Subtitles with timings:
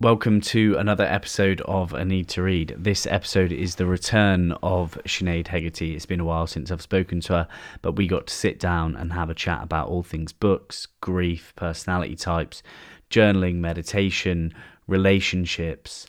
[0.00, 2.72] Welcome to another episode of A Need to Read.
[2.78, 5.96] This episode is the return of Sinead Hegarty.
[5.96, 7.48] It's been a while since I've spoken to her,
[7.82, 11.52] but we got to sit down and have a chat about all things books, grief,
[11.56, 12.62] personality types,
[13.10, 14.54] journaling, meditation,
[14.86, 16.06] relationships,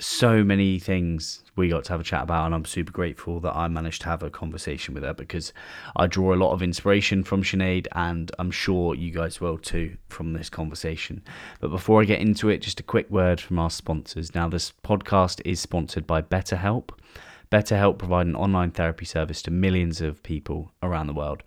[0.00, 3.54] so many things we got to have a chat about and I'm super grateful that
[3.54, 5.52] I managed to have a conversation with her because
[5.96, 9.96] I draw a lot of inspiration from Sinead and I'm sure you guys will too
[10.08, 11.22] from this conversation.
[11.60, 14.34] But before I get into it, just a quick word from our sponsors.
[14.34, 16.90] Now this podcast is sponsored by BetterHelp.
[17.52, 21.42] BetterHelp provide an online therapy service to millions of people around the world.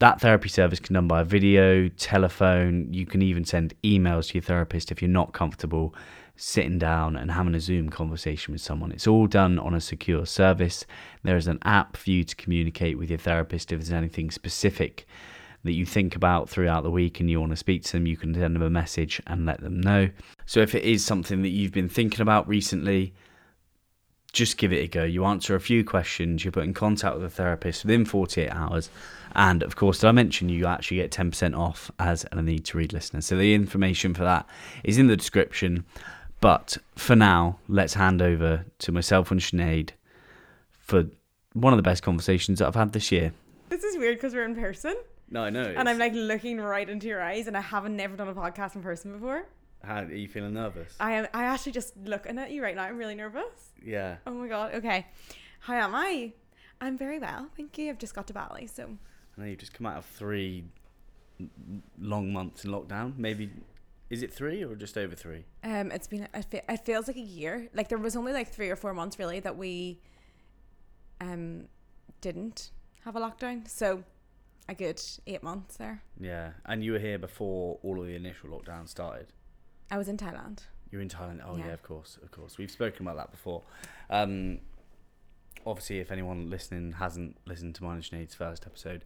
[0.00, 4.34] That therapy service can be done by video, telephone, you can even send emails to
[4.34, 5.94] your therapist if you're not comfortable
[6.40, 8.92] sitting down and having a Zoom conversation with someone.
[8.92, 10.86] It's all done on a secure service.
[11.22, 15.06] There is an app for you to communicate with your therapist if there's anything specific
[15.64, 18.16] that you think about throughout the week and you want to speak to them, you
[18.16, 20.08] can send them a message and let them know.
[20.46, 23.12] So if it is something that you've been thinking about recently,
[24.32, 25.04] just give it a go.
[25.04, 28.88] You answer a few questions, you put in contact with a therapist within 48 hours.
[29.34, 32.78] And of course, did I mention you actually get 10% off as a need to
[32.78, 33.20] read listener?
[33.20, 34.46] So the information for that
[34.84, 35.84] is in the description.
[36.40, 39.90] But for now, let's hand over to myself and Sinead
[40.70, 41.06] for
[41.52, 43.32] one of the best conversations that I've had this year.
[43.68, 44.96] This is weird because we're in person.
[45.30, 45.62] No, I know.
[45.76, 48.74] And I'm like looking right into your eyes, and I haven't never done a podcast
[48.74, 49.46] in person before.
[49.84, 50.96] How are you feeling nervous?
[50.98, 51.28] I am.
[51.32, 52.84] I actually just looking at you right now.
[52.84, 53.72] I'm really nervous.
[53.82, 54.16] Yeah.
[54.26, 54.74] Oh my god.
[54.74, 55.06] Okay.
[55.60, 56.32] How am I?
[56.80, 57.90] I'm very well, thank you.
[57.90, 58.84] I've just got to Bali, so.
[59.36, 60.64] I know you've just come out of three
[62.00, 63.16] long months in lockdown.
[63.18, 63.50] Maybe
[64.10, 65.44] is it three or just over three?
[65.62, 67.68] Um, it's been it feels like a year.
[67.72, 70.00] Like there was only like three or four months really that we,
[71.20, 71.68] um,
[72.20, 72.72] didn't
[73.04, 73.68] have a lockdown.
[73.68, 74.02] So,
[74.68, 76.02] a good eight months there.
[76.20, 79.28] Yeah, and you were here before all of the initial lockdown started.
[79.90, 80.60] I was in Thailand.
[80.90, 81.40] You're in Thailand.
[81.46, 81.66] Oh yeah.
[81.66, 82.58] yeah, of course, of course.
[82.58, 83.62] We've spoken about that before.
[84.10, 84.58] Um,
[85.64, 89.04] obviously, if anyone listening hasn't listened to and Sinead's first episode,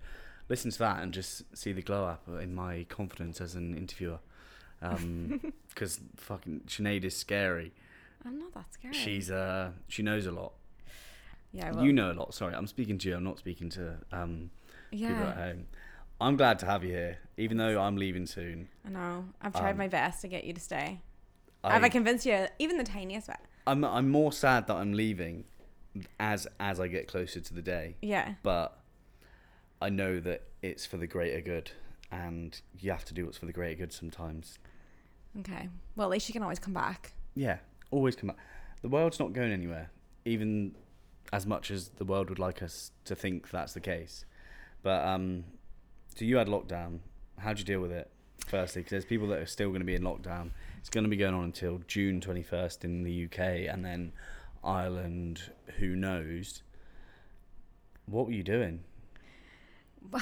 [0.48, 4.20] listen to that and just see the glow up in my confidence as an interviewer
[4.80, 7.72] because um, fucking Sinead is scary.
[8.24, 8.94] I'm not that scary.
[8.94, 10.52] She's uh she knows a lot.
[11.52, 12.34] Yeah, well, you know a lot.
[12.34, 13.16] Sorry, I'm speaking to you.
[13.16, 14.50] I'm not speaking to um
[14.90, 15.08] yeah.
[15.08, 15.66] people at home.
[16.20, 18.68] I'm glad to have you here, even though I'm leaving soon.
[18.86, 19.24] I know.
[19.42, 21.00] I've tried um, my best to get you to stay.
[21.62, 23.38] I, have I convinced you, even the tiniest bit?
[23.66, 25.44] I'm I'm more sad that I'm leaving
[26.20, 27.96] as as I get closer to the day.
[28.02, 28.34] Yeah.
[28.42, 28.78] But
[29.80, 31.70] I know that it's for the greater good,
[32.10, 34.58] and you have to do what's for the greater good sometimes.
[35.40, 35.68] Okay.
[35.96, 37.12] Well, at least you can always come back.
[37.34, 37.58] Yeah,
[37.90, 38.38] always come back.
[38.82, 39.90] The world's not going anywhere,
[40.24, 40.74] even
[41.32, 44.24] as much as the world would like us to think that's the case.
[44.82, 45.44] But um,
[46.14, 47.00] so you had lockdown.
[47.38, 48.10] How'd you deal with it?
[48.46, 50.50] Firstly, because there's people that are still going to be in lockdown.
[50.78, 53.38] It's going to be going on until June 21st in the UK,
[53.72, 54.12] and then
[54.62, 55.50] Ireland.
[55.78, 56.62] Who knows?
[58.06, 58.84] What were you doing?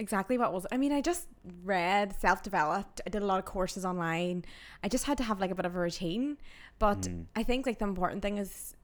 [0.00, 1.28] exactly what was I mean I just
[1.64, 4.44] read self-developed I did a lot of courses online.
[4.82, 6.38] I just had to have like a bit of a routine.
[6.78, 7.26] But mm.
[7.36, 8.74] I think like the important thing is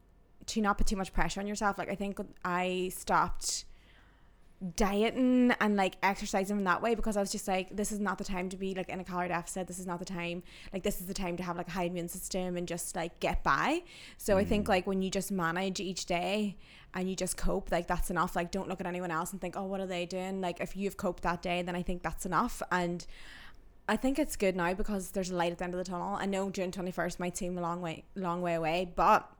[0.47, 1.79] to not put too much pressure on yourself.
[1.79, 3.65] Like I think I stopped
[4.75, 8.17] dieting and like exercising in that way because I was just like this is not
[8.17, 9.67] the time to be like in a calorie deficit.
[9.67, 11.85] This is not the time like this is the time to have like a high
[11.85, 13.83] immune system and just like get by.
[14.17, 14.39] So mm.
[14.39, 14.71] I think mm.
[14.71, 16.57] like when you just manage each day
[16.95, 18.35] and you just cope like that's enough.
[18.35, 20.41] Like don't look at anyone else and think oh what are they doing?
[20.41, 22.63] Like if you've coped that day then I think that's enough.
[22.73, 23.07] And
[23.89, 26.17] I think it's good now because there's a light at the end of the tunnel.
[26.17, 29.31] I know June 21st might seem a long way long way away but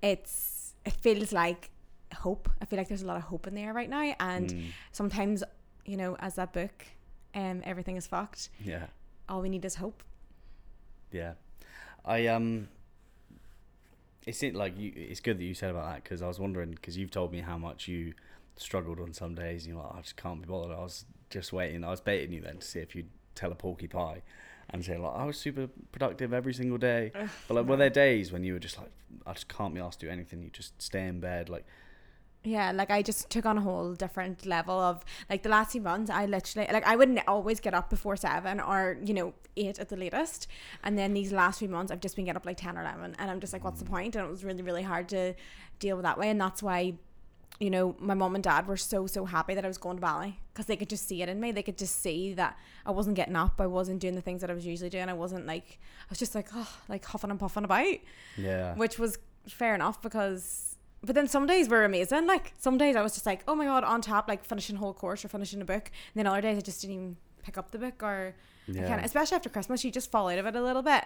[0.00, 1.70] it's it feels like
[2.14, 2.50] hope.
[2.60, 4.64] I feel like there's a lot of hope in there right now, and mm.
[4.92, 5.42] sometimes,
[5.84, 6.84] you know, as that book,
[7.34, 8.48] um, everything is fucked.
[8.62, 8.86] Yeah.
[9.28, 10.02] All we need is hope.
[11.10, 11.32] Yeah,
[12.04, 12.68] I um.
[14.26, 14.92] It's it like you.
[14.96, 17.40] It's good that you said about that because I was wondering because you've told me
[17.40, 18.14] how much you
[18.56, 19.64] struggled on some days.
[19.64, 20.76] And you're like, I just can't be bothered.
[20.76, 21.84] I was just waiting.
[21.84, 24.22] I was baiting you then to see if you'd tell a porky pie
[24.70, 27.12] and say like I was super productive every single day.
[27.48, 28.90] but like, were there days when you were just like,
[29.26, 30.42] I just can't be asked to do anything?
[30.42, 31.64] You just stay in bed, like
[32.44, 35.80] yeah, like I just took on a whole different level of like the last few
[35.80, 36.10] months.
[36.10, 39.88] I literally like I wouldn't always get up before seven or you know eight at
[39.88, 40.46] the latest,
[40.82, 43.16] and then these last few months I've just been getting up like ten or eleven,
[43.18, 43.92] and I'm just like, what's the mm.
[43.92, 44.16] point?
[44.16, 45.34] And it was really really hard to
[45.78, 46.94] deal with that way, and that's why,
[47.60, 50.02] you know, my mom and dad were so so happy that I was going to
[50.02, 51.50] Bali because they could just see it in me.
[51.50, 54.50] They could just see that I wasn't getting up, I wasn't doing the things that
[54.50, 55.08] I was usually doing.
[55.08, 57.96] I wasn't like I was just like oh like huffing and puffing about,
[58.36, 59.16] yeah, which was
[59.48, 60.73] fair enough because
[61.04, 62.26] but then some days were amazing.
[62.26, 64.78] Like some days I was just like, oh my god, on top, like finishing a
[64.78, 65.90] whole course or finishing a book.
[66.14, 68.34] And then other days I just didn't even pick up the book or
[68.68, 68.86] I Yeah.
[68.88, 71.04] can't, especially after Christmas, you just fall out of it a little bit,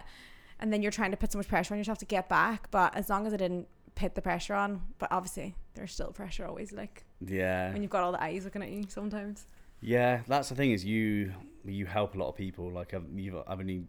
[0.60, 2.70] and then you're trying to put so much pressure on yourself to get back.
[2.70, 3.66] But as long as I didn't
[3.96, 7.72] put the pressure on, but obviously there's still pressure always, like Yeah.
[7.72, 9.46] when you've got all the eyes looking at you sometimes.
[9.80, 11.32] Yeah, that's the thing is you
[11.64, 12.70] you help a lot of people.
[12.70, 13.84] Like I've you've, I've only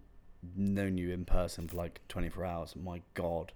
[0.56, 2.76] known you in person for like 24 hours.
[2.76, 3.52] My God,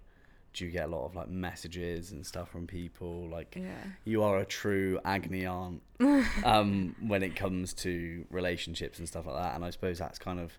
[0.54, 3.28] do you get a lot of like messages and stuff from people?
[3.28, 3.74] Like Yeah.
[4.06, 5.82] you are a true agony aunt
[6.44, 9.56] um, when it comes to relationships and stuff like that.
[9.56, 10.54] And I suppose that's kind of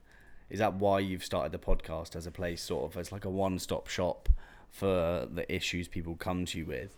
[0.50, 3.30] is that why you've started the podcast as a place sort of as like a
[3.30, 4.28] one stop shop
[4.70, 6.96] for the issues people come to you with.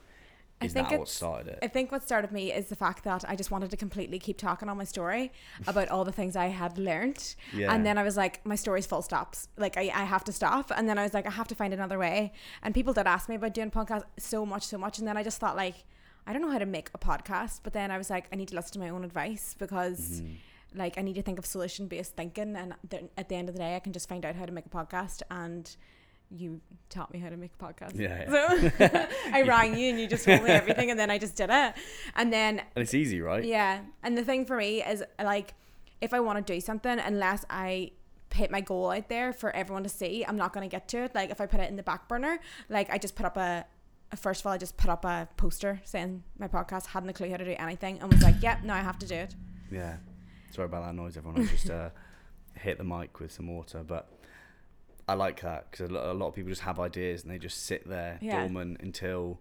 [0.61, 1.59] I think that what started it?
[1.63, 4.39] I think what started me is the fact that I just wanted to completely keep
[4.39, 5.33] talking on my story
[5.67, 7.35] about all the things I had learned.
[7.53, 7.73] Yeah.
[7.73, 9.49] And then I was like, my story's full stops.
[9.59, 10.73] Like, I, I have to stop.
[10.75, 12.33] And then I was like, I have to find another way.
[12.63, 14.99] And people did ask me about doing podcasts so much, so much.
[14.99, 15.85] And then I just thought, like,
[16.27, 17.61] I don't know how to make a podcast.
[17.63, 20.21] But then I was like, I need to listen to my own advice because.
[20.23, 20.33] Mm-hmm.
[20.75, 23.55] Like I need to think of solution based thinking, and th- at the end of
[23.55, 25.23] the day, I can just find out how to make a podcast.
[25.31, 25.75] And
[26.31, 27.99] you taught me how to make a podcast.
[27.99, 31.37] Yeah, So I rang you and you just told me everything and then I just
[31.37, 31.75] did it.
[32.15, 33.45] And then and it's easy, right?
[33.45, 33.81] yeah.
[34.03, 35.55] And the thing for me is like
[36.01, 37.93] if I want to do something unless I
[38.29, 41.15] put my goal out there for everyone to see, I'm not gonna get to it.
[41.15, 42.39] Like if I put it in the back burner,
[42.69, 43.65] like I just put up a
[44.17, 47.31] first of all I just put up a poster saying my podcast, hadn't a clue
[47.31, 49.35] how to do anything and was like, Yep, now I have to do it.
[49.71, 49.97] Yeah.
[50.53, 51.43] Sorry about that noise, everyone.
[51.43, 51.91] I just uh,
[52.55, 54.09] hit the mic with some water, but
[55.09, 57.89] I like that because a lot of people just have ideas and they just sit
[57.89, 58.41] there Yeah.
[58.41, 59.41] dormant until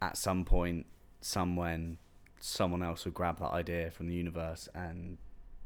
[0.00, 0.86] at some point,
[1.20, 1.98] somewhen,
[2.38, 5.18] someone else will grab that idea from the universe and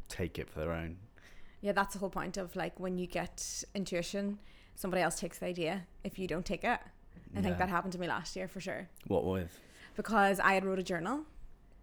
[0.08, 0.96] take it for their own.
[1.60, 4.38] Yeah, that's the whole point of like when you get intuition,
[4.74, 6.80] somebody else takes the idea if you don't take it.
[7.36, 8.88] I think that happened to me last year for sure.
[9.06, 9.60] What with?
[9.94, 11.26] Because I had wrote a journal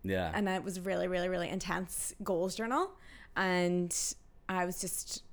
[0.03, 0.31] Yeah.
[0.33, 2.91] and it was really really really intense goals journal
[3.35, 3.95] and
[4.49, 5.23] i was just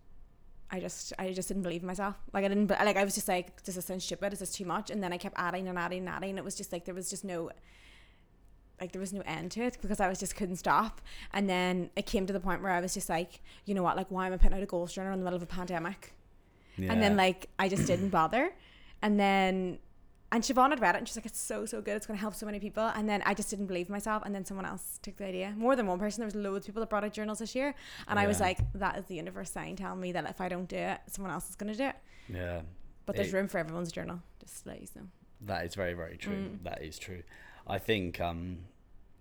[0.74, 3.28] i just i just didn't believe in myself like i didn't like i was just
[3.28, 5.78] like does this sound stupid is this too much and then i kept adding and
[5.78, 7.50] adding and adding and it was just like there was just no
[8.80, 11.00] like there was no end to it because i was just couldn't stop
[11.32, 13.96] and then it came to the point where i was just like you know what
[13.96, 16.12] like why am i putting out a goal journal in the middle of a pandemic
[16.76, 16.92] yeah.
[16.92, 18.52] and then like I just didn't bother.
[19.02, 19.78] And then
[20.34, 22.34] and Siobhan had read it and she's like, It's so so good, it's gonna help
[22.34, 22.82] so many people.
[22.96, 25.54] And then I just didn't believe myself and then someone else took the idea.
[25.56, 27.74] More than one person, there was loads of people that brought out journals this year.
[28.08, 30.68] And I was like, That is the universe saying telling me that if I don't
[30.68, 31.96] do it, someone else is gonna do it.
[32.28, 32.60] yeah.
[33.06, 35.06] But there's It- room for everyone's journal, just to let you know.
[35.42, 36.36] That is very, very true.
[36.36, 36.62] Mm.
[36.64, 37.22] That is true.
[37.66, 38.58] I think um,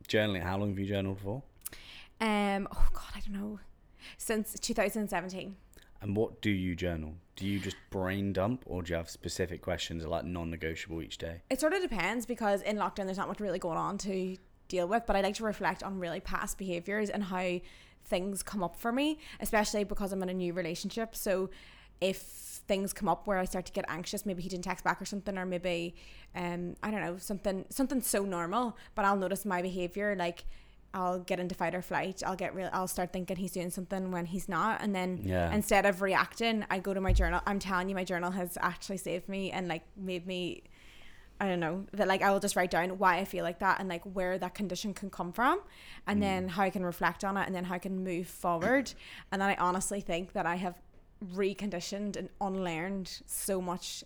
[0.07, 1.43] journaling, how long have you journaled for?
[2.21, 3.59] Um oh god, I don't know.
[4.17, 5.09] Since two thousand
[6.03, 7.15] and what do you journal?
[7.37, 10.51] Do you just brain dump or do you have specific questions that are like non
[10.51, 11.41] negotiable each day?
[11.49, 14.87] It sort of depends because in lockdown there's not much really going on to deal
[14.87, 17.59] with, but I like to reflect on really past behaviors and how
[18.05, 21.15] things come up for me, especially because I'm in a new relationship.
[21.15, 21.49] So
[22.01, 25.01] if things come up where I start to get anxious, maybe he didn't text back
[25.01, 25.95] or something, or maybe
[26.35, 30.43] um I don't know something something so normal, but I'll notice my behavior like.
[30.93, 32.21] I'll get into fight or flight.
[32.25, 32.69] I'll get real.
[32.71, 35.51] I'll start thinking he's doing something when he's not, and then Yeah.
[35.53, 37.41] instead of reacting, I go to my journal.
[37.45, 40.63] I'm telling you, my journal has actually saved me and like made me
[41.39, 43.79] I don't know that like I will just write down why I feel like that
[43.79, 45.59] and like where that condition can come from
[46.07, 46.21] and mm.
[46.21, 48.93] then how I can reflect on it and then how I can move forward
[49.31, 50.79] and then I honestly think that I have
[51.35, 54.03] reconditioned and unlearned so much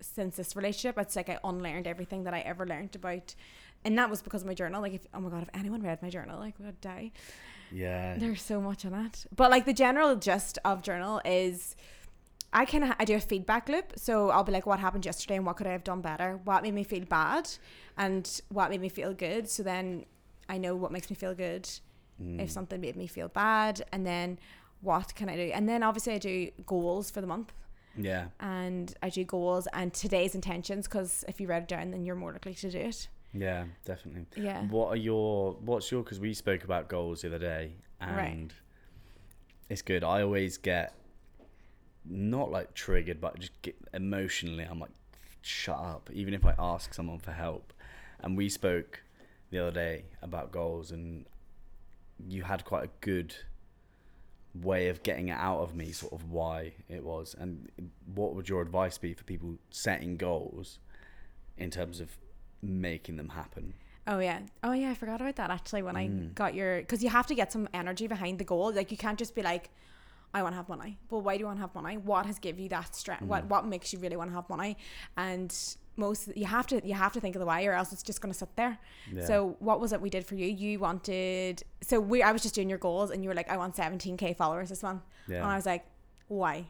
[0.00, 3.34] since this relationship it's like I unlearned everything that I ever learned about
[3.84, 6.00] and that was because of my journal like if oh my god if anyone read
[6.02, 7.10] my journal like would die
[7.72, 8.16] Yeah.
[8.18, 9.26] there's so much in it.
[9.34, 11.76] But like the general gist of journal is
[12.52, 13.92] I kind of I do a feedback loop.
[13.96, 16.40] So I'll be like, what happened yesterday and what could I have done better?
[16.44, 17.46] What made me feel bad,
[17.98, 19.50] and what made me feel good.
[19.50, 20.06] So then
[20.48, 21.68] I know what makes me feel good.
[22.22, 22.40] Mm.
[22.40, 24.38] If something made me feel bad, and then
[24.80, 25.50] what can I do?
[25.52, 27.52] And then obviously I do goals for the month,
[27.98, 28.28] Yeah.
[28.40, 32.16] and I do goals and today's intentions because if you write it down, then you're
[32.16, 33.08] more likely to do it.
[33.32, 34.26] Yeah, definitely.
[34.42, 34.62] Yeah.
[34.66, 38.50] What are your what's your because we spoke about goals the other day and Right.
[39.68, 40.02] it's good.
[40.04, 40.94] I always get
[42.04, 44.90] not like triggered but just get emotionally I'm like
[45.42, 47.72] shut up even if I ask someone for help.
[48.20, 49.02] And we spoke
[49.50, 51.26] the other day about goals and
[52.28, 53.34] you had quite a good
[54.54, 57.70] way of getting it out of me sort of why it was and
[58.14, 60.78] what would your advice be for people setting goals
[61.58, 62.16] in terms of
[62.62, 63.74] making them happen
[64.10, 64.38] Oh yeah.
[64.64, 66.34] Oh yeah, I forgot about that actually when I Mm.
[66.34, 68.72] got your cuz you have to get some energy behind the goal.
[68.72, 69.68] Like you can't just be like
[70.32, 70.98] I want to have money.
[71.10, 71.98] Well, why do you want to have money?
[71.98, 73.24] What has give you that strength?
[73.24, 73.48] What Mm.
[73.50, 74.78] what makes you really want to have money?
[75.18, 75.54] And
[75.96, 78.22] most you have to you have to think of the why or else it's just
[78.22, 78.78] going to sit there
[79.12, 79.26] Yeah.
[79.26, 82.54] so what was it we did for you you wanted so we i was just
[82.54, 85.38] doing your goals and you were like i want 17k followers this month yeah.
[85.42, 85.84] and i was like
[86.28, 86.66] why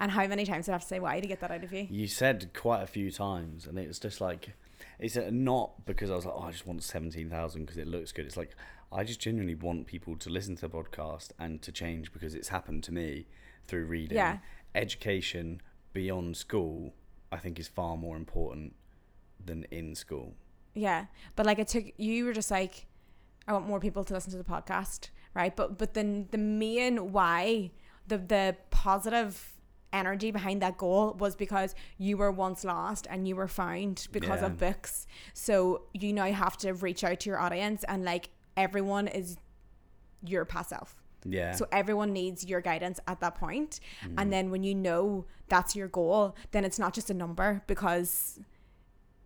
[0.00, 1.70] and how many times did i have to say why to get that out of
[1.72, 4.54] you You said quite a few times, and it was just like,
[5.02, 8.24] it's not because I was like, oh, I just want 17,000 because it looks good.
[8.24, 8.54] It's like,
[8.92, 12.48] I just genuinely want people to listen to the podcast and to change because it's
[12.48, 13.26] happened to me
[13.66, 14.16] through reading.
[14.16, 14.38] Yeah.
[14.74, 15.60] Education
[15.92, 16.94] beyond school,
[17.32, 18.74] I think, is far more important
[19.44, 20.34] than in school.
[20.74, 21.06] Yeah,
[21.36, 22.86] but like it took you were just like,
[23.46, 25.54] I want more people to listen to the podcast, right?
[25.54, 27.72] But but then the main why,
[28.06, 29.51] the the positive
[29.92, 34.40] energy behind that goal was because you were once lost and you were found because
[34.40, 34.46] Yeah.
[34.46, 35.06] of books.
[35.34, 39.36] So you now have to reach out to your audience and like everyone is
[40.24, 40.96] your past self.
[41.24, 41.52] Yeah.
[41.52, 43.78] So everyone needs your guidance at that point.
[44.04, 44.14] Mm.
[44.18, 48.40] And then when you know that's your goal, then it's not just a number because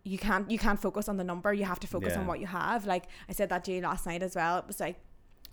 [0.03, 1.53] you can't you can't focus on the number.
[1.53, 2.85] You have to focus on what you have.
[2.85, 4.59] Like I said that to you last night as well.
[4.59, 4.99] It was like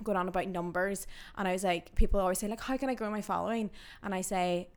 [0.03, 1.07] going on about numbers
[1.37, 3.71] and I was like people always say like how can I grow my following?
[4.03, 4.69] And I say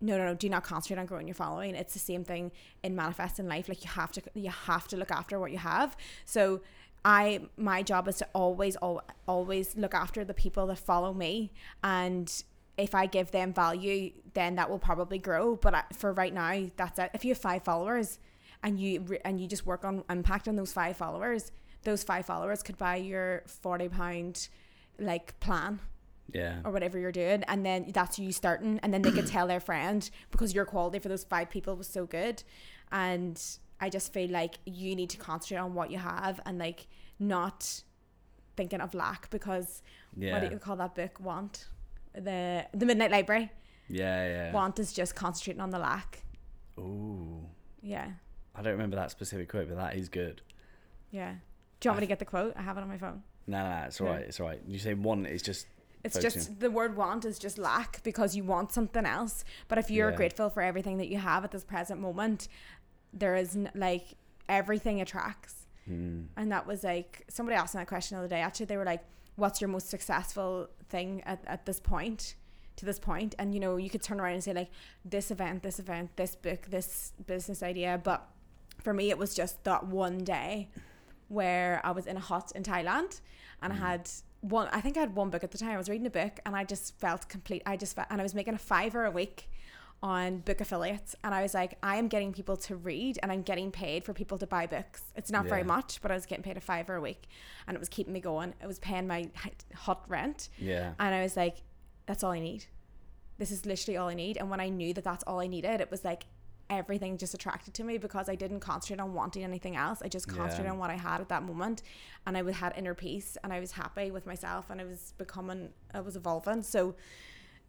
[0.00, 1.74] no no no do not concentrate on growing your following.
[1.74, 2.52] It's the same thing
[2.82, 3.68] in manifesting life.
[3.68, 5.96] Like you have to you have to look after what you have.
[6.24, 6.60] So
[7.04, 11.52] i my job is to always al- always look after the people that follow me.
[11.82, 12.32] And
[12.76, 15.56] if i give them value then that will probably grow.
[15.56, 17.10] But for right now that's it.
[17.14, 18.18] If you have five followers
[18.62, 21.52] and you and you just work on impact on those five followers
[21.84, 24.48] those five followers could buy your 40 pound
[24.98, 25.80] like plan
[26.32, 26.60] yeah.
[26.64, 29.60] or whatever you're doing and then that's you starting and then they could tell their
[29.60, 32.42] friend because your quality for those five people was so good
[32.92, 33.42] and
[33.80, 36.86] i just feel like you need to concentrate on what you have and like
[37.18, 37.82] not
[38.56, 39.82] thinking of lack because
[40.16, 40.32] Yeah.
[40.32, 41.68] what do you call that book want
[42.12, 43.50] the the midnight library
[43.88, 44.26] yeah.
[44.28, 44.52] Yeah.
[44.52, 46.22] want is just concentrating on the lack
[46.78, 47.46] Ooh.
[47.82, 48.08] yeah
[48.54, 50.42] I don't remember that specific quote, but that is good.
[51.10, 51.34] yeah
[51.80, 53.62] do you want me to get the quote i have it on my phone No,
[53.62, 54.12] no, no it's all Yeah.
[54.14, 54.22] right.
[54.24, 54.60] It's all right.
[54.66, 55.66] You say one, it's just
[56.04, 59.44] It's just the word want is just lack because you want something else.
[59.68, 60.16] But if you're Yeah.
[60.16, 62.48] grateful for everything that you have at this present moment,
[63.12, 64.14] there is n- like
[64.48, 65.66] everything attracts.
[65.86, 68.40] hmm, And that was like somebody asked me that question the other day.
[68.42, 69.02] Actually, they were like,
[69.36, 72.36] "What's your most successful thing at, at this point?"
[72.76, 74.70] To this point, and you know, you could turn around and say like,
[75.04, 78.28] "This event, this event, this book, this business idea." But
[78.80, 80.68] for me, it was just that one day
[81.28, 83.20] where I was in a hut in Thailand,
[83.60, 84.08] and I had
[84.40, 84.68] one.
[84.72, 85.70] I think I had one book at the time.
[85.70, 87.62] I was reading a book, and I just felt complete.
[87.66, 89.48] I just felt, and I was making a fiver a week
[90.02, 93.42] on book affiliates and I was like I am getting people to read and I'm
[93.42, 96.44] getting paid for people to buy books it's not very much but I was getting
[96.44, 97.28] paid a fiver a week
[97.66, 99.28] and it was keeping me going it was paying my
[99.74, 100.92] hot rent yeah.
[101.00, 101.62] and I was like
[102.06, 102.66] that's all I need
[103.38, 105.80] this is literally all I need and when I knew that that's all I needed
[105.80, 106.26] it was like
[106.70, 110.28] everything just attracted to me because I didn't concentrate on wanting anything else I just
[110.28, 110.72] concentrated Yeah.
[110.72, 111.82] on what I had at that moment
[112.26, 115.70] and I had inner peace and I was happy with myself and I was becoming
[115.94, 116.94] I was evolving so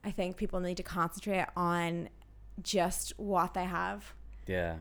[0.04, 2.10] I think people need to concentrate on
[2.62, 4.14] just what they have
[4.48, 4.78] Yeah.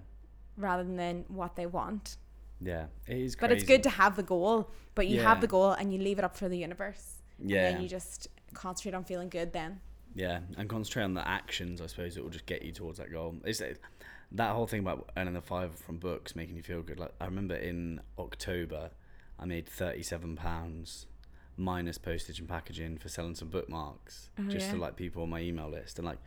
[0.56, 2.16] rather than what they want.
[2.60, 2.86] Yeah.
[3.06, 5.92] It is But it's good to have the goal, but you have the goal and
[5.92, 7.22] you leave it up for the universe.
[7.38, 7.70] And Yeah.
[7.70, 9.80] then you just concentrate on feeling good then.
[10.14, 11.80] Yeah, and concentrate on the actions.
[11.80, 13.36] I suppose it will just get you towards that goal.
[13.44, 13.80] It's it-
[14.32, 16.98] that whole thing about earning the five from books making you feel good.
[17.00, 18.90] Like I remember in October,
[19.38, 21.06] I made thirty-seven pounds
[21.56, 25.40] minus postage and packaging for selling some bookmarks, Oh, just to like people on my
[25.40, 26.18] email list, and like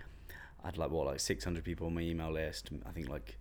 [0.63, 2.69] I had like what like six hundred people on my email list.
[2.87, 3.37] I think like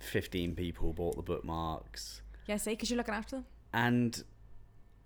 [0.00, 3.44] fifteen people bought the bookmarks, Yeah, see, because you're looking after them.
[3.72, 4.24] and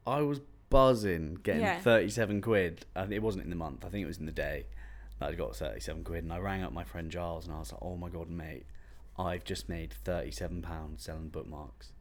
[0.07, 0.41] I was
[0.75, 1.78] buzzing getting Yeah.
[1.78, 2.85] 37 quid.
[2.97, 4.66] And it wasn't in the month, I think it was in the day
[5.21, 6.25] that I got 37 quid.
[6.25, 8.66] And I rang up my friend Giles and I was like, oh my god, mate,
[9.16, 11.93] I've just made 37 pounds selling bookmarks.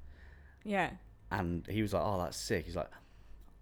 [0.63, 0.89] Yeah.
[1.29, 2.65] And he was like, oh, that's sick.
[2.65, 2.89] He's like,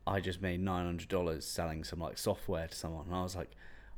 [0.07, 3.07] I just made $900 selling some like software to someone.
[3.07, 3.51] And I was like,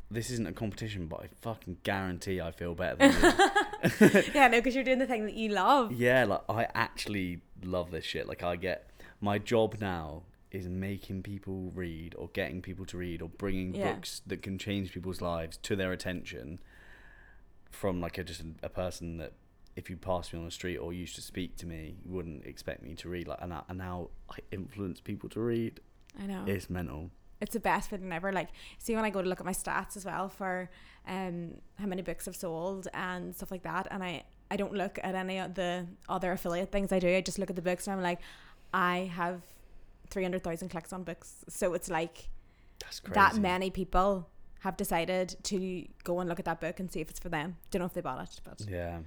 [0.09, 4.23] this isn't a competition, but I fucking guarantee I feel better than you.
[4.33, 5.91] yeah, no, because you're doing the thing that you love.
[5.91, 8.27] Yeah, like I actually love this shit.
[8.27, 8.89] Like I get
[9.21, 13.93] my job now is making people read or getting people to read or bringing Yeah.
[13.93, 16.59] books that can change people's lives to their attention
[17.71, 19.33] from like a, just a, person that
[19.75, 22.45] if you passed me on the street or used to speak to me you wouldn't
[22.45, 25.79] expect me to read like and, I, and now I influence people to read
[26.19, 26.43] I know.
[26.45, 27.09] it's mental
[27.41, 28.31] it's the best feeling ever.
[28.31, 30.69] Like, see, when I go to look at my stats as well for
[31.05, 34.97] um how many books I've sold and stuff like that, and I I don't look
[35.03, 37.09] at any of the other affiliate things I do.
[37.09, 38.19] I just look at the books and I'm like,
[38.73, 39.41] I have
[40.13, 42.29] three hundred thousand clicks on books, so it's like
[43.13, 44.29] that many people
[44.59, 47.57] have decided to go and look at that book and see if it's for them.
[47.71, 48.99] Don't know if they bought it, but yeah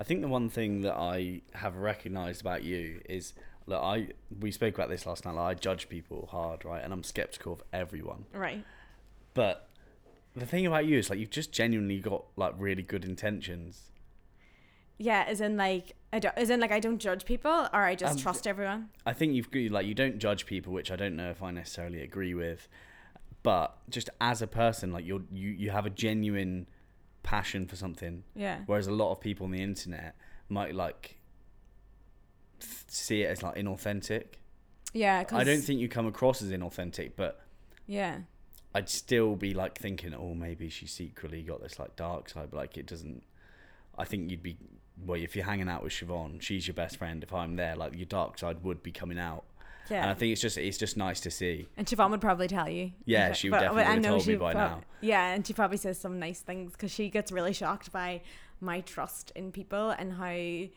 [0.00, 3.34] I think the one thing that I have recognized about you is
[3.66, 4.08] look, I
[4.40, 5.34] we spoke about this last night.
[5.34, 6.82] Like, I judge people hard, right?
[6.82, 8.24] And I'm skeptical of everyone.
[8.32, 8.64] Right.
[9.34, 9.68] But
[10.34, 13.90] the thing about you is like you've just genuinely got like really good intentions.
[14.96, 17.94] Yeah, as in like I don't, as in like I don't judge people or I
[17.94, 18.90] just Um, trust everyone.
[19.06, 22.00] I think you've like you don't judge people, which I don't know if I necessarily
[22.02, 22.68] agree with.
[23.42, 26.66] But just as a person, like you're you you have a genuine
[27.22, 28.62] passion for something, Yeah.
[28.66, 30.16] whereas a lot of people on the internet
[30.48, 31.18] might like
[32.60, 34.24] th- see it as like inauthentic.
[34.92, 35.22] Yeah.
[35.24, 37.44] 'cause- I don't think you come across as inauthentic, but
[37.86, 38.22] Yeah.
[38.74, 42.56] I'd still be like thinking, oh, maybe she secretly got this like dark side, but
[42.58, 43.22] like it doesn't.
[43.98, 44.56] I think you'd be
[45.06, 47.22] well if you're hanging out with Siobhan, she's your best friend.
[47.22, 49.44] If I'm there, like your dark side would be coming out,
[49.90, 50.02] Yeah.
[50.02, 51.68] and I think it's just it's just nice to see.
[51.76, 52.92] And Siobhan would probably tell you.
[53.04, 54.80] Yeah, she would definitely I know told me by prob- now.
[55.00, 58.20] Yeah, and she probably says some nice things because she gets really shocked by
[58.60, 60.68] my trust in people and how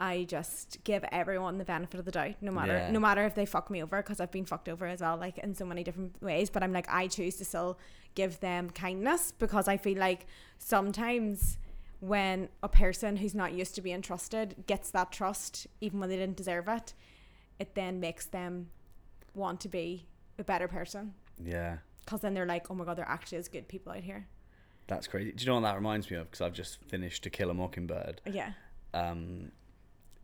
[0.00, 2.90] I just give everyone the benefit of the doubt, no matter Yeah.
[2.92, 5.38] no matter if they fuck me over, because I've been fucked over as well, like
[5.38, 6.50] in so many different ways.
[6.50, 7.78] But I'm like, I choose to still
[8.14, 10.26] give them kindness because I feel like
[10.58, 11.58] sometimes
[12.00, 16.16] when a person who's not used to being trusted gets that trust, even when they
[16.16, 16.94] didn't deserve it,
[17.58, 18.68] it then makes them
[19.34, 20.06] want to be
[20.38, 21.14] a better person
[21.44, 24.26] Yeah, because then they're like, oh my god, there actually is good people out here.
[24.86, 25.32] that's crazy.
[25.32, 26.30] Do you know what that reminds me of?
[26.30, 28.20] Because I've just finished To Kill a Mockingbird.
[28.32, 28.52] Yeah,
[28.94, 29.50] Um,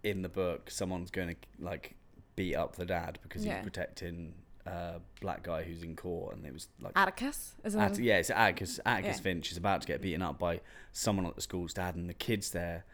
[0.03, 1.97] in the book, someone's going to like
[2.37, 3.57] beat up the dad because Yeah.
[3.57, 4.35] he's protecting
[4.67, 8.03] a black guy who's in court, and it was like Atticus is Att- it?
[8.05, 8.81] yeah, it's Atticus.
[8.87, 9.23] Atticus Yeah.
[9.23, 10.61] Finch is about to get beaten up by
[10.93, 12.85] someone at the school's dad, and the kid's there,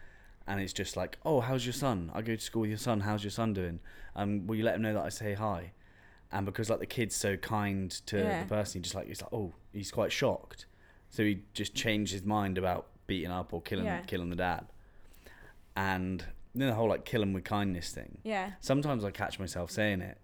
[0.47, 2.11] and it's just like, "Oh, how's your son?
[2.15, 3.01] I go to school with your son.
[3.01, 3.81] How's your son doing?
[4.17, 5.73] Um, will you let him know that I say hi?"
[6.33, 8.43] And because like the kid's so kind to Yeah.
[8.45, 10.67] the person, he just like he's like, "Oh, he's quite shocked,"
[11.09, 14.03] so he just changed his mind about beating up or killing Yeah.
[14.03, 14.67] killing the dad,
[15.77, 16.25] and
[16.55, 18.19] then the whole like kill him with kindness thing.
[18.25, 20.19] Yeah, Sometimes I catch myself saying it,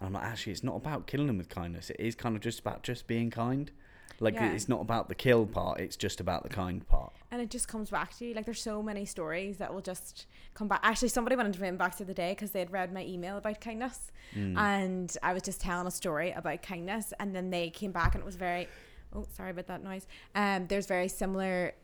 [0.00, 1.90] and I'm like, actually, it's not about killing them with kindness.
[1.90, 3.70] It is kind of just about just being kind.
[4.18, 4.52] Like Yeah.
[4.52, 5.78] it's not about the kill part.
[5.78, 7.12] It's just about the kind part.
[7.30, 8.32] and it just comes back to you.
[8.34, 10.80] Like there's so many stories that will just come back.
[10.82, 13.36] Actually, somebody went into my inbox the other day because they had read my email
[13.36, 14.56] about kindness, Mm.
[14.56, 18.22] and I was just telling a story about kindness, and then they came back and
[18.22, 18.68] it was very.
[19.14, 20.06] Oh, sorry about that noise.
[20.34, 21.74] Um, there's very similar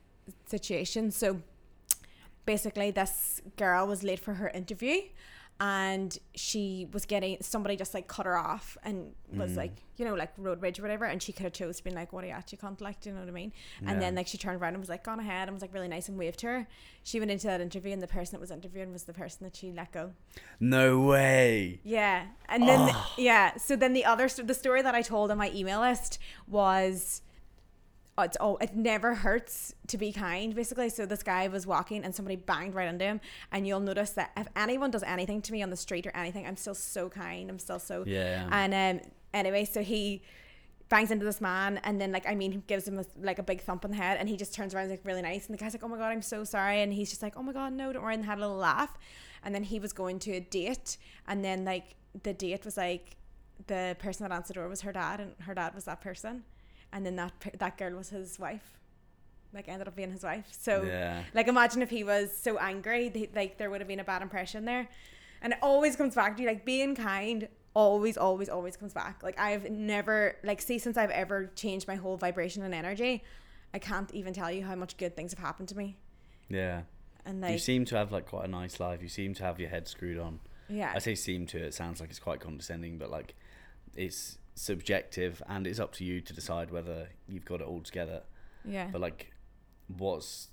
[0.46, 1.16] situations.
[1.16, 1.40] So
[2.44, 5.02] basically this girl was late for her interview
[5.64, 9.56] and she was getting somebody just like cut her off and was Mm.
[9.56, 11.90] like you know like road rage or whatever and she could have chose to be
[11.92, 13.52] like what are you you can't like do you know what I mean
[13.86, 15.88] and then like she turned around and was like gone ahead and was like really
[15.88, 16.66] nice and waved to her
[17.04, 19.54] she went into that interview and the person that was interviewing was the person that
[19.56, 20.12] she let go
[20.58, 21.80] No way.
[21.84, 23.14] yeah and then Oh.
[23.16, 27.22] yeah so then the other the story that I told on my email list was
[28.18, 30.90] it's oh it never hurts to be kind basically.
[30.90, 33.20] So this guy was walking and somebody banged right into him.
[33.50, 36.46] And you'll notice that if anyone does anything to me on the street or anything
[36.46, 37.48] I'm still so kind.
[37.48, 38.48] I'm still so Yeah.
[38.52, 40.22] and um anyway so he
[40.90, 43.42] bangs into this man and then like I mean he gives him a, like a
[43.42, 45.46] big thump on the head and he just turns around and is, like really nice.
[45.46, 46.82] And the guy's like oh my god I'm so sorry.
[46.82, 48.98] And he's just like oh my god no don't worry and had a little laugh.
[49.42, 53.16] And then he was going to a date and then like the date was like
[53.68, 56.44] the person that answered the door was her dad and her dad was that person
[56.92, 58.78] and then that that girl was his wife
[59.54, 61.22] like ended up being his wife so yeah.
[61.34, 64.22] like imagine if he was so angry th- like there would have been a bad
[64.22, 64.88] impression there
[65.42, 69.22] and it always comes back to you like being kind always always always comes back
[69.22, 73.22] like i've never like see since i've ever changed my whole vibration and energy
[73.74, 75.96] i can't even tell you how much good things have happened to me
[76.48, 76.82] Yeah.
[77.24, 79.00] and you seem to have like quite a nice life.
[79.02, 80.40] You seem to have your head screwed on.
[80.68, 81.58] yeah I say seem to.
[81.58, 83.34] It sounds like it's quite condescending, but like
[83.96, 88.22] it's subjective, and it's up to you to decide whether you've got it all together.
[88.64, 89.32] yeah But like,
[89.88, 90.48] what's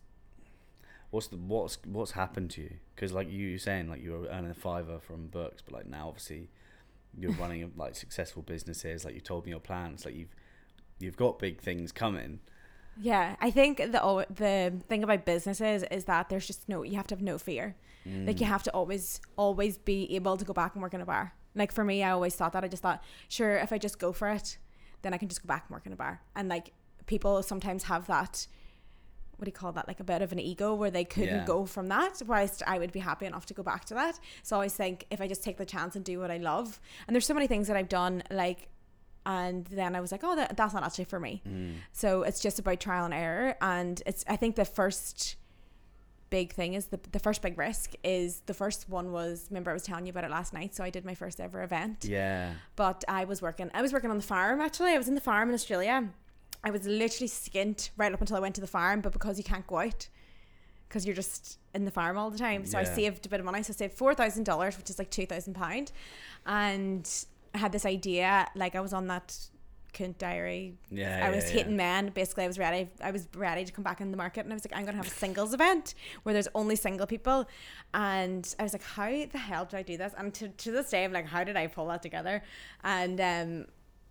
[1.12, 2.72] what's the what's what's happened to you?
[2.96, 5.88] Because like you were saying, like you were earning a fiver from books, but like
[5.88, 6.50] now obviously
[7.18, 9.06] you're running like successful businesses.
[9.06, 10.06] Like you told me your plans.
[10.06, 10.36] Like you've
[11.00, 12.40] you've got big things coming.
[13.02, 17.08] yeah i think the the thing about businesses is that there's just no you have
[17.08, 17.76] to have no fear
[18.28, 18.50] like you Mm.
[18.56, 21.72] have to always always be able to go back and work in a bar like
[21.72, 22.64] for me i always thought that.
[22.64, 24.58] I just thought sure if i just go for it
[25.04, 26.22] then i can just go back and work in a bar.
[26.36, 26.72] And like
[27.06, 28.48] people sometimes have that
[29.38, 29.88] what do you call that?
[29.88, 31.46] Like a bit of an ego where they couldn't Yeah.
[31.46, 34.20] go from that whilst i would be happy enough to go back to that.
[34.44, 36.80] So i always think if i just take the chance and do what i love
[37.08, 38.68] and there's so many things that i've done like
[39.26, 41.42] and then i was like oh that, that's not actually for me.
[41.48, 41.76] Mm.
[41.94, 43.56] so it's just about trial and error.
[43.62, 45.36] And it's i think the first
[46.30, 49.74] big thing is the, the first big risk is the first one was remember i
[49.74, 52.54] was telling you about it last night so i did my first ever event Yeah.
[52.76, 55.22] but i was working i was working on the farm actually i was in the
[55.22, 56.08] farm in australia
[56.64, 59.44] i was literally skint right up until i went to the farm but because you
[59.44, 60.08] can't go out
[60.88, 62.66] because you're just in the farm all the time.
[62.66, 63.62] So I saved a bit of money.
[63.62, 65.92] So I saved four thousand dollars, which is like two thousand pound,
[66.48, 67.08] and
[67.54, 68.48] I had this idea.
[68.56, 69.38] Like I was on that
[69.94, 70.76] cunt diary.
[70.90, 72.02] Yeah, I was yeah, hitting yeah.
[72.02, 72.10] men.
[72.10, 72.90] Basically, I was ready.
[73.02, 74.98] I was ready to come back in the market, and I was like, I'm gonna
[74.98, 77.48] have a singles event where there's only single people.
[77.94, 80.14] And I was like, how the hell did I do this?
[80.18, 82.44] And to, to this day, I'm like, how did I pull that together?
[82.84, 83.66] And um,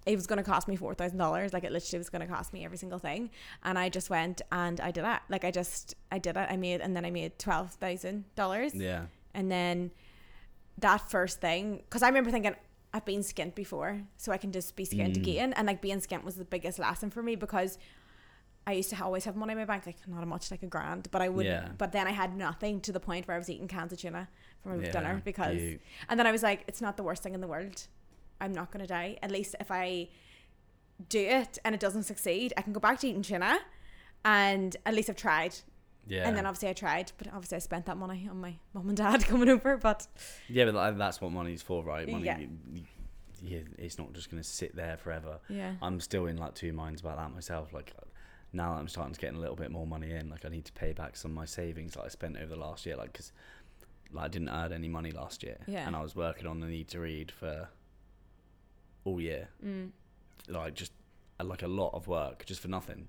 [0.06, 1.52] it was going to cost me four thousand dollars.
[1.52, 3.30] Like it literally was going to cost me every single thing.
[3.62, 5.20] And I just went and I did it.
[5.28, 6.46] Like I just I did it.
[6.50, 8.74] I made and then I made twelve thousand dollars.
[8.74, 9.06] Yeah.
[9.34, 9.90] And then
[10.78, 12.54] that first thing, because I remember thinking
[12.94, 15.16] I've been skint before, so I can just be skint Mm.
[15.18, 15.52] again.
[15.54, 17.78] And like being skint was the biggest lesson for me because
[18.66, 21.08] I used to always have money in my bank, like not much, like a grand,
[21.10, 21.46] but I would.
[21.46, 21.68] Yeah.
[21.78, 24.28] But then I had nothing to the point where I was eating cans of tuna
[24.62, 25.60] for my Yeah, dinner because.
[26.08, 27.86] And then I was like, it's not the worst thing in the world.
[28.40, 29.18] I'm not gonna die.
[29.22, 30.08] At least if I
[31.08, 33.58] do it and it doesn't succeed, I can go back to eating tuna,
[34.24, 35.54] and at least I've tried.
[36.08, 36.26] Yeah.
[36.26, 38.96] And then obviously I tried, but obviously I spent that money on my mum and
[38.96, 39.76] dad coming over.
[39.76, 40.06] But
[40.48, 42.08] Yeah, but that's what money's for, right?
[42.08, 42.38] Money, Yeah.
[43.42, 45.38] yeah, it's not just going to sit there forever.
[45.48, 47.72] yeah, I'm still in like two minds about that myself.
[47.72, 47.92] Like
[48.52, 50.64] now that I'm starting to get a little bit more money in, like I need
[50.64, 53.12] to pay back some of my savings that I spent over the last year, like
[53.12, 53.32] because
[54.10, 55.86] like I didn't earn any money last year, Yeah.
[55.86, 57.68] and I was working on the need to read for
[59.04, 59.90] all year, mm.
[60.48, 60.92] like just
[61.42, 63.08] like a lot of work just for nothing.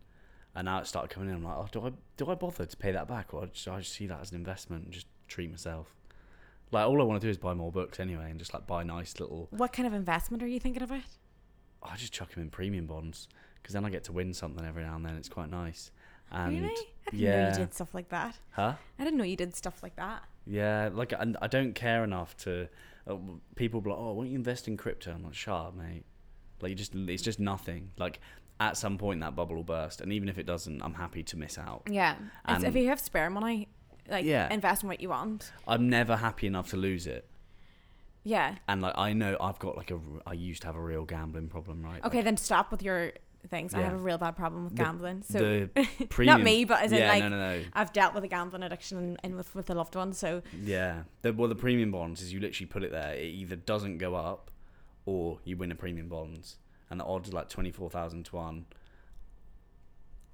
[0.59, 1.35] And now it started coming in.
[1.35, 3.79] I'm like, oh, do I do I bother to pay that back, or should I
[3.79, 5.95] just see that as an investment and just treat myself?
[6.69, 8.83] Like all I want to do is buy more books anyway, and just like buy
[8.83, 9.47] nice little.
[9.51, 11.03] what kind of investment are you thinking about?
[11.81, 13.29] I just chuck them in premium bonds
[13.61, 15.15] because then I get to win something every now and then.
[15.15, 15.91] It's quite nice.
[16.29, 16.75] And really?
[17.07, 18.37] I didn't know you did stuff like that.
[18.49, 18.73] huh?
[18.99, 20.23] I didn't know you did stuff like that.
[20.45, 22.67] Yeah, like I, I don't care enough to.
[23.07, 23.15] Uh,
[23.55, 25.13] people be like, oh, why don't you invest in crypto?
[25.13, 26.03] I'm like, shut up, mate.
[26.61, 27.91] Like you just, it's just nothing.
[27.97, 28.19] Like
[28.59, 31.37] at some point that bubble will burst, and even if it doesn't, I'm happy to
[31.37, 31.83] miss out.
[31.89, 32.15] Yeah,
[32.47, 33.69] It's- if you have spare money,
[34.09, 34.51] like Yeah.
[34.53, 35.51] invest in what you want.
[35.67, 37.29] I'm never happy enough to lose it.
[38.23, 38.55] Yeah.
[38.67, 41.47] And like I know I've got like a I used to have a real gambling
[41.47, 42.03] problem, right?
[42.03, 43.13] Okay, then stop with your
[43.49, 43.73] things.
[43.73, 45.23] I have a real bad problem with The- gambling.
[45.23, 45.39] So
[45.73, 47.63] the premium, not me, but as in like no, no, no.
[47.73, 50.11] I've dealt with a gambling addiction and, and with with a loved one.
[50.13, 51.03] So Yeah.
[51.21, 53.13] The, well, the premium bonds is you literally put it there.
[53.13, 54.51] It either doesn't go up,
[55.05, 56.57] or you win a premium bonds,
[56.89, 58.65] and the odds are like twenty four thousand to one.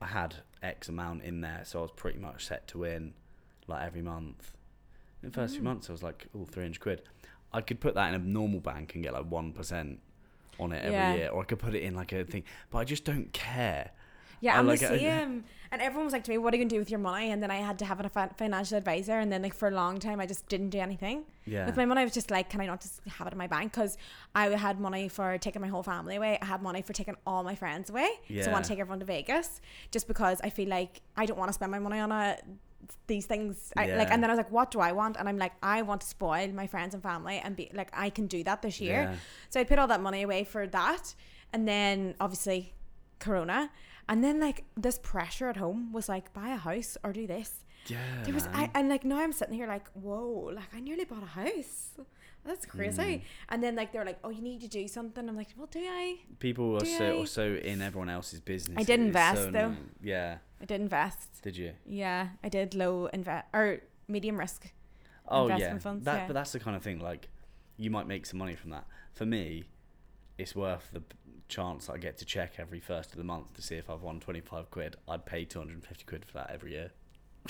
[0.01, 3.13] I had X amount in there, so I was pretty much set to win,
[3.67, 4.53] like every month.
[5.23, 5.65] In the first few Mm.
[5.65, 7.01] months, I was like, oh, 300 quid.
[7.53, 10.01] I could put that in a normal bank and get like one percent
[10.59, 11.13] on it every Yeah.
[11.13, 12.43] year, or I could put it in like a thing.
[12.69, 13.91] But I just don't care.
[14.41, 14.99] Yeah, I'm like the it.
[14.99, 15.43] same.
[15.71, 17.41] And everyone was like to me, "What are you gonna do with your money?" And
[17.43, 20.19] then I had to have a financial advisor, and then like for a long time,
[20.19, 21.25] I just didn't do anything.
[21.45, 21.65] Yeah.
[21.65, 23.47] With my money, I was just like, can I not just have it in my
[23.47, 23.71] bank?
[23.71, 23.97] Because
[24.33, 26.39] I had money for taking my whole family away.
[26.41, 28.09] I had money for taking all my friends away.
[28.27, 28.43] Yeah.
[28.43, 31.37] So I want to take everyone to Vegas just because I feel like I don't
[31.37, 32.37] want to spend my money on a,
[33.07, 33.71] these things.
[33.77, 35.17] I, like, and then I was like, what do I want?
[35.17, 38.09] And I'm like, I want to spoil my friends and family and be like, I
[38.09, 39.01] can do that this year.
[39.11, 39.15] Yeah.
[39.49, 41.13] So I put all that money away for that.
[41.53, 42.73] And then obviously
[43.19, 43.71] Corona.
[44.07, 47.63] And then like this pressure at home was like, buy a house or do this.
[47.87, 47.97] Yeah.
[48.23, 51.21] There was I and like now I'm sitting here like whoa like I nearly bought
[51.21, 51.91] a house
[52.43, 53.21] that's crazy Mm.
[53.49, 55.79] and then like they're like oh you need to do something I'm like well do
[55.81, 58.75] I People are so I- in everyone else's business.
[58.79, 59.59] I did invest, so though.
[59.65, 59.89] annoying.
[60.01, 60.37] Yeah.
[60.61, 61.73] I did invest Did you?
[61.85, 64.71] yeah I did low invest or medium risk
[65.27, 65.79] Oh Investment yeah.
[65.79, 66.27] funds, that, yeah.
[66.27, 66.99] But that's the kind of thing.
[66.99, 67.29] Like,
[67.77, 68.85] you might make some money from that.
[69.13, 69.63] For me,
[70.37, 71.01] it's worth the
[71.47, 74.19] chance I get to check every first of the month to see if I've won
[74.19, 74.95] twenty five quid.
[75.07, 76.91] I'd pay two hundred and fifty quid for that every year.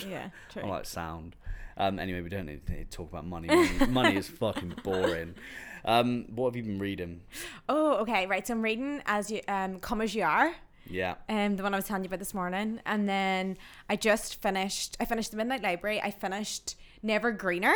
[0.07, 1.35] yeah true I'm like sound.
[1.77, 1.99] Um.
[1.99, 3.47] Anyway, we don't need to talk about money.
[3.47, 5.35] Money, money is fucking boring.
[5.83, 6.25] Um.
[6.35, 7.21] What have you been reading?
[7.69, 10.53] oh okay right so I'm reading as you um come as you are
[10.89, 11.15] Yeah.
[11.29, 13.57] um the one I was telling you about this morning and then
[13.89, 17.75] I just finished I finished the Midnight Library I finished Never Greener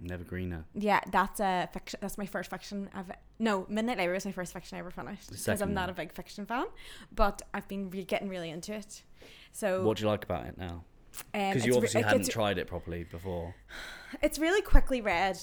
[0.00, 0.64] Never greener.
[0.74, 1.98] Yeah, that's a fiction.
[2.02, 2.90] That's my first fiction.
[2.94, 5.92] I've no Midnight Library was my first fiction I ever finished because I'm not a
[5.92, 6.66] big fiction fan,
[7.14, 9.02] but I've been re- getting really into it.
[9.52, 10.84] So What do you like about it now?
[11.34, 13.54] um, Because you it's re- obviously hadn't tried it properly before.
[14.22, 15.38] It's really quickly read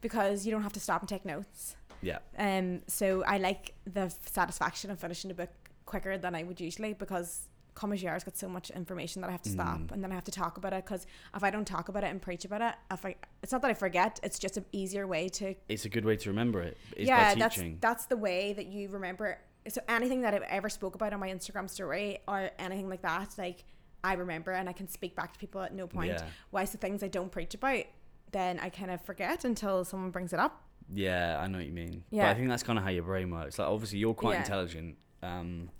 [0.00, 1.76] because you don't have to stop and take notes.
[2.00, 2.18] Yeah.
[2.38, 5.50] Um, so I like the satisfaction of finishing a book
[5.84, 9.50] quicker than I would usually because Commissioner's got so much information that I have to
[9.50, 9.92] stop Mm.
[9.92, 12.08] and then I have to talk about it because if I don't talk about it
[12.10, 15.06] and preach about it, if I, it's not that I forget, it's just an easier
[15.06, 16.76] way to It's a good way to remember it.
[16.96, 19.38] Is yeah, by that's that's the way that you remember.
[19.64, 19.72] it.
[19.72, 23.34] So anything that I've ever spoke about on my Instagram story or anything like that,
[23.38, 23.64] like
[24.02, 26.10] I remember and I can speak back to people at no point.
[26.12, 26.24] Yeah.
[26.50, 27.84] Whilst the things I don't preach about,
[28.32, 30.62] then I kind of forget until someone brings it up.
[30.92, 32.02] Yeah, I know what you mean.
[32.10, 32.30] But Yeah.
[32.30, 33.58] I think that's kind of how your brain works.
[33.58, 34.40] Like, obviously, you're quite Yeah.
[34.40, 34.96] intelligent.
[35.22, 35.70] Um,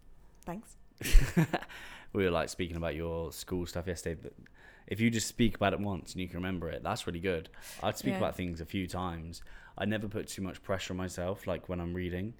[0.44, 0.76] Thanks.
[2.12, 4.18] we were like speaking about your school stuff yesterday.
[4.22, 4.32] But
[4.86, 7.48] if you just speak about it once and you can remember it, that's really good.
[7.82, 8.18] I'd speak Yeah.
[8.18, 9.42] about things a few times.
[9.76, 12.34] I never put too much pressure on myself, like when I'm reading,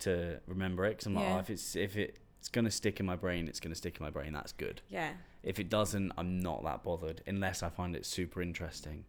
[0.00, 0.90] to remember it.
[0.90, 1.36] Because I'm like, Yeah.
[1.36, 4.10] oh, if it's if it's gonna stick in my brain, it's gonna stick in my
[4.10, 4.32] brain.
[4.32, 4.82] That's good.
[4.90, 5.12] Yeah.
[5.42, 9.04] If it doesn't, I'm not that bothered unless I find it super interesting.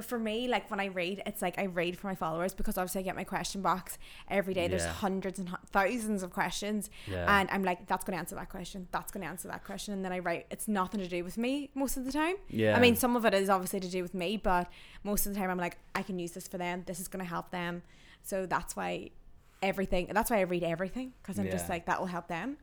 [0.00, 2.78] But for me, like when I read, it's like I read for my followers because
[2.78, 3.98] obviously I get my question box
[4.30, 4.66] every day.
[4.66, 7.26] There's hundreds and thousands of questions, Yeah.
[7.38, 8.88] and I'm like, that's going to answer that question.
[8.92, 10.46] That's going to answer that question, and then I write.
[10.50, 12.36] It's nothing to do with me most of the time.
[12.48, 12.74] Yeah.
[12.74, 14.68] I mean, some of it is obviously to do with me, but
[15.04, 16.82] most of the time I'm like, I can use this for them.
[16.86, 17.82] This is going to help them.
[18.22, 19.10] So that's why
[19.62, 20.08] everything.
[20.14, 22.56] That's why I read everything because I'm just like that will help them.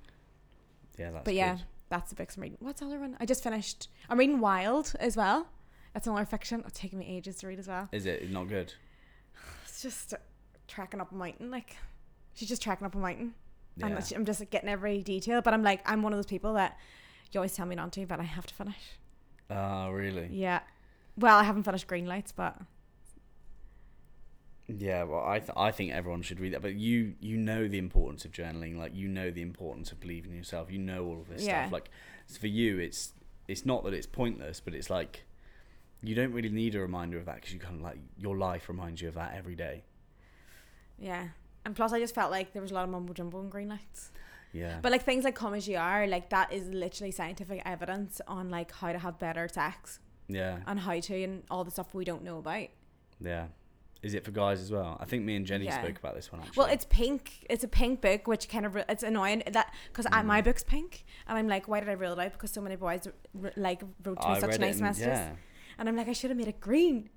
[0.97, 1.63] yeah, that's but yeah, good.
[1.89, 2.57] that's the books I'm reading.
[2.61, 3.15] What's the other one?
[3.19, 3.89] I just finished.
[4.09, 5.47] I'm reading Wild as well.
[5.97, 6.61] That's another fiction.
[6.67, 7.89] It's taken me ages to read as well.
[7.91, 8.71] Is it not good?
[9.65, 10.13] It's just
[10.67, 11.49] tracking up a mountain.
[11.49, 11.75] Like
[12.35, 13.33] she's just tracking up a mountain,
[13.77, 13.87] Yeah.
[13.87, 15.41] and I'm just like, getting every detail.
[15.41, 16.77] But I'm like, I'm one of those people that
[17.31, 18.77] you always tell me not to, but I have to finish.
[19.49, 20.27] Oh, really?
[20.31, 20.59] Yeah.
[21.17, 22.55] Well, I haven't finished Green Lights, but
[24.67, 26.61] Yeah, well, I th- I think everyone should read that.
[26.61, 30.29] But you you know the importance of journaling, like you know the importance of believing
[30.31, 30.71] in yourself.
[30.71, 31.63] You know all of this Yeah.
[31.63, 31.71] stuff.
[31.73, 31.89] Like
[32.27, 33.13] so for you, it's
[33.47, 35.23] it's not that it's pointless, but it's like
[36.03, 38.69] you don't really need a reminder of that because you kind of like your life
[38.69, 39.83] reminds you of that every day.
[40.99, 41.29] yeah.
[41.65, 43.67] And plus, I just felt like there was a lot of mumbo jumbo in Green
[43.67, 44.11] Lights.
[44.53, 48.21] Yeah, But like things like Come As You Are, like that is literally scientific evidence
[48.25, 51.93] on like how to have better sex yeah, and how to and all the stuff
[51.93, 52.67] we don't know about.
[53.19, 53.47] yeah.
[54.03, 54.95] Is it for guys as well?
[55.01, 55.81] I think me and Jenny Yeah.
[55.81, 56.53] spoke about this one actually.
[56.55, 57.45] Well, it's pink.
[57.49, 60.23] It's a pink book, which kind of re- it's annoying that because Mm.
[60.25, 62.31] my book's pink, and I'm like, why did I rule it out?
[62.31, 63.07] Because so many boys
[63.43, 65.31] r- like wrote to me I such nice and- messages, Yeah,
[65.77, 67.09] and I'm like, I should have made it green.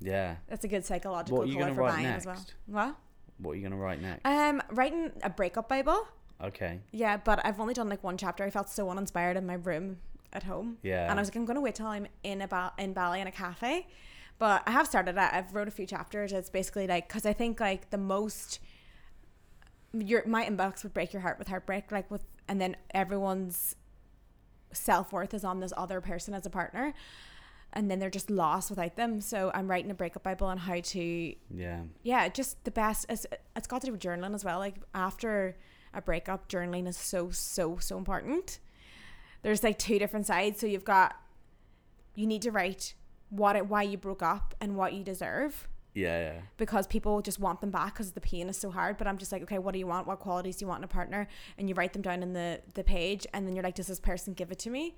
[0.00, 0.36] yeah.
[0.48, 2.34] That's a good psychological What are you color for write buying as well.
[2.36, 2.54] next?
[2.66, 2.96] What?
[3.38, 4.20] What are you gonna write next?
[4.24, 6.06] Um, writing a breakup Bible.
[6.42, 6.80] okay.
[6.92, 8.44] Yeah, but I've only done like one chapter.
[8.44, 9.98] I felt so uninspired in my room
[10.32, 10.78] at home.
[10.82, 11.10] Yeah.
[11.10, 13.32] And I was like, I'm gonna wait till I'm in about in Bali in a
[13.32, 13.86] cafe.
[14.38, 15.18] But I have started it.
[15.18, 16.32] I've wrote a few chapters.
[16.32, 18.58] It's basically like because I think like the most
[19.92, 23.74] your my inbox would break your heart with heartbreak, like with and then everyone's
[24.72, 26.94] self worth is on this other person as a partner.
[27.72, 29.20] And then they're just lost without them.
[29.20, 31.82] So I'm writing a breakup bible on how to Yeah.
[32.02, 33.06] yeah, just the best.
[33.08, 34.58] It's, it's got to do with journaling as well.
[34.58, 35.56] Like after
[35.94, 38.58] a breakup, journaling is so so so important.
[39.42, 40.58] There's like two different sides.
[40.60, 41.14] So you've got
[42.14, 42.94] you need to write
[43.30, 46.18] what it, why you broke up and what you deserve Yeah.
[46.32, 46.40] Yeah.
[46.56, 48.98] because people just want them back because the pain is so hard.
[48.98, 50.08] But I'm just like, okay, what do you want?
[50.08, 51.28] What qualities do you want in a partner?
[51.56, 54.00] And you write them down in the the page, and then you're like, does this
[54.00, 54.96] person give it to me?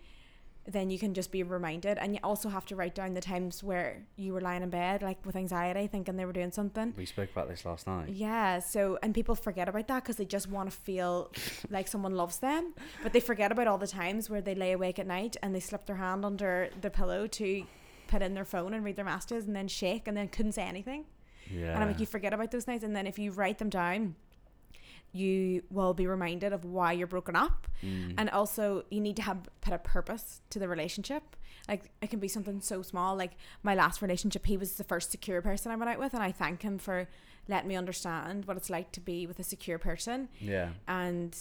[0.67, 3.65] Then you can just be reminded, and you also have to write down the times
[3.65, 6.95] where you were lying in bed, like with anxiety, thinking they were doing something.
[6.97, 8.11] We spoke about this last night.
[8.11, 11.33] Yeah, so and people forget about that because they just want to feel
[11.71, 15.01] like someone loves them, but they forget about all the times where they lay awake
[15.01, 17.65] at night and they slip their hand under the pillow to
[18.07, 20.63] put in their phone and read their messages and then shake and then couldn't say
[20.63, 21.07] anything.
[21.51, 21.75] Yeah.
[21.75, 24.15] And I'm like, you forget about those nights, and then if you write them down,
[25.13, 28.15] you will be reminded of why you're broken up, Mm.
[28.17, 31.23] and also you need to have put a purpose to the relationship.
[31.69, 33.15] Like it can be something so small.
[33.17, 36.23] Like my last relationship, he was the first secure person I went out with, and
[36.23, 37.09] I thank him for
[37.49, 40.29] letting me understand what it's like to be with a secure person.
[40.41, 40.71] yeah.
[40.89, 41.37] And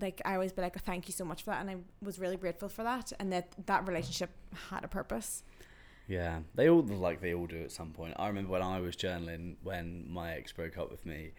[0.00, 2.36] like I always be like, thank you so much for that, and I was really
[2.36, 4.30] grateful for that, and that that relationship
[4.70, 5.42] had a purpose.
[6.08, 8.14] Yeah, they all like they all do at some point.
[8.16, 11.32] I remember when I was journaling when my ex broke up with me,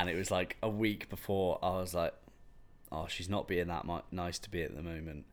[0.00, 2.14] and it was like a week before I was like,
[2.90, 5.26] "Oh, she's not being that nice to be at the moment.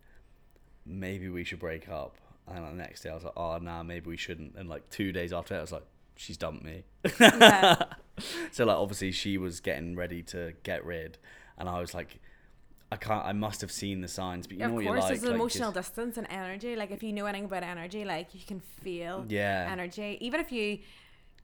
[0.86, 4.10] Maybe we should break up." And the next day I was like, "Oh, nah, maybe
[4.10, 5.86] we shouldn't." And like two days after that, I was like,
[6.18, 6.84] "She's dumped me."
[7.18, 7.84] Yeah.
[8.52, 11.18] so like obviously she was getting ready to get rid,
[11.58, 12.20] and I was like,
[12.92, 13.26] "I can't.
[13.26, 15.24] I must have seen the signs." But you know of what course, you're like, there's
[15.24, 16.76] like, emotional just- distance and energy.
[16.76, 20.18] Like if you know anything about energy, like you can feel yeah, energy.
[20.20, 20.80] Even if you,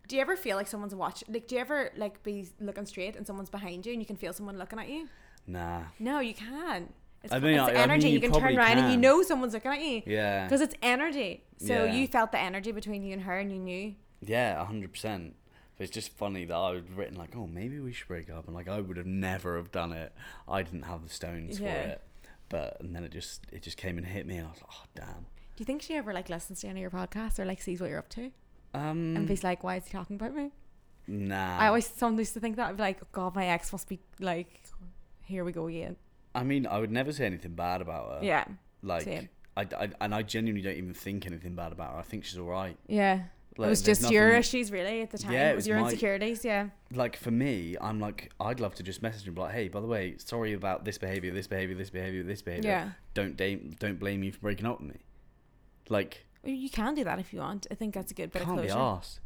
[0.07, 1.27] do you ever feel like someone's watching?
[1.33, 4.15] Like, do you ever like be looking straight and someone's behind you and you can
[4.17, 5.07] feel someone looking at you?
[5.47, 6.93] nah, No, you can.
[7.23, 8.07] It's, I mean, it's I- I mean, energy.
[8.09, 10.43] you you can turn around and you know someone's looking at you yeah.
[10.45, 11.43] because it's energy.
[11.57, 11.93] So Yeah.
[11.93, 13.95] you felt the energy between you and her, and you knew.
[14.21, 15.35] Yeah, hundred percent.
[15.77, 18.45] But it's just funny that I was written like, oh, maybe we should break up,
[18.47, 20.13] and like I would have never have done it.
[20.47, 21.73] I didn't have the stones Yeah.
[21.73, 22.01] for it.
[22.49, 24.71] But and then it just it just came and hit me, and I was like,
[24.71, 25.25] oh damn.
[25.55, 27.79] Do you think she ever like listens to any of your podcasts or like sees
[27.79, 28.31] what you're up to
[28.73, 30.51] Um, and he's like, why is he talking about me?
[31.07, 31.57] nah.
[31.59, 33.87] I always sometimes used to think that I'd be like, oh, God, my ex must
[33.89, 34.61] be like,
[35.25, 35.95] here we go again.
[36.33, 38.25] I mean, I would never say anything bad about her.
[38.25, 38.45] yeah,
[38.81, 39.29] Like, same.
[39.55, 41.99] I, I and I genuinely don't even think anything bad about her.
[41.99, 42.77] I think she's all right.
[42.87, 43.23] yeah.
[43.55, 45.31] Like, it was just your issues really at the time.
[45.31, 46.43] Yeah, it it was was your my- insecurities.
[46.43, 46.69] Yeah.
[46.91, 49.79] like for me, I'm like I'd love to just message and be like, hey, by
[49.79, 52.67] the way, sorry about this behavior, this behavior, this behavior, this behavior.
[52.71, 52.89] Yeah.
[53.13, 55.01] Don't da- don't blame you for breaking up with me.
[55.87, 57.67] Like You can do that if you want.
[57.71, 58.83] I think that's a good bit can't of be closure.
[58.83, 59.19] asked.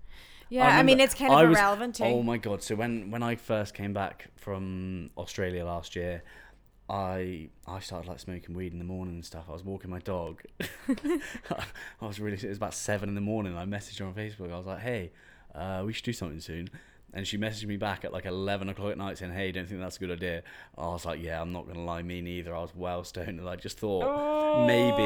[0.50, 2.06] Yeah, I, mean it's kind of I was- irrelevant too.
[2.06, 2.64] Oh my god!
[2.64, 6.24] So when when I first came back from Australia last year,
[6.90, 9.46] I I started like smoking weed in the morning and stuff.
[9.50, 10.42] I was walking my dog.
[10.90, 12.38] I was really.
[12.38, 13.58] It was about seven in the morning.
[13.58, 14.52] I messaged her on Facebook.
[14.54, 15.12] I was like, "Hey,
[15.54, 16.70] uh, we should do something soon."
[17.18, 19.82] And she messaged me back at like eleven o'clock at night saying, "Hey, don't think
[19.82, 20.44] that's a good idea."
[20.78, 23.50] I was like, "Yeah, I'm not gonna lie, me neither." I was well stoned, and
[23.50, 25.02] I just thought maybe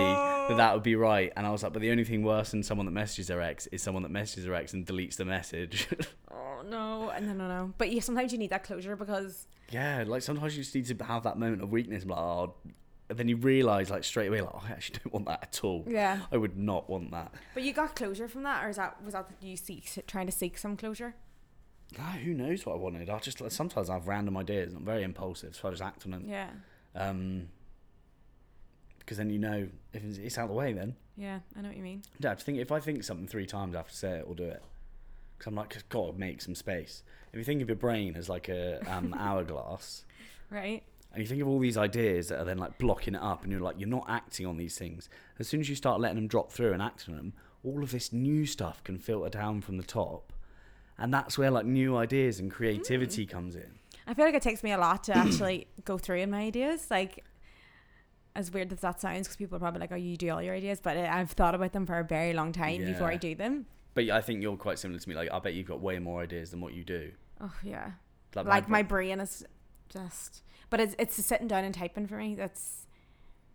[0.50, 1.32] that that would be right.
[1.38, 3.68] And I was like, "But the only thing worse than someone that messages their ex
[3.68, 5.88] is someone that messages their ex and deletes the message."
[6.34, 7.74] Oh no, and no, no, no.
[7.80, 11.04] But yeah, sometimes you need that closure because Yeah, like sometimes you just need to
[11.06, 12.54] have that moment of weakness, like, oh,
[13.10, 15.64] and then you realise like straight away, like, oh, I actually don't want that at
[15.64, 15.86] all.
[15.88, 16.20] yeah.
[16.32, 17.34] I would not want that.
[17.56, 20.32] But you got closure from that, or is that was that you seek trying to
[20.32, 21.16] seek some closure?
[21.98, 23.10] No, who knows what I wanted?
[23.10, 24.74] I just like, sometimes I have random ideas.
[24.74, 26.26] I'm very impulsive, so I just act on them.
[26.28, 26.50] Yeah,
[26.96, 27.48] Um,
[29.00, 30.72] because then you know if it's, it's out of the way.
[30.74, 32.04] Then yeah, I know what you mean.
[32.20, 34.36] yeah, I think if I think something three times, I have to say it or
[34.36, 34.64] do it.
[35.38, 37.04] Because I'm like, God, make some space.
[37.34, 40.06] If you think of your brain as like a um, hourglass,
[40.50, 40.84] Right?
[41.14, 43.52] And you think of all these ideas that are then like blocking it up, and
[43.52, 45.10] you're like, you're not acting on these things.
[45.40, 47.34] As soon as you start letting them drop through and acting on them,
[47.66, 50.32] all of this new stuff can filter down from the top.
[51.02, 53.30] And that's where like new ideas and creativity mm.
[53.30, 53.80] comes in.
[54.06, 56.92] I feel like it takes me a lot to actually go through in my ideas.
[56.92, 57.26] Like,
[58.36, 60.54] as weird as that sounds, because people are probably like, "Oh, you do all your
[60.54, 63.34] ideas," but eh, I've thought about them for a very long time before I do
[63.34, 63.66] them.
[63.96, 65.16] But I think you're quite similar to me.
[65.16, 67.12] Like, I bet you've got way more ideas than what you do.
[67.42, 67.92] Oh yeah,
[68.36, 69.44] Like, like my brain is
[69.90, 70.44] just.
[70.70, 72.36] But it's it's the sitting down and typing for me.
[72.36, 72.86] That's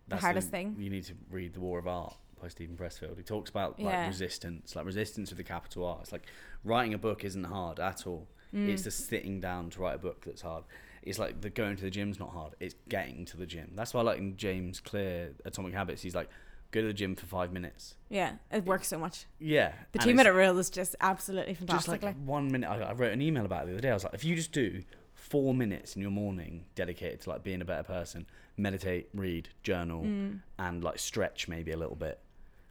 [0.07, 0.75] the that's hardest thing.
[0.77, 3.17] You need to read The War of Art by Steven Pressfield.
[3.17, 4.07] He talks about like Yeah.
[4.07, 5.97] resistance, like resistance with a capital R.
[6.01, 6.23] It's like
[6.63, 8.27] writing a book isn't hard at all.
[8.53, 8.69] Mm.
[8.69, 10.63] It's the sitting down to write a book that's hard.
[11.03, 12.53] It's like the going to the gym's not hard.
[12.59, 13.71] It's getting to the gym.
[13.75, 16.01] That's why I like in James Clear Atomic Habits.
[16.01, 16.29] He's like,
[16.71, 17.95] go to the gym for five minutes.
[18.09, 19.25] yeah, it works so much.
[19.39, 22.01] Yeah, The two minute rule is just absolutely fantastic.
[22.01, 22.67] Just like one minute.
[22.69, 23.89] I, I wrote an email about it the other day.
[23.91, 27.43] I was like, if you just do four minutes in your morning dedicated to like
[27.43, 28.25] being a better person,
[28.57, 30.39] meditate, read, journal, Mm.
[30.59, 32.19] and like stretch maybe a little bit.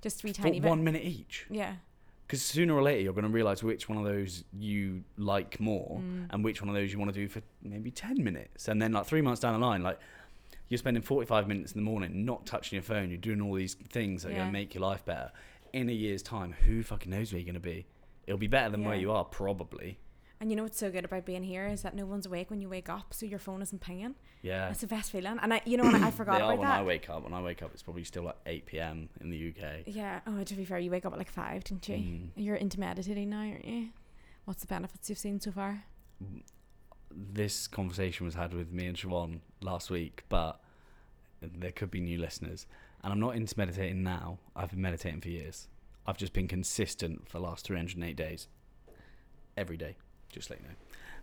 [0.02, 0.68] Just three tiny bit.
[0.68, 1.46] one minute each.
[1.50, 1.74] Yeah,
[2.26, 6.00] Because sooner or later, you're going to realize which one of those you like more
[6.00, 6.26] Mm.
[6.30, 8.68] and which one of those you want to do for maybe 10 minutes.
[8.68, 9.98] And then, like, three months down the line, like,
[10.68, 13.10] you're spending 45 minutes in the morning not touching your phone.
[13.10, 14.46] You're doing all these things that are going Yeah.
[14.46, 15.30] to make your life better.
[15.72, 17.86] In a year's time, who fucking knows where you're going to be?
[18.26, 19.02] It'll be better than where Yeah.
[19.02, 19.98] you are, probably.
[20.40, 22.60] And you know what's so good about being here is that no one's awake when
[22.60, 24.14] you wake up, so your phone isn't pinging.
[24.42, 24.66] Yeah.
[24.66, 25.38] That's the best feeling.
[25.40, 26.80] And I, you know, what, I forgot about when that.
[26.80, 27.24] I wake up.
[27.24, 29.08] When I wake up, it's probably still like 8 p.m.
[29.20, 29.84] in the UK.
[29.86, 30.20] Yeah.
[30.26, 31.96] Oh, to be fair, you wake up at like five, didn't you?
[31.96, 32.28] Mm.
[32.36, 33.88] You're into meditating now, aren't you?
[34.44, 35.84] What's the benefits you've seen so far?
[37.10, 40.60] This conversation was had with me and Siobhan last week, but
[41.40, 42.66] there could be new listeners.
[43.02, 44.38] And I'm not into meditating now.
[44.54, 45.68] I've been meditating for years.
[46.06, 48.48] I've just been consistent for the last 308 days.
[49.56, 49.96] Every day,
[50.30, 50.74] just let you know.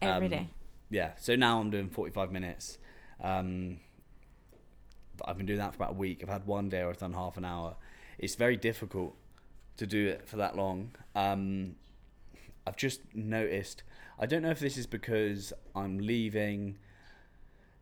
[0.02, 0.48] Every Um, day.
[0.90, 2.78] Yeah, so now I'm doing 45 minutes.
[3.22, 3.80] Um,
[5.26, 6.20] I've been doing that for about a week.
[6.24, 7.76] I've had one day where I've done half an hour.
[8.18, 9.16] It's very difficult
[9.78, 10.92] to do it for that long.
[11.16, 11.76] Um,
[12.66, 13.84] I've just noticed.
[14.20, 16.78] I don't know if this is because I'm leaving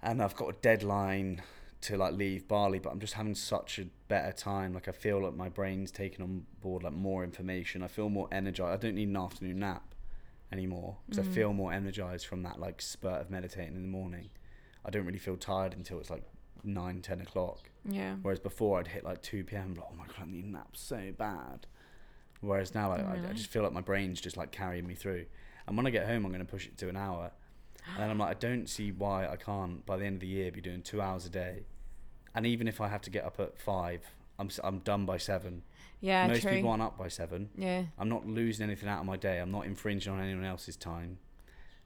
[0.01, 1.41] and I've got a deadline
[1.81, 4.73] to like leave Bali, but I'm just having such a better time.
[4.73, 7.83] Like I feel like my brain's taking on board like more information.
[7.83, 8.71] I feel more energized.
[8.83, 9.90] I don't need an afternoon nap
[10.51, 11.33] anymore because I Mm.
[11.33, 14.29] feel more energized from that like spurt of meditating in the morning.
[14.85, 16.23] I don't really feel tired until it's like
[16.63, 17.69] nine, ten o'clock.
[17.85, 18.15] Yeah.
[18.21, 19.75] Whereas before I'd hit like two p.m.
[19.75, 21.67] Like, oh my god, I need a nap so bad.
[22.41, 25.25] Whereas now, like, I, I just feel like my brain's just like carrying me through.
[25.67, 27.31] And when I get home, I'm going to push it to an hour.
[27.87, 30.27] And then I'm like, I don't see why I can't by the end of the
[30.27, 31.65] year be doing two hours a day.
[32.33, 34.01] And even if I have to get up at five,
[34.39, 35.61] I'm I'm done by seven.
[36.01, 36.51] Yeah, Most true.
[36.51, 37.49] people aren't up by seven.
[37.55, 37.83] yeah.
[37.99, 39.37] I'm not losing anything out of my day.
[39.37, 41.19] I'm not infringing on anyone else's time.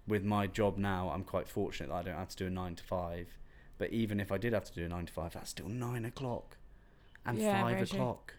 [0.08, 2.76] With my job now, I'm quite fortunate that I don't have to do a nine
[2.76, 3.28] to five.
[3.78, 6.06] But even if I did have to do a nine to five, that's still nine
[6.06, 6.58] o'clock
[7.26, 8.00] and Yeah, five very true.
[8.00, 8.36] o'clock.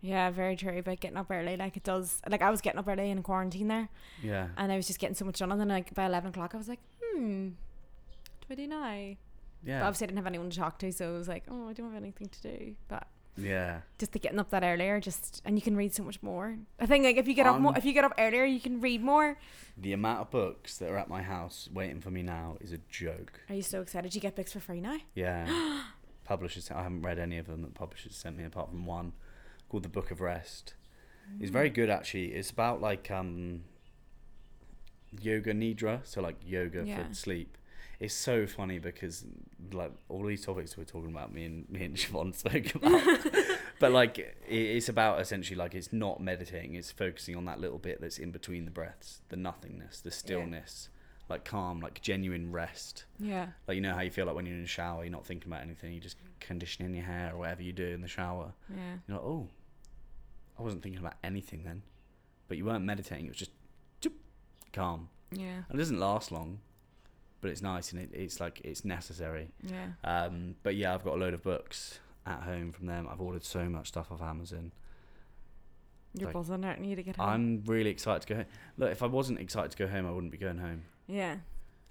[0.00, 1.56] Yeah, very true about getting up early.
[1.56, 2.20] Like it does.
[2.28, 3.88] Like I was getting up early in quarantine there,
[4.22, 4.48] Yeah.
[4.56, 5.50] and I was just getting so much done.
[5.52, 9.14] And then like by eleven o'clock, I was like, hmm, do I do now?
[9.62, 9.86] But Yeah.
[9.86, 11.92] obviously, I didn't have anyone to talk to, so I was like, oh, I don't
[11.92, 12.74] have anything to do.
[12.88, 13.06] But
[13.36, 13.80] Yeah.
[13.98, 16.56] just the getting up that earlier, just and you can read so much more.
[16.78, 18.60] I think like if you get up more, Um, if you get up earlier, you
[18.60, 19.38] can read more.
[19.76, 22.78] The amount of books that are at my house waiting for me now is a
[22.88, 23.40] joke.
[23.48, 24.14] Are you so excited?
[24.14, 24.98] You get books for free now?
[25.14, 25.82] Yeah.
[26.24, 29.12] publishers, I haven't read any of them that publishers sent me apart from one
[29.68, 30.74] called The Book of Rest.
[31.40, 32.26] It's very good actually.
[32.34, 33.64] It's about like um
[35.20, 37.08] yoga nidra, so like yoga Yeah.
[37.08, 37.56] for sleep.
[38.00, 39.24] It's so funny because
[39.72, 43.92] like all these topics we're talking about, me and me and Siobhan spoke about, but
[43.92, 46.74] like it's about essentially like it's not meditating.
[46.74, 50.88] It's focusing on that little bit that's in between the breaths, the nothingness, the stillness,
[51.28, 53.04] like calm, like genuine rest.
[53.18, 53.48] Yeah.
[53.66, 55.50] Like you know how you feel like when you're in the shower, you're not thinking
[55.50, 58.52] about anything, you're just conditioning your hair or whatever you do in the shower.
[58.70, 58.96] Yeah.
[59.08, 59.48] You're like, oh,
[60.58, 61.82] I wasn't thinking about anything then,
[62.48, 63.26] but you weren't meditating.
[63.26, 63.52] It was just
[64.00, 64.12] choop,
[64.72, 65.08] calm.
[65.32, 65.62] Yeah.
[65.68, 66.60] And it doesn't last long,
[67.44, 69.48] but it's nice and it, it's like it's necessary.
[69.62, 69.88] Yeah.
[70.02, 73.06] Um, but yeah, I've got a load of books at home from them.
[73.06, 74.72] I've ordered so much stuff off Amazon.
[76.14, 77.28] You're Like, buzzing and you to get home.
[77.28, 78.44] I'm really excited to go home.
[78.78, 80.84] Look, if I wasn't excited to go home, I wouldn't be going home.
[81.06, 81.36] yeah.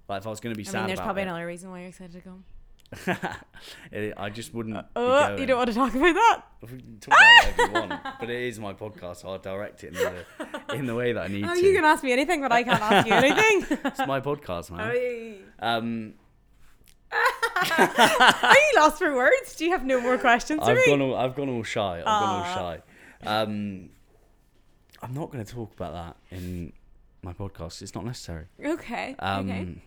[0.09, 1.69] Like if I was going to be I sad mean, there's probably it, another reason
[1.69, 2.31] why you're excited to go.
[2.31, 2.52] it-
[4.17, 4.77] I just wouldn't.
[4.95, 5.39] Oh, going.
[5.39, 6.41] you don't want to talk about that?
[6.61, 9.83] We can talk about whatever you want, but it is my podcast, so I'll direct
[9.83, 10.25] it in the
[10.75, 11.59] in the way that I need Oh, to.
[11.65, 13.77] you can ask me anything, but I can't ask you anything.
[13.85, 15.43] It's my podcast, man.
[15.59, 16.13] Are Um,
[17.11, 19.55] you lost for words?
[19.55, 20.85] Do you have no more questions for I've me?
[20.87, 21.99] gone all I've gone all shy.
[21.99, 22.81] I've gone all shy.
[23.25, 23.89] Um,
[25.01, 26.73] I'm not going to talk about that in
[27.21, 27.81] my podcast.
[27.81, 28.45] It's not necessary.
[28.63, 29.15] Okay.
[29.19, 29.81] Um, okay.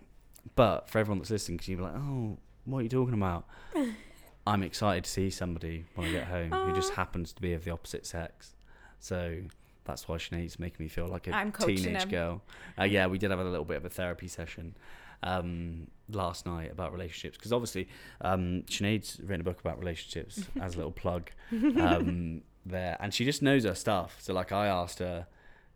[0.55, 3.47] But for everyone that's listening, because you'll be like, oh, what are you talking about?
[4.47, 7.65] I'm excited to see somebody when I get home who just happens to be of
[7.65, 8.55] the opposite sex.
[9.01, 9.39] So
[9.85, 12.11] that's why Sinead's making me feel like a I'm coaching teenage him.
[12.11, 12.43] girl.
[12.79, 14.77] Uh, yeah, we did have a little bit of a therapy session
[15.23, 17.89] um, last night about relationships because obviously
[18.21, 23.25] um, Sinead's written a book about relationships as a little plug um, there, and she
[23.25, 24.17] just knows her stuff.
[24.21, 25.27] So like I asked her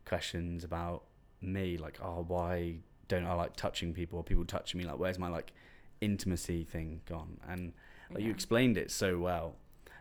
[0.04, 1.02] questions about
[1.40, 2.76] me, like oh why
[3.08, 4.84] don't I like touching people or people touching me?
[4.84, 5.52] Like where's my like
[6.00, 7.38] intimacy thing gone?
[7.48, 7.72] And
[8.12, 9.56] like, you explained it so well.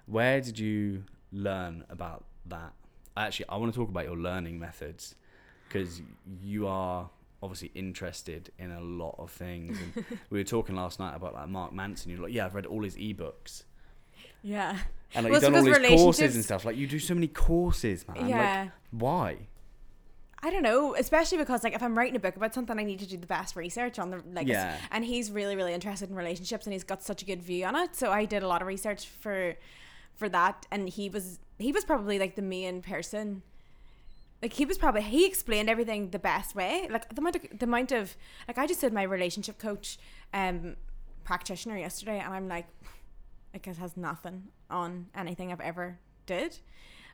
[0.05, 2.73] Where did you learn about that?
[3.15, 5.15] Actually, I want to talk about your learning methods
[5.67, 6.01] because
[6.41, 7.09] you are
[7.41, 9.77] obviously interested in a lot of things.
[9.95, 12.11] And we were talking last night about like Mark Manson.
[12.11, 13.63] You're like, yeah, I've read all his ebooks.
[14.41, 14.77] Yeah.
[15.15, 16.65] And like, Well, you've done all his courses and stuff.
[16.65, 18.27] Like you do so many courses, man.
[18.27, 18.61] yeah.
[18.63, 19.37] Like, why?
[20.41, 22.99] I don't know, especially because like if I'm writing a book about something, I need
[22.99, 24.47] to do the best research on the like.
[24.47, 24.77] Yeah.
[24.91, 27.75] And he's really, really interested in relationships, and he's got such a good view on
[27.75, 27.95] it.
[27.95, 29.55] So I did a lot of research for,
[30.15, 33.41] for that, and he was he was probably like the main person.
[34.41, 36.87] Like he was probably he explained everything the best way.
[36.89, 38.15] Like the amount of the amount of
[38.47, 39.97] like I just did my relationship coach,
[40.33, 40.77] um,
[41.25, 42.67] practitioner yesterday, and I'm like,
[43.53, 46.59] like it has nothing on anything I've ever did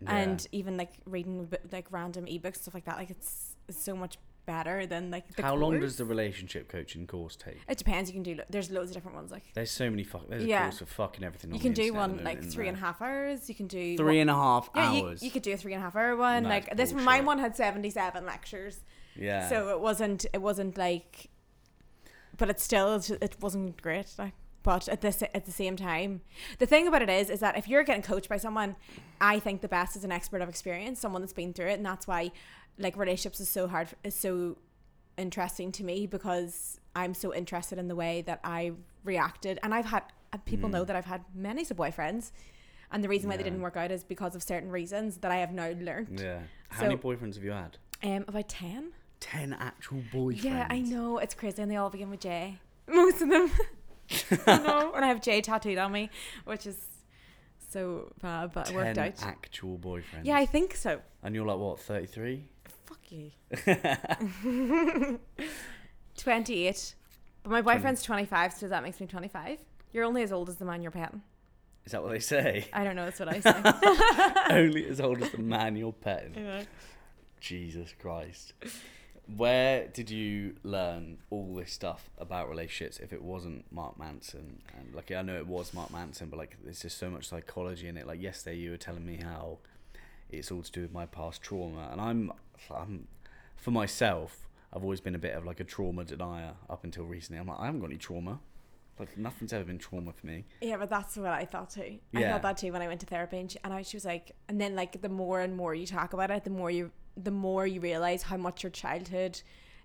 [0.07, 4.17] and even like reading like random ebooks stuff like that like it's, it's so much
[4.45, 7.57] better than like the How long does the relationship coaching course take?
[7.67, 10.03] it depends you can do lo- there's loads of different ones like There's so many
[10.03, 10.29] fuck.
[10.29, 10.59] There's Yeah.
[10.59, 11.51] a course of fucking everything.
[11.53, 13.65] you can do internet at the one like three and a half hours you can
[13.67, 15.23] do Three one- and a half yeah you, hours.
[15.23, 17.05] you could do a three and a half hour one That's like this bullshit.
[17.05, 18.81] my one had 77 lectures
[19.15, 19.49] yeah.
[19.49, 21.31] so it wasn't it wasn't like
[22.37, 24.33] but it still it wasn't great like
[24.66, 26.11] but at this at the same time
[26.59, 28.76] the thing about it is is that if you're getting coached by someone
[29.22, 31.86] i think the best is an expert of experience someone that's been through it and
[31.86, 32.22] that's why
[32.86, 34.57] like relationships is so hard is so
[35.18, 38.72] interesting to me because i'm so interested in the way that i
[39.03, 40.03] reacted and i've had
[40.34, 42.32] and people know that i've had many sub boyfriends
[42.91, 43.49] and the reason why they Hmm.
[43.51, 46.39] Didn't work out is because of certain reasons that i have now learned yeah.
[46.70, 47.78] How So- many boyfriends have you had?
[48.03, 48.91] um about 10
[49.22, 50.43] Ten actual boyfriends.
[50.43, 51.18] Yeah, I know.
[51.20, 51.59] It's crazy.
[51.61, 52.59] And they all begin with J.
[52.88, 53.49] Most of them.
[54.47, 54.91] I know.
[54.95, 56.09] And I have J tattooed on me,
[56.45, 56.77] which is
[57.69, 59.21] so bad, but it worked out.
[59.23, 60.23] actual boyfriends.
[60.23, 61.01] Yeah, I think so.
[61.23, 61.79] And you're like what?
[61.79, 62.45] Thirty three.
[62.85, 63.31] Fuck you.
[66.17, 66.95] 28.
[67.43, 69.59] But my boyfriend's 25, so that makes me 25.
[69.91, 71.21] You're only as old as the man you're petting.
[71.85, 72.67] Is that what they say?
[72.73, 73.05] I don't know.
[73.05, 74.55] That's what I say.
[74.55, 76.65] Only as old as the man you're petting.
[77.39, 78.53] Jesus Christ.
[79.36, 84.61] Where did you learn all this stuff about relationships if it wasn't Mark Manson?
[84.78, 87.88] And like I know it was Mark Manson, but like there's just so much psychology
[87.88, 88.05] in it.
[88.05, 89.57] Like yesterday you were telling me how
[90.30, 92.32] it's all to do with my past trauma, and I'm,
[92.73, 93.07] I'm
[93.55, 97.39] for myself, I've always been a bit of like a trauma denier up until recently.
[97.39, 98.39] I'm like I haven't got any trauma.
[98.99, 100.45] Like nothing's ever been trauma for me.
[100.61, 101.99] Yeah, but that's what I thought too.
[102.13, 102.32] I Yeah.
[102.32, 104.32] thought that too when I went to therapy, and she, and I, she was like,
[104.47, 107.32] and then like the more and more you talk about it, the more you the
[107.32, 109.41] more you realize how much your childhood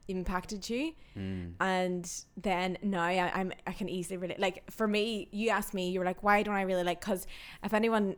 [0.08, 1.52] impacted you, Mm.
[1.60, 4.40] and then now I, I'm I can easily relate.
[4.40, 7.00] Like for me, you asked me, you were like, why don't I really like?
[7.00, 7.26] Because
[7.62, 8.16] if anyone,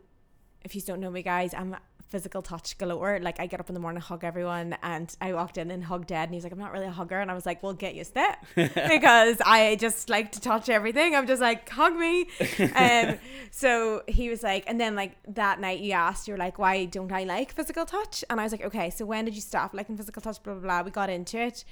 [0.65, 1.75] if you don't know me, guys, I'm
[2.09, 3.19] physical touch galore.
[3.21, 6.07] Like I get up in the morning, hug everyone, and I walked in and hugged
[6.07, 7.95] Dad, and he's like, "I'm not really a hugger," and I was like, "Well, get
[7.95, 11.15] used to it," because I just like to touch everything.
[11.15, 12.27] I'm just like, hug me.
[12.75, 13.17] Um,
[13.51, 17.11] so he was like, and then like that night you asked, you're like, "Why don't
[17.11, 19.97] I like physical touch?" And I was like, "Okay, so when did you stop liking
[19.97, 20.81] physical touch?" Blah blah blah.
[20.83, 21.65] We got into it,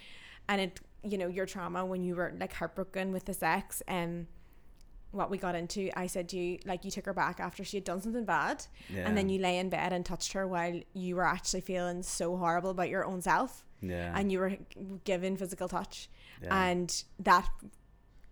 [0.47, 4.21] and it, you know, your trauma when you were like heartbroken with this ex, and.
[4.21, 4.27] Um,
[5.12, 7.78] what we got into, I said to you, like you took her back after she
[7.78, 9.07] had done something bad, Yeah.
[9.07, 12.38] and then you lay in bed and touched her while you were actually feeling so
[12.38, 14.14] horrible about your own self, Yeah.
[14.18, 14.57] and you were
[15.03, 16.09] given physical touch,
[16.41, 16.70] yeah.
[16.70, 17.49] and that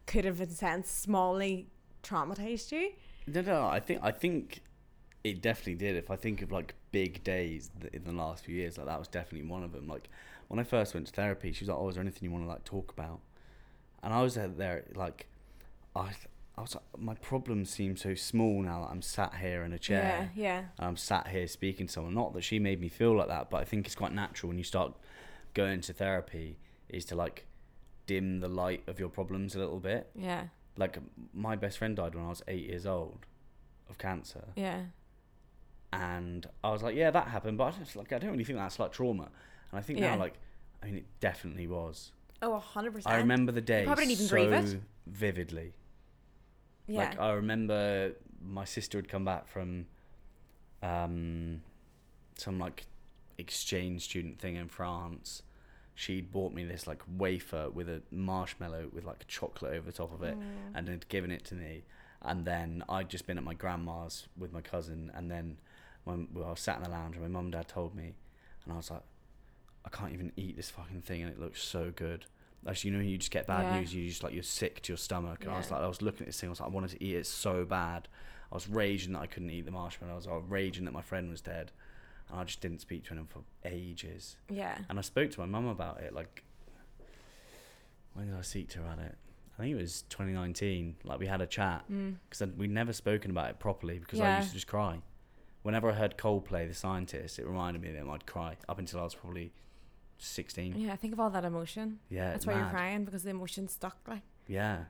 [0.05, 1.65] could have, in a sense, smallly
[2.03, 2.91] traumatized you.
[3.27, 4.61] No, no, I think I think
[5.23, 5.95] it definitely did.
[5.97, 9.07] If I think of like big days in the last few years, like that was
[9.07, 9.87] definitely one of them.
[9.87, 10.09] Like
[10.47, 12.45] when I first went to therapy, she was like, "Oh, is there anything you want
[12.45, 13.19] to like talk about?"
[14.01, 15.27] And I was there, there like,
[15.95, 16.11] I,
[16.59, 19.79] I was like, my problems seem so small now that I'm sat here in a
[19.79, 22.13] chair Yeah, yeah, and I'm sat here speaking to someone.
[22.13, 24.57] Not that she made me feel like that, but I think it's quite natural when
[24.57, 24.93] you start
[25.53, 26.57] going to therapy
[26.89, 27.45] is to like
[28.07, 30.09] dim the light of your problems a little bit.
[30.13, 30.97] yeah, Like
[31.33, 33.19] my best friend died when I was eight years old
[33.89, 34.81] of cancer, yeah,
[35.91, 38.59] and I was like, yeah, that happened, but I just like I don't really think
[38.59, 39.29] that's like trauma,
[39.71, 40.11] and I think Yeah.
[40.15, 40.33] now like
[40.83, 42.11] I mean it definitely was.
[42.41, 43.13] Oh, a hundred percent.
[43.13, 44.81] I remember the day probably didn't even so grieve it.
[45.07, 45.73] vividly.
[46.89, 49.85] Yeah, Like I remember my sister had come back from
[50.81, 51.61] um
[52.37, 52.85] some like
[53.37, 55.43] exchange student thing in France.
[55.95, 60.13] She'd bought me this like wafer with a marshmallow with like chocolate over the top
[60.13, 60.43] of it Mm.
[60.75, 61.83] and had given it to me.
[62.21, 65.57] And then I'd just been at my grandma's with my cousin and then
[66.05, 68.13] when well, I was sat in the lounge and my mum and dad told me
[68.63, 69.03] and I was like,
[69.85, 72.25] I can't even eat this fucking thing and it looks so good.
[72.63, 73.79] Like you know you just get bad Yeah.
[73.79, 75.43] news, you just like you're sick to your stomach.
[75.43, 76.91] And I was like I was looking at this thing, I was like, I wanted
[76.91, 78.07] to eat it so bad.
[78.51, 80.27] I was raging that I couldn't eat the marshmallows.
[80.27, 81.71] I was raging that my friend was dead.
[82.29, 84.37] And I just didn't speak to him for ages.
[84.49, 86.13] yeah, And I spoke to my mum about it.
[86.13, 86.43] Like,
[88.13, 89.17] when did I speak to her about it?
[89.57, 90.95] I think it was 2019.
[91.03, 92.15] Like, we had a chat mm.
[92.29, 94.99] because we'd never spoken about it properly because I used to just cry.
[95.63, 98.09] Whenever I heard Coldplay, the scientist, it reminded me of them.
[98.09, 99.51] I'd cry up until I was probably
[100.19, 100.75] 16.
[100.77, 100.95] yeah.
[100.95, 101.99] Think of all that emotion.
[102.09, 103.97] Yeah, That's why you're crying because the emotion's stuck.
[104.07, 104.85] Like, Yeah,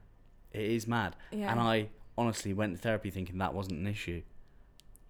[0.52, 1.16] it is mad.
[1.32, 4.22] yeah, And I honestly went to therapy thinking that wasn't an issue.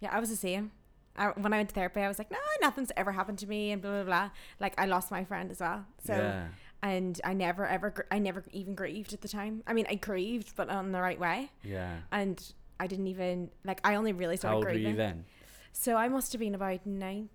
[0.00, 0.72] Yeah, I was the same.
[1.16, 3.72] I, when I went to therapy, I was like, no, nothing's ever happened to me,
[3.72, 4.30] and blah blah blah.
[4.60, 5.84] Like I lost my friend as well.
[6.04, 6.46] So yeah,
[6.82, 9.62] and I never ever, gr- I never even grieved at the time.
[9.66, 11.96] I mean, I grieved, but on the right way, yeah.
[12.12, 12.40] and
[12.78, 13.80] I didn't even like.
[13.84, 14.92] I only really started How old were grieving.
[14.92, 15.24] you then?
[15.72, 17.28] So I must have been about 19,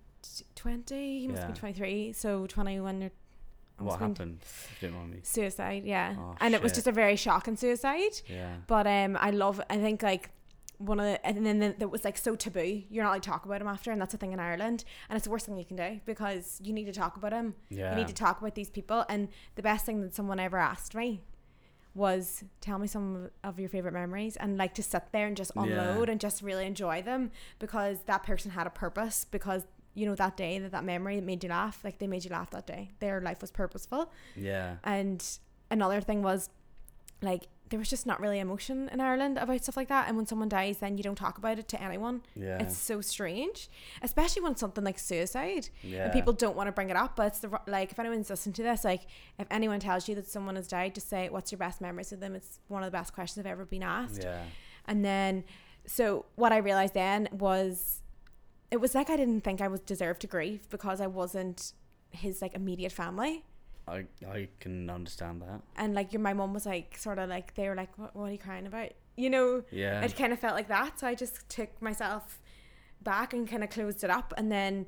[0.55, 1.19] 20.
[1.21, 1.53] He must Yeah.
[1.53, 2.13] twenty three.
[2.13, 3.03] So twenty one.
[3.03, 3.11] or
[3.85, 4.39] What happened?
[4.41, 5.19] If you don't me.
[5.23, 5.83] Suicide.
[5.85, 8.21] Yeah, Oh, and it was just a very shocking suicide.
[8.27, 8.55] Yeah.
[8.67, 9.61] But um, I love.
[9.69, 10.29] I think like
[10.77, 12.83] one of the, and then the, that was like so taboo.
[12.89, 14.83] You're not like talk about him after, and that's a thing in Ireland.
[15.09, 17.55] And it's the worst thing you can do because you need to talk about him.
[17.69, 17.91] Yeah.
[17.91, 19.05] You need to talk about these people.
[19.09, 21.21] And the best thing that someone ever asked me
[21.93, 25.51] was tell me some of your favorite memories and like to sit there and just
[25.55, 25.63] Yeah.
[25.63, 29.63] unload and just really enjoy them because that person had a purpose because
[29.95, 32.51] you know that day that that memory made you laugh like they made you laugh
[32.51, 34.75] that day their life was purposeful Yeah.
[34.83, 35.25] and
[35.71, 36.49] another thing was
[37.21, 40.27] like there was just not really emotion in Ireland about stuff like that and when
[40.27, 42.59] someone dies then you don't talk about it to anyone Yeah.
[42.61, 43.69] it's so strange
[44.03, 46.03] especially when it's something like suicide yeah.
[46.03, 48.53] and people don't want to bring it up but it's the like if anyone's listening
[48.53, 49.07] to this like
[49.39, 52.19] if anyone tells you that someone has died just say what's your best memories of
[52.19, 54.43] them it's one of the best questions I've ever been asked Yeah.
[54.87, 55.43] and then
[55.87, 58.01] so what I realized then was
[58.71, 61.73] it was like I didn't think I was deserved to grieve because I wasn't
[62.11, 63.43] his like immediate family.
[63.87, 65.61] I I can understand that.
[65.77, 68.25] and like your my mom was like sort of like they were like what, what
[68.29, 68.91] are you crying about?
[69.17, 69.63] You know?
[69.71, 70.01] Yeah.
[70.01, 70.99] it kind of felt like that.
[70.99, 72.39] So i just took myself
[73.01, 74.33] back and kind of closed it up.
[74.37, 74.87] And then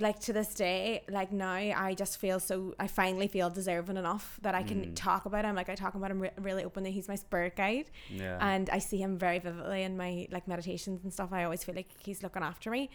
[0.00, 4.38] like to this day like now i just feel so i finally feel deserving enough
[4.42, 4.92] that i can Mm.
[4.94, 7.90] talk about him like i talk about him re- really openly he's my spirit guide
[8.10, 8.38] yeah.
[8.40, 11.74] and i see him very vividly in my like meditations and stuff i always feel
[11.74, 12.88] like he's looking after me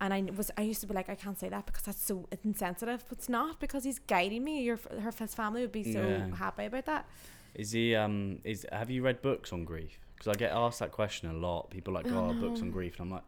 [0.00, 2.28] and i was i used to be like i can't say that because that's so
[2.44, 6.00] insensitive but it's not because he's guiding me your her his family would be so
[6.06, 6.34] Yeah.
[6.36, 7.06] happy about that
[7.54, 9.98] Is he um is have you read books on grief?
[10.14, 11.70] Because I get asked that question a lot.
[11.70, 13.24] People are like, oh, books on grief, and I'm like,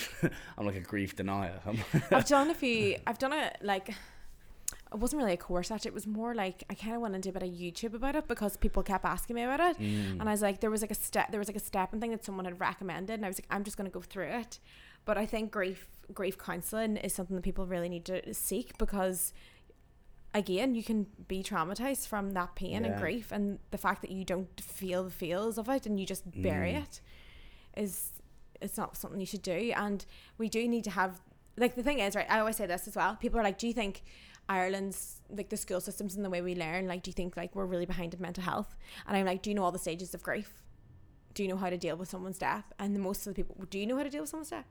[0.58, 1.60] I'm like a grief denier.
[2.10, 2.96] I've done a few.
[3.06, 3.88] I've done a like.
[3.90, 5.88] It wasn't really a course actually.
[5.90, 8.28] It was more like I kind of went into a bit of YouTube about it
[8.28, 10.20] because people kept asking me about it, Mm.
[10.20, 12.00] and I was like, there was like a step, there was like a step and
[12.00, 14.58] thing that someone had recommended, and I was like, I'm just gonna go through it.
[15.04, 19.32] But I think grief grief counselling is something that people really need to seek because.
[20.34, 24.24] Again, you can be traumatized from that pain and grief, and the fact that you
[24.24, 26.82] don't feel the feels of it and you just bury Mm.
[26.82, 27.00] it
[27.76, 28.12] is
[28.62, 30.06] it's not something you should do and
[30.38, 31.20] we do need to have
[31.56, 32.26] like the thing is, right?
[32.30, 33.16] I always say this as well.
[33.16, 34.02] People are like, "Do you think
[34.48, 36.86] Ireland's like the school systems and the way we learn?
[36.86, 38.74] Like, do you think like we're really behind in mental health?"
[39.06, 40.54] And I'm like, "Do you know all the stages of grief?
[41.34, 43.56] Do you know how to deal with someone's death?" And the most of the people,
[43.68, 44.66] do you know how to deal with someone's death?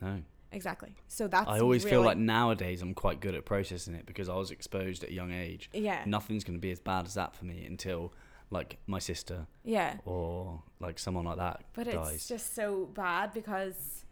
[0.00, 0.22] No.
[0.52, 0.94] Exactly.
[1.08, 1.48] So that's.
[1.48, 5.02] I always feel like nowadays I'm quite good at processing it because I was exposed
[5.02, 5.70] at a young age.
[5.72, 8.12] yeah, Nothing's going to be as bad as that for me until
[8.52, 9.96] like my sister yeah.
[10.04, 14.04] or like someone like that But it's just so bad because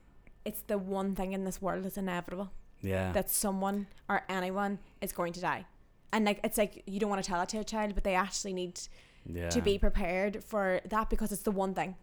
[0.45, 3.13] it's the one thing in this world that's inevitable yeah.
[3.13, 5.67] that someone or anyone is going to die.
[6.13, 8.15] And like it's like you don't want to tell that to a child, but they
[8.15, 8.81] actually need
[9.27, 9.51] yeah.
[9.51, 11.97] to be prepared for that because it's the one thing.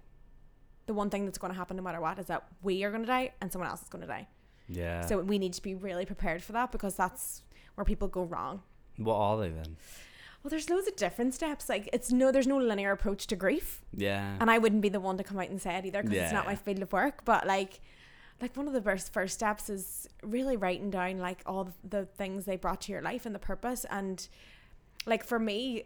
[0.85, 3.01] The one thing that's going to happen no matter what is that we are going
[3.01, 4.27] to die and someone else is going to die.
[4.69, 5.05] Yeah.
[5.05, 7.41] So we need to be really prepared for that because that's
[7.75, 8.61] where people go wrong.
[8.97, 9.75] what are they then?
[10.47, 11.67] Well, there's loads of different steps.
[11.67, 13.81] Like it's no, there's no linear approach to grief.
[13.93, 14.37] Yeah.
[14.39, 16.31] and I wouldn't be the one to come out and say it either because it's
[16.31, 17.25] not my field of work.
[17.25, 17.81] But like,
[18.41, 22.45] like one of the first first steps is really writing down like all the, things
[22.45, 23.85] they brought to your life and the purpose.
[23.89, 24.25] And
[25.05, 25.83] like for me,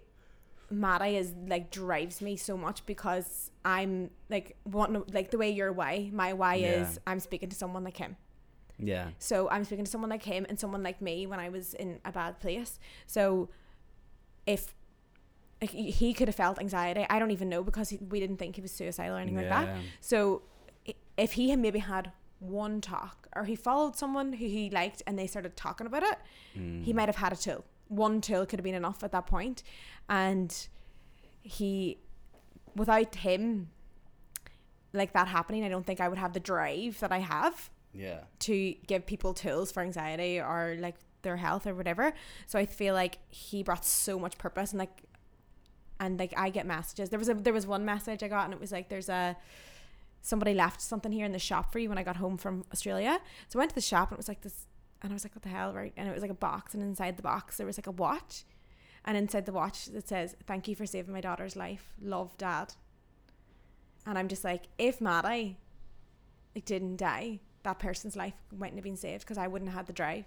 [0.69, 5.71] Maddie is like drives me so much because I'm like want like the way your
[5.71, 6.83] why, my why Yeah.
[6.83, 8.15] is I'm speaking to someone like him.
[8.77, 9.09] yeah.
[9.17, 11.99] So I'm speaking to someone like him and someone like me when I was in
[12.05, 12.77] a bad place.
[13.07, 13.49] So
[14.53, 14.73] if
[15.61, 18.55] like, he could have felt anxiety, I don't even know because he, we didn't think
[18.55, 19.69] he was suicidal or anything like that.
[19.99, 20.41] So
[21.17, 25.13] if he had maybe had one talk or he followed someone who he liked and
[25.19, 26.17] they started talking about it,
[26.57, 26.83] Mm.
[26.83, 27.63] he might have had a tool.
[27.87, 29.57] One tool could have been enough at that point.
[29.61, 29.63] point,
[30.09, 30.67] and
[31.43, 31.97] he,
[32.75, 33.69] without him,
[34.93, 38.21] like that happening, I don't think I would have the drive that I have Yeah.
[38.39, 42.13] to give people tools for anxiety or like their health or whatever.
[42.47, 45.03] So I feel like he brought so much purpose and like
[45.99, 47.09] and like I get messages.
[47.09, 49.37] There was a there was one message I got and it was like there's a
[50.21, 53.19] somebody left something here in the shop for you when I got home from Australia.
[53.49, 54.67] So I went to the shop and it was like this
[55.01, 55.93] and I was like, What the hell, right?
[55.97, 58.43] And it was like a box and inside the box there was like a watch.
[59.05, 61.93] And inside the watch it says, Thank you for saving my daughter's life.
[62.01, 62.73] Love dad.
[64.05, 65.57] And I'm just like, if Maddie
[66.55, 69.87] like didn't die, that person's life mightn't have been saved because I wouldn't have had
[69.87, 70.25] the drive.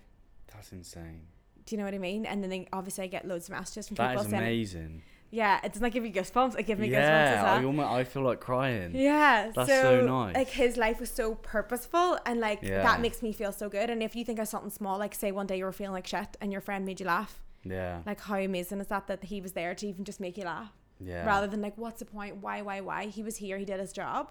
[0.52, 1.22] That's insane.
[1.66, 2.26] Do you know what I mean?
[2.26, 5.02] And then they, obviously I get loads of messages from That people is saying, amazing.
[5.30, 6.58] "Yeah, it does not give you goosebumps.
[6.58, 7.34] It gives me goosebumps yeah.
[7.38, 8.94] as I, well." almost, I feel like crying.
[8.94, 10.34] Yeah, That's so nice.
[10.36, 12.82] Like his life was so purposeful, and like Yeah.
[12.82, 13.88] that makes me feel so good.
[13.90, 16.06] And if you think of something small, like say one day you were feeling like
[16.06, 18.02] shit and your friend made you laugh, Yeah.
[18.04, 20.72] like how amazing is that that he was there to even just make you laugh,
[21.00, 21.24] Yeah.
[21.26, 22.36] rather than like what's the point?
[22.36, 23.06] Why, why, why?
[23.06, 24.30] He was here, he did his job,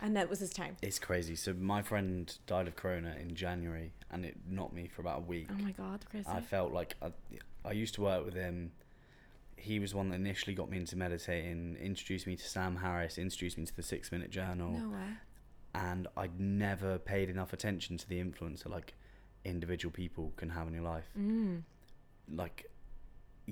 [0.00, 0.76] and that was his time.
[0.80, 1.34] It's crazy.
[1.34, 5.22] So my friend died of corona in January, and it knocked me for about a
[5.22, 5.48] week.
[5.50, 6.26] Oh my god, crazy.
[6.28, 7.12] I felt like I,
[7.64, 8.72] I used to work with him.
[9.56, 13.58] He was one that initially got me into meditating, introduced me to Sam Harris, introduced
[13.58, 15.08] me to the Six Minute Journal, no way.
[15.74, 18.94] and I'd never paid enough attention to the influence that like
[19.44, 21.08] individual people can have in your life.
[21.18, 21.62] Mm.
[22.32, 22.66] Like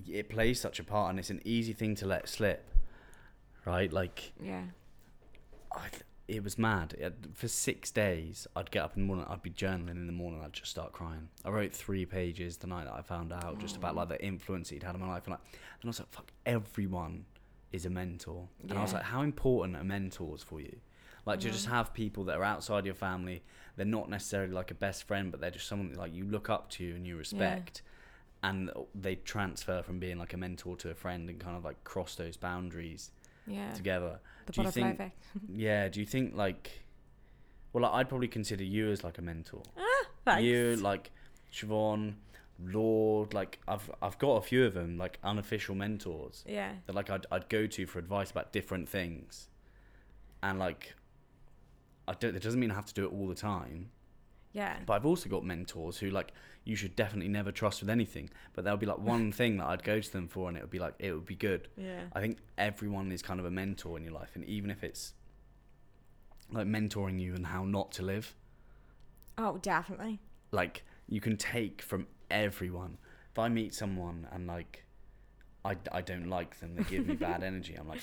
[0.07, 2.71] it plays such a part, and it's an easy thing to let slip,
[3.65, 3.93] right?
[3.93, 4.63] Like Yeah.
[5.75, 5.89] I,
[6.29, 6.95] it was mad.
[6.99, 10.13] It, for six days, I'd get up in the morning, I'd be journaling in the
[10.13, 11.29] morning, I'd just start crying.
[11.45, 14.71] I wrote three pages the night that I found out, just about like the influence
[14.71, 17.25] he'd had on my life, and like, and I was like, fuck, everyone
[17.73, 20.77] is a mentor, and I was like, how important are mentors for you?
[21.25, 23.43] Like to just have people that are outside your family.
[23.77, 26.49] They're not necessarily like a best friend, but they're just someone that, like you look
[26.49, 27.83] up to and you respect,
[28.45, 31.83] and they transfer from being like a mentor to a friend and kind of like
[31.85, 33.11] cross those boundaries
[33.47, 33.73] Yeah.
[33.73, 34.21] together.
[34.47, 35.25] The Do butterfly think- effect.
[35.53, 35.89] Yeah.
[35.89, 36.83] Do you think like?
[37.73, 39.63] Well, like, I'd probably consider you as like a mentor.
[39.77, 40.45] Ah, thanks.
[40.45, 41.11] You like
[41.53, 42.15] Siobhan,
[42.65, 43.35] Lord.
[43.35, 46.73] Like I've I've got a few of them like unofficial mentors Yeah.
[46.87, 49.49] that like I'd I'd go to for advice about different things,
[50.43, 50.95] and like.
[52.09, 53.91] I don't, it doesn't mean I have to do it all the time,
[54.53, 54.77] Yeah.
[54.87, 56.31] but I've also got mentors who like
[56.67, 58.29] you should definitely never trust with anything.
[58.53, 60.71] But there'll be like one thing that I'd go to them for, and it would
[60.71, 61.69] be like it would be good.
[61.77, 62.03] Yeah.
[62.13, 65.15] I think everyone is kind of a mentor in your life, and even if it's
[66.53, 68.35] like mentoring you and how not to live,
[69.39, 70.21] Oh, definitely.
[70.51, 72.99] like you can take from everyone.
[73.33, 74.85] If I meet someone and like
[75.65, 77.75] I, I don't like them, they give me bad energy.
[77.75, 78.03] I'm like,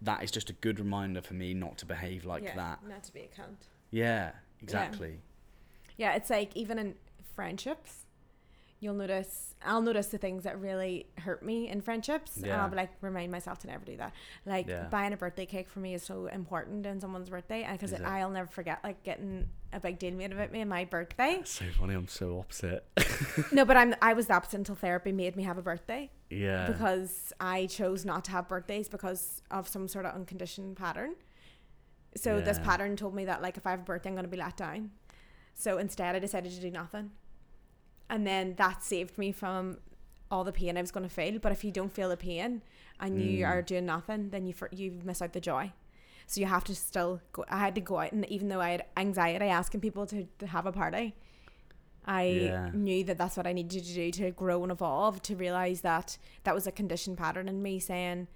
[0.00, 2.56] that is just a good reminder for me not to behave like yeah.
[2.56, 2.88] that.
[2.88, 3.66] Not to be a cunt.
[3.90, 4.32] Yeah,
[4.62, 5.20] exactly.
[5.98, 6.94] Yeah, it's like even in
[7.34, 8.06] friendships,
[8.80, 9.54] you'll notice.
[9.64, 13.30] I'll notice the things that really hurt me in friendships, and I'll be like, remind
[13.30, 14.12] myself to never do that.
[14.44, 14.88] Like Yeah.
[14.90, 18.30] buying a birthday cake for me is so important in someone's birthday, and because I'll
[18.30, 21.36] never forget like getting a big deal made about me on my birthday.
[21.36, 21.94] That's so funny.
[21.94, 22.84] I'm so opposite.
[23.52, 26.66] no, but I'm I was the opposite until therapy made me have a birthday yeah.
[26.66, 31.14] because I chose not to have birthdays because of some sort of unconditioned pattern.
[32.16, 34.30] So this pattern told me that like if I have a birthday, I'm going to
[34.30, 34.90] be let down.
[35.54, 37.10] So instead, I decided to do nothing.
[38.10, 39.78] And then that saved me from
[40.30, 41.38] all the pain I was going to feel.
[41.38, 42.62] But if you don't feel the pain
[43.00, 43.48] and you Mm.
[43.48, 45.72] are doing nothing, then you for, you miss out the joy.
[46.26, 47.44] So you have to still go.
[47.48, 50.46] I had to go out, and even though I had anxiety asking people to, to
[50.46, 51.14] have a party,
[52.04, 52.70] I Yeah.
[52.72, 55.22] knew that that's what I needed to do to grow and evolve.
[55.22, 58.28] To realize that that was a conditioned pattern in me saying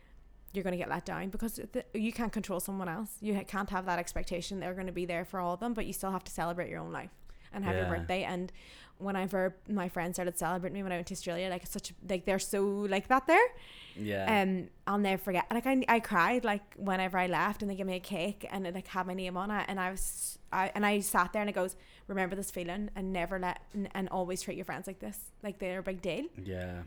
[0.53, 3.17] you're going to get let down because th- you can't control someone else.
[3.21, 5.87] You can't have that expectation they're going to be there for all of them, but
[5.87, 7.11] you still have to celebrate your own life
[7.53, 8.23] and have your birthday.
[8.25, 8.53] And
[8.99, 12.25] whenever my friends started celebrating me when I went to Australia, like it's such like
[12.25, 13.47] they're so like that there.
[13.95, 14.43] Yeah.
[14.43, 15.47] Um, I'll never forget.
[15.51, 18.67] Like I, I cried like whenever I left, and they gave me a cake, and
[18.67, 21.43] it like had my name on it, and I was, I and I sat there,
[21.43, 21.77] and it goes,
[22.09, 25.59] remember this feeling, and never let, and, and always treat your friends like this, like
[25.59, 26.27] they're a big deal.
[26.45, 26.83] yeah.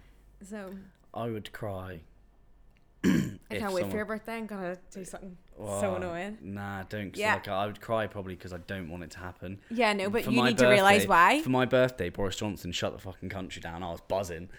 [0.48, 0.72] So
[1.14, 2.00] I would cry.
[3.04, 4.38] I can't wait for your birthday.
[4.38, 6.38] I'm gonna do something so annoying.
[6.42, 7.16] Nah, don't.
[7.16, 7.36] Yeah.
[7.36, 9.60] Like, I would cry probably because I don't want it to happen.
[9.70, 11.42] Yeah, no, but For you need to realize why.
[11.42, 13.84] For my birthday, Boris Johnson shut the fucking country down.
[13.84, 14.50] I was buzzing.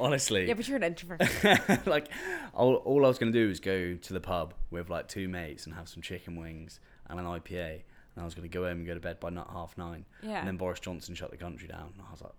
[0.00, 0.46] Honestly.
[0.46, 1.22] Yeah, but you're an introvert.
[1.86, 2.08] like,
[2.54, 5.28] all, all I was going to do was go to the pub with like two
[5.28, 6.78] mates and have some chicken wings
[7.08, 7.82] and an IPA.
[8.14, 10.04] And I was going to go home and go to bed by not half nine.
[10.22, 11.92] Yeah, And then Boris Johnson shut the country down.
[11.96, 12.32] And I was like,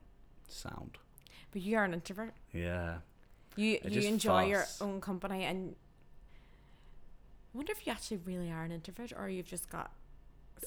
[0.48, 0.98] sound.
[1.52, 2.34] but you are an introvert.
[2.54, 2.98] Yeah.
[3.56, 5.76] You I you enjoy your own company, and
[7.54, 9.92] I wonder if you actually really are an introvert, or you've just got.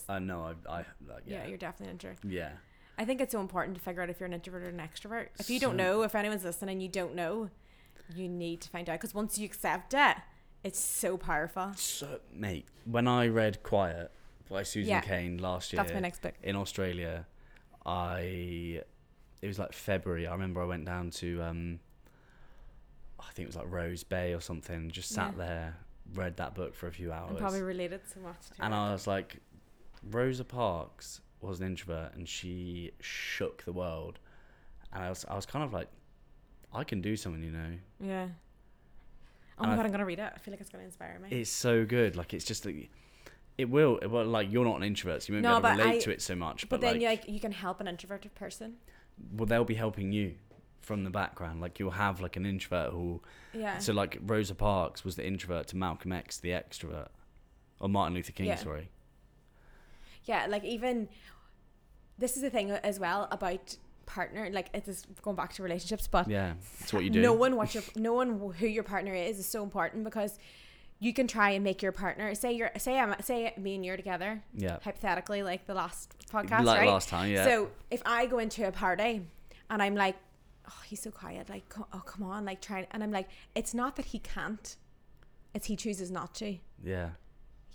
[0.09, 0.55] I know.
[0.69, 1.47] I, I like, Yeah, yeah.
[1.47, 2.19] you're definitely an introvert.
[2.25, 2.51] Yeah.
[2.99, 5.29] I think it's so important to figure out if you're an introvert or an extrovert.
[5.39, 7.51] If you don't know, if anyone's listening, you don't know,
[8.15, 10.17] you need to find out because once you accept it,
[10.65, 11.73] it's so powerful.
[11.77, 14.11] So, mate, when I read Quiet
[14.51, 15.01] by Susan Yeah.
[15.01, 16.35] Cain last year That's my next book.
[16.43, 17.27] in Australia,
[17.87, 18.83] I
[19.41, 20.27] it was like February.
[20.27, 21.81] I remember I went down to um,
[23.19, 24.91] I think it was like Rose Bay or something.
[24.91, 25.45] Just sat Yeah.
[25.47, 25.77] there,
[26.15, 28.77] read that book for a few hours, And probably related so much to and it.
[28.77, 29.37] I was like,
[30.11, 34.19] Rosa Parks was an introvert, and she shook the world.
[34.93, 35.89] And I was I was kind of like,
[36.73, 37.73] I can do something, you know.
[38.01, 38.27] yeah.
[39.59, 40.33] Oh and my I god, I'm gonna read it.
[40.35, 41.29] I feel like it's gonna inspire me.
[41.31, 42.17] It's so good.
[42.17, 42.91] Like it's just like.
[43.59, 43.99] It will.
[43.99, 44.25] It will.
[44.25, 46.11] Like you're not an introvert, so you won't No, be able to relate I- to
[46.11, 46.63] it so much.
[46.69, 48.77] but But, then like, you like you can help an introverted person.
[49.37, 50.35] well, they'll be helping you
[50.83, 51.61] from the background.
[51.61, 53.21] Like you'll have like an introvert who.
[53.55, 53.79] Yeah.
[53.79, 57.09] So like Rosa Parks was the introvert to Malcolm X, the extrovert,
[57.81, 58.47] or Martin Luther King.
[58.47, 58.57] Yeah.
[58.57, 58.91] Sorry.
[60.25, 61.09] yeah, like even
[62.19, 63.77] this is the thing as well about
[64.07, 64.49] partner.
[64.53, 67.21] Like it is going back to relationships, but Yeah, that's what you do.
[67.23, 70.39] knowing what your knowing who your partner is is so important because
[70.99, 73.97] you can try and make your partner say you're say I'm say me and you're
[73.97, 74.79] together yeah.
[74.83, 77.31] hypothetically like the last podcast like right last time.
[77.31, 77.45] Yeah.
[77.45, 79.23] so if I go into a party
[79.69, 80.17] and I'm like
[80.73, 83.97] oh he's so quiet like oh come on like trying and I'm like it's not
[83.97, 84.77] that he can't
[85.55, 87.11] it's he chooses not to yeah.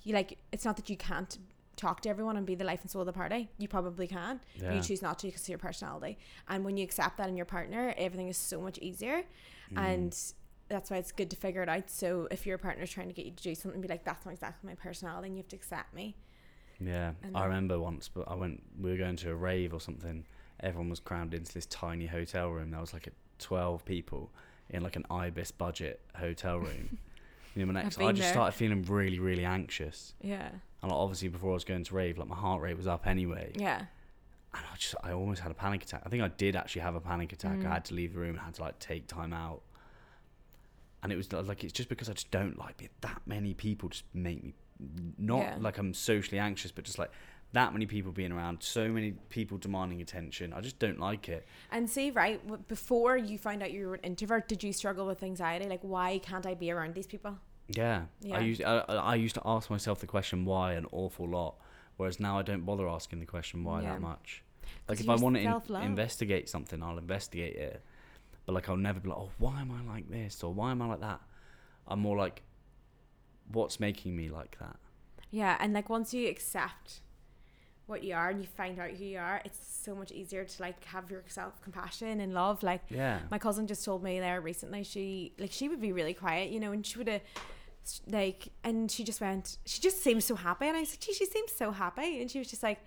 [0.03, 1.37] you like it's not that you can't
[1.75, 4.39] talk to everyone and be the life and soul of the party you probably can
[4.55, 4.73] Yeah.
[4.73, 6.17] you choose not to because of your personality
[6.49, 9.23] and when you accept that in your partner everything is so much easier
[9.73, 9.77] Mm.
[9.93, 10.17] and
[10.69, 13.25] that's why it's good to figure it out so if your partner's trying to get
[13.25, 15.55] you to do something be like that's not exactly my personality and you have to
[15.57, 16.15] accept me
[16.79, 18.61] Yeah, And I remember once, but I went.
[18.79, 20.25] We were going to a rave or something.
[20.59, 22.71] Everyone was crammed into this tiny hotel room.
[22.71, 24.31] There was like a twelve people
[24.69, 26.97] in like an ibis budget hotel room.
[27.55, 28.33] you know, my next, I just there.
[28.33, 30.13] started feeling really, really anxious.
[30.21, 30.49] yeah
[30.81, 33.07] And like, obviously, before I was going to rave, like my heart rate was up
[33.07, 33.51] anyway.
[33.55, 33.77] yeah
[34.53, 36.01] And I just, I almost had a panic attack.
[36.05, 37.57] I think I did actually have a panic attack.
[37.59, 37.65] Mm.
[37.67, 39.61] I had to leave the room and had to like take time out.
[41.03, 42.91] And it was like it's just because I just don't like it.
[43.01, 44.53] That many people just make me
[45.17, 45.55] not Yeah.
[45.59, 47.11] like I'm socially anxious, but just like
[47.53, 50.53] that many people being around, so many people demanding attention.
[50.53, 51.45] I just don't like it.
[51.71, 55.23] and see right before you found out you were an introvert did you struggle with
[55.23, 57.37] anxiety like why can't I be around these people
[57.69, 58.37] Yeah, Yeah.
[58.37, 58.77] I used I,
[59.13, 61.55] I used to ask myself the question why an awful lot,
[61.97, 63.93] whereas now I don't bother asking the question why Yeah.
[63.93, 64.43] that much.
[64.89, 67.81] Like if I want to in- investigate something, I'll investigate it.
[68.45, 70.81] But like I'll never be like, oh, why am I like this or why am
[70.81, 71.21] I like that?
[71.87, 72.41] I'm more like,
[73.51, 74.75] what's making me like that?
[75.31, 77.01] Yeah, and like once you accept
[77.87, 80.61] what you are and you find out who you are, it's so much easier to
[80.61, 82.61] like have your self compassion and love.
[82.63, 86.13] Like Yeah, my cousin just told me there recently, she like she would be really
[86.13, 87.21] quiet, you know, and she would have
[88.07, 91.13] like, and she just went, she just seems so happy, and I was like, gee,
[91.13, 92.79] she seems so happy, and she was just like.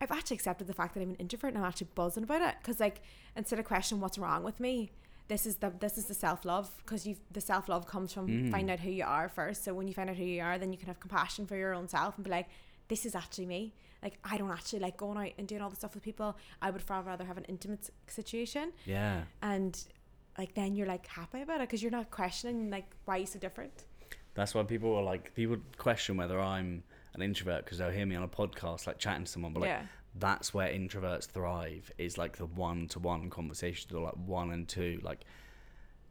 [0.00, 2.56] I've actually accepted the fact that I'm an introvert and I'm actually buzzing about it
[2.60, 3.02] because like
[3.36, 4.90] instead of questioning what's wrong with me,
[5.28, 8.26] this is the this is the self love because you the self love comes from
[8.26, 8.50] Mm.
[8.50, 9.62] finding out who you are first.
[9.62, 11.72] So when you find out who you are, then you can have compassion for your
[11.72, 12.48] own self and be like,
[12.88, 13.74] this is actually me.
[14.02, 16.36] Like I don't actually like going out and doing all the stuff with people.
[16.60, 19.22] I would far rather have an intimate situation, yeah.
[19.42, 19.82] and
[20.38, 23.38] like then you're like happy about it because you're not questioning like why you so
[23.38, 23.84] different.
[24.34, 26.82] That's why people are like people question whether I'm
[27.14, 29.68] an introvert because they'll hear me on a podcast like chatting to someone, but like
[29.68, 29.82] yeah.
[30.18, 34.66] that's where introverts thrive is like the one to one conversations or like one and
[34.68, 35.24] two like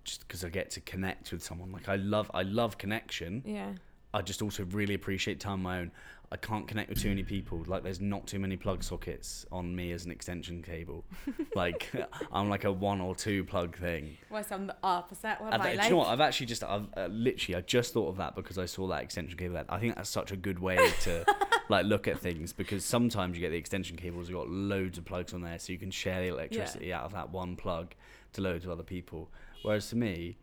[0.03, 3.73] just because I get to connect with someone like I love I love connection Yeah.
[4.13, 5.91] I just also really appreciate time on my own
[6.33, 7.61] I can't connect with too many people.
[7.67, 11.03] Like there's not too many plug sockets on me as an extension cable.
[11.53, 11.91] Like
[12.31, 14.15] I'm like a one or two plug thing.
[14.29, 15.35] What's I'm the opposite?
[15.39, 15.83] What I, am I do like?
[15.85, 16.07] you know what?
[16.07, 19.03] I've actually just I've uh, literally I just thought of that because I saw that
[19.03, 19.61] extension cable.
[19.67, 21.25] I think that's such a good way to
[21.69, 25.03] like look at things because sometimes you get the extension cables you've got loads of
[25.03, 27.93] plugs on there so you can share the electricity out of that one plug
[28.31, 29.29] to loads of other people.
[29.63, 30.37] Whereas for me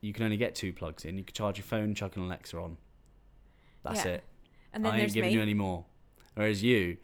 [0.00, 1.18] you can only get two plugs in.
[1.18, 2.76] You can charge your phone chuck an Alexa on.
[3.82, 4.12] That's Yeah.
[4.12, 4.24] it
[4.72, 5.34] and then I ain't giving me.
[5.34, 5.84] you any more
[6.34, 6.96] whereas you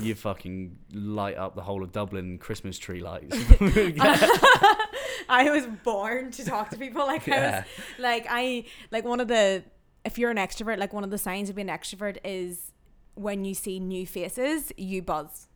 [0.00, 3.36] you fucking light up the whole of Dublin Christmas tree lights
[5.28, 7.06] I was born to talk to people.
[7.06, 7.64] Like I was,
[7.98, 9.64] like I like one of the
[10.04, 12.72] if you're an extrovert, like one of the signs of being an extrovert is
[13.14, 15.48] when you see new faces, you buzz.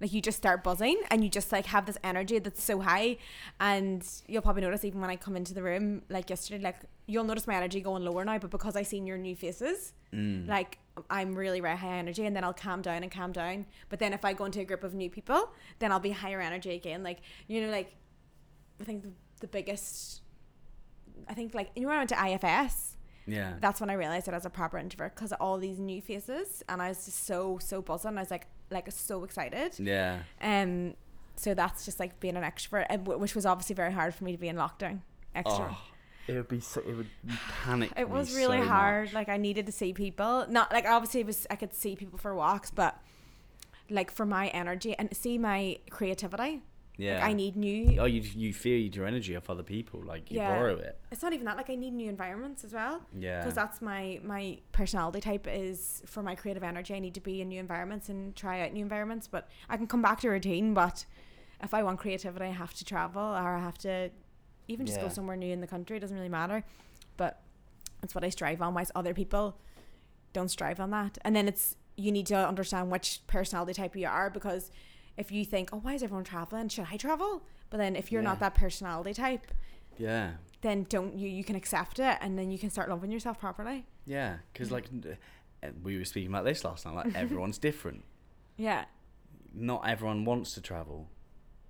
[0.00, 3.18] Like you just start buzzing and you just like have this energy that's so high
[3.60, 7.24] and you'll probably notice even when I come into the room like yesterday like you'll
[7.24, 10.46] notice my energy going lower now but because I seen your new faces Mm.
[10.46, 10.76] like
[11.08, 13.64] I'm really very high energy and then I'll calm down and calm down.
[13.88, 16.38] But then if I go into a group of new people then I'll be higher
[16.40, 17.02] energy again.
[17.02, 17.94] Like you know like
[18.78, 20.20] I think the, the biggest
[21.28, 22.96] I think like you know when I went to IFS
[23.26, 23.54] yeah.
[23.60, 26.02] that's when I realized that I was a proper introvert because of all these new
[26.02, 28.18] faces and I was just so so buzzing.
[28.18, 29.78] I was like like so excited.
[29.78, 30.18] Yeah.
[30.42, 30.94] Um
[31.36, 34.38] so that's just like being an extrovert which was obviously very hard for me to
[34.38, 35.00] be in lockdown.
[35.34, 35.76] Extra Oh,
[36.28, 36.80] it would be so.
[36.80, 37.08] It would
[37.64, 37.92] panic.
[37.96, 39.14] it was really so hard much.
[39.14, 42.18] like i needed to see people not like obviously it was i could see people
[42.18, 43.00] for walks but
[43.90, 46.62] like for my energy and see my creativity
[46.98, 47.14] Yeah.
[47.14, 50.00] like i need new Oh, you you feed your energy off other people.
[50.12, 50.54] Like you Yeah.
[50.54, 50.98] borrow it.
[51.10, 53.40] it's not even that like i need new environments as well Yeah.
[53.40, 57.40] because that's my my personality type is for my creative energy i need to be
[57.42, 60.72] in new environments and try out new environments but i can come back to routine
[60.74, 61.04] but
[61.62, 64.10] if i want creativity i have to travel or i have to
[64.68, 66.64] even just go somewhere new in the country it doesn't really matter
[67.16, 67.40] but
[68.00, 69.56] that's what i strive on whilst other people
[70.32, 74.06] don't strive on that and then it's you need to understand which personality type you
[74.06, 74.70] are because
[75.16, 78.22] if you think oh why is everyone traveling should i travel but then if you're
[78.22, 78.28] Yeah.
[78.30, 79.46] not that personality type
[79.98, 80.32] yeah.
[80.62, 83.84] then don't you you can accept it and then you can start loving yourself properly
[84.06, 84.36] Yeah.
[84.52, 84.86] Because like
[85.62, 86.94] uh, we were speaking about this last night.
[86.94, 88.02] Like everyone's different.
[88.56, 88.86] yeah
[89.54, 91.08] Not everyone wants to travel.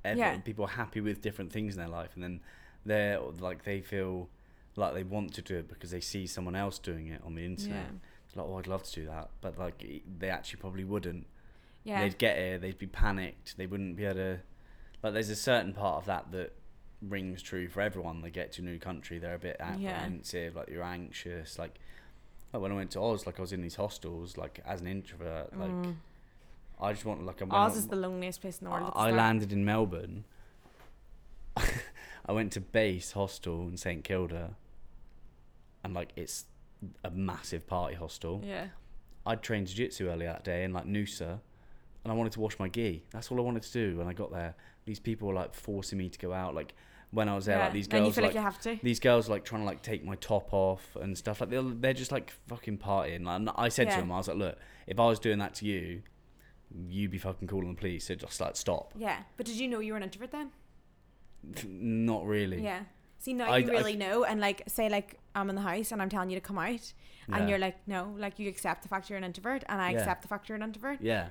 [0.04, 0.40] Everyone, Yeah.
[0.40, 2.40] People are happy with different things in their life, and then
[2.84, 4.28] they're like they feel
[4.76, 7.44] like they want to do it because they see someone else doing it on the
[7.44, 7.76] internet.
[7.84, 7.98] Yeah.
[8.26, 9.84] It's like, oh, I'd love to do that, but like
[10.18, 11.26] they actually probably wouldn't.
[11.84, 14.38] yeah they'd get here, they'd be panicked, they wouldn't be able to.
[15.02, 16.52] Like, there's a certain part of that that
[17.02, 18.22] rings true for everyone.
[18.22, 19.66] They get to a new country, they're a bit Yeah.
[19.90, 21.58] apprehensive, like you're anxious.
[21.58, 21.78] Like,
[22.52, 24.86] like when I went to Oz, like I was in these hostels, like as an
[24.86, 25.96] introvert, like Mm.
[26.80, 27.46] I just want like a.
[27.54, 28.92] Oz is the loneliest place in the world.
[28.94, 30.24] the I landed in Melbourne.
[32.26, 34.56] I went to base hostel in St Kilda,
[35.84, 36.46] and like it's
[37.04, 38.42] a massive party hostel.
[38.44, 38.66] Yeah.
[39.24, 41.38] I'd trained jiu-jitsu earlier that day in like Noosa
[42.04, 43.04] and I wanted to wash my gi.
[43.10, 44.54] That's all I wanted to do when I got there.
[44.84, 46.54] These people were like forcing me to go out.
[46.54, 46.74] Like
[47.12, 47.64] when I was there, yeah.
[47.64, 48.78] like these Then you girls feel like, like, you have to.
[48.82, 51.40] these girls like trying to like take my top off and stuff.
[51.40, 53.24] Like they're they're just like fucking partying.
[53.24, 53.96] Like, and I said Yeah.
[53.96, 56.02] to them, I was like, look, if I was doing that to you,
[56.88, 58.06] you'd be fucking calling the police.
[58.06, 58.92] So just like stop.
[58.96, 59.22] Yeah.
[59.36, 60.50] But did you know you were an introvert then?
[61.66, 62.62] Not really.
[62.62, 62.80] Yeah.
[63.18, 65.92] See now I- you I- really know, and like say like I'm in the house
[65.92, 66.92] and I'm telling you to come out,
[67.28, 67.36] Yeah.
[67.36, 69.98] and you're like no, like you accept the fact you're an introvert, and I Yeah.
[69.98, 71.00] accept the fact you're an introvert.
[71.00, 71.28] Yeah.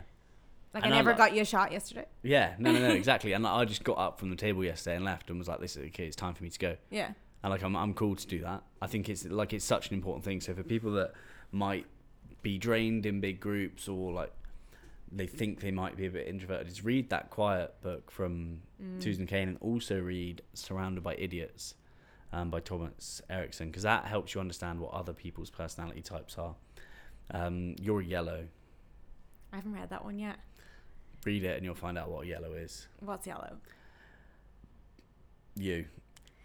[0.74, 2.05] Like And I never like- got you a shot yesterday.
[2.24, 2.55] Yeah.
[2.57, 2.89] No, no, no.
[2.93, 3.34] exactly.
[3.34, 5.59] And like, I just got up from the table yesterday and left and was like,
[5.59, 6.05] this is okay.
[6.05, 6.78] It's time for me to go.
[6.89, 7.12] Yeah.
[7.43, 8.64] and like I'm I'm cool to do that.
[8.82, 10.39] I think it's like it's such an important thing.
[10.41, 11.12] So for people that
[11.51, 11.86] might
[12.41, 14.32] be drained in big groups or like
[15.12, 19.01] they think they might be a bit introverted, is read that quiet book from Mm.
[19.03, 21.76] Susan Cain and also read Surrounded by Idiots
[22.34, 26.55] um, by Thomas Erikson because that helps you understand what other people's personality types are.
[27.32, 28.47] Um, you're yellow.
[29.53, 30.38] I haven't read that one yet.
[31.26, 32.88] Read it and you'll find out what yellow is.
[32.99, 33.57] What's yellow?
[35.55, 35.86] You.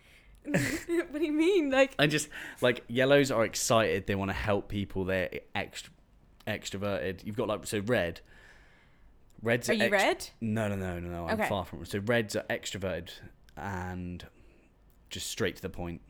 [0.44, 1.70] what do you mean?
[1.70, 2.28] Like I just
[2.60, 4.06] like yellows are excited.
[4.06, 5.04] They want to help people.
[5.04, 5.92] They're extra
[6.46, 7.24] extroverted.
[7.24, 8.20] You've got like so red.
[9.42, 10.28] Reds are you ext- red?
[10.40, 11.26] No, no, no, no, no.
[11.28, 11.48] I'm Okay.
[11.48, 11.80] far from.
[11.80, 13.10] Red So reds are extroverted
[13.56, 14.26] and
[15.10, 16.00] just straight to the point.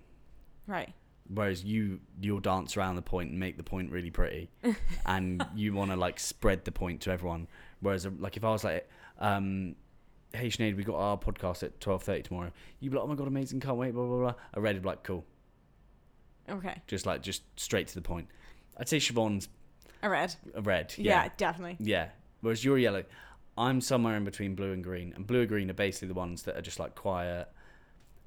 [0.66, 0.92] Right.
[1.28, 4.48] Whereas you you'll dance around the point and make the point really pretty,
[5.06, 7.48] and you want to like spread the point to everyone.
[7.80, 9.74] Whereas uh, like if I was like, um,
[10.32, 12.52] hey Sinead, we got our podcast at twelve thirty tomorrow.
[12.78, 14.34] You'd be like, oh my god, amazing, can't wait, blah blah blah.
[14.54, 15.24] A red would be like, cool,
[16.48, 16.80] Okay.
[16.86, 18.28] just like just straight to the point.
[18.76, 19.48] I'd say Siobhan's
[20.02, 20.34] a red.
[20.54, 20.94] A red.
[20.96, 21.28] Yeah, Yeah.
[21.36, 21.76] definitely.
[21.80, 22.08] Yeah.
[22.46, 23.02] Whereas you're yellow.
[23.58, 25.12] I'm somewhere in between blue and green.
[25.16, 27.48] And blue and green are basically the ones that are just like quiet.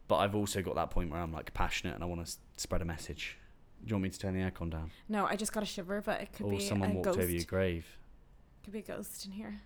[0.10, 2.82] But I've also got that point where I'm like passionate and I want to spread
[2.82, 3.38] a message.
[3.86, 4.92] Do you want me to turn the aircon down?
[5.08, 7.20] No, I just got a shiver, but it could or be someone a walked ghost.
[7.20, 7.86] over your grave.
[8.66, 9.62] Could be a ghost in here.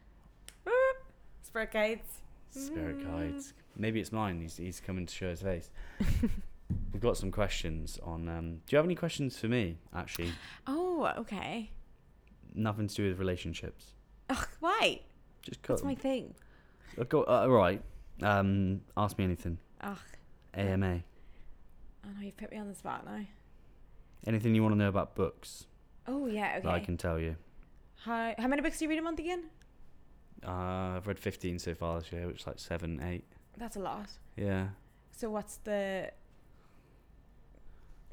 [1.41, 2.21] Spirit guides.
[2.51, 3.11] Spirit Mm.
[3.31, 3.53] guides.
[3.75, 4.39] Maybe it's mine.
[4.39, 5.71] He's, he's coming to show his face.
[6.93, 8.29] We've got some questions on.
[8.29, 9.77] Um, do you have any questions for me?
[9.95, 10.31] Actually,
[10.67, 11.71] Oh, okay.
[12.53, 13.95] nothing to do with relationships.
[14.30, 15.01] Ugh, why?
[15.41, 15.74] Just cut.
[15.78, 16.34] That's my thing.
[16.99, 17.82] I've got, uh, all right.
[18.21, 19.57] Um, ask me anything.
[19.82, 19.97] Ugh,
[20.53, 20.86] AMA.
[22.05, 23.26] I know you've put me on the spot now.
[24.28, 25.65] Anything you want to know about books
[26.07, 26.61] Oh yeah, okay.
[26.63, 27.36] that I can tell you.
[28.03, 29.45] How how many books do you read a month again?
[30.45, 33.24] Uh, I've read 15 so far this year, which is like 7, 8.
[33.57, 34.09] That's a lot.
[34.36, 34.67] Yeah.
[35.11, 36.11] So what's the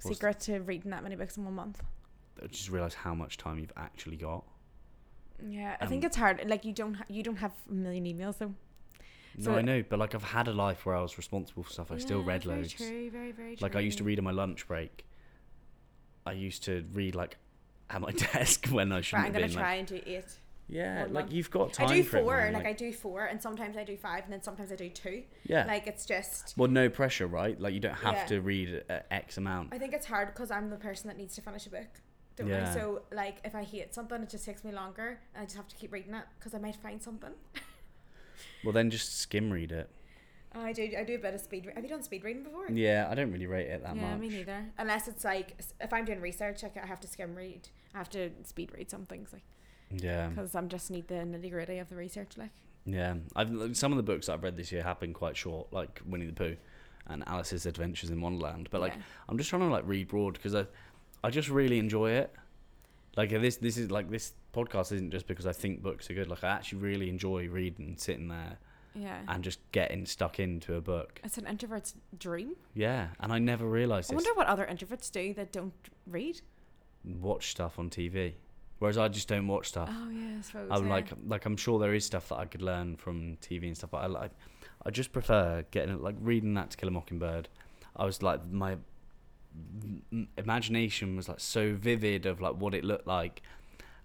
[0.03, 1.83] What's secret to reading that many books in one month?
[2.43, 4.45] I just realised how much time you've actually got.
[5.49, 6.43] Yeah, I think it's hard.
[6.47, 8.55] Like you don't ha- you don't have a million emails though.
[9.38, 11.70] So no, I know, but like I've had a life where I was responsible for
[11.70, 11.93] stuff.
[11.93, 12.72] I still Yeah, read very loads.
[12.72, 13.62] True, very very true.
[13.64, 15.05] Like I used to read on my lunch break.
[16.26, 17.36] I used to read like
[17.88, 19.55] at my desk when I shouldn't Right, I'm gonna been.
[19.57, 20.24] try Like, and do eight.
[20.68, 21.32] yeah, like month.
[21.32, 23.76] you've got time I do for it, four, man, like, I do four, and sometimes
[23.76, 25.22] I do five, and then sometimes I do two.
[25.45, 25.64] yeah.
[25.64, 26.55] Like it's just.
[26.57, 27.59] well, no pressure, right?
[27.59, 28.26] Like you don't have Yeah.
[28.26, 29.72] to read uh, X amount.
[29.72, 31.88] I think it's hard because I'm the person that needs to finish a book.
[32.41, 32.70] Don't Yeah.
[32.70, 32.74] I?
[32.74, 35.68] So like if I hate something, it just takes me longer, and I just have
[35.68, 37.32] to keep reading it because I might find something.
[38.64, 39.88] Well, then just skim read it.
[40.55, 40.91] I do.
[40.99, 41.66] I do a bit of speed.
[41.66, 42.66] Re- have you done speed reading before?
[42.70, 44.03] Yeah, I don't really rate it that much.
[44.03, 44.20] yeah, much.
[44.20, 44.66] me neither.
[44.78, 47.68] Unless it's like if I'm doing research, I have to skim read.
[47.95, 49.45] I have to speed read some things, like
[49.91, 52.36] Yeah, because I'm just need the nitty gritty of the research.
[52.36, 52.51] Like
[52.84, 53.14] yeah.
[53.36, 56.26] I've some of the books I've read this year have been quite short, like Winnie
[56.26, 56.57] the Pooh
[57.07, 58.68] and Alice's Adventures in Wonderland.
[58.70, 59.03] But like, yeah.
[59.28, 60.66] I'm just trying to like read broad because I,
[61.23, 62.33] I just really enjoy it.
[63.16, 66.29] Like this, this is like this podcast isn't just because I think books are good.
[66.29, 68.59] Like I actually really enjoy reading, sitting there,
[68.95, 71.21] yeah, and just getting stuck into a book.
[71.25, 72.55] it's an introvert's dream.
[72.75, 74.25] Yeah, and I never realised I this.
[74.25, 75.73] wonder what other introverts do that don't
[76.07, 76.41] read.
[77.05, 78.35] Watch stuff on TV,
[78.79, 79.91] whereas I just don't watch stuff.
[79.93, 80.68] Oh yeah, I suppose.
[80.71, 80.93] I'm yeah.
[80.93, 83.91] like, like I'm sure there is stuff that I could learn from TV and stuff,
[83.91, 84.31] but I like,
[84.87, 87.49] I just prefer getting like reading that To Kill a Mockingbird.
[87.97, 88.77] I was like, my
[90.37, 93.43] imagination was like so vivid of like what it looked like,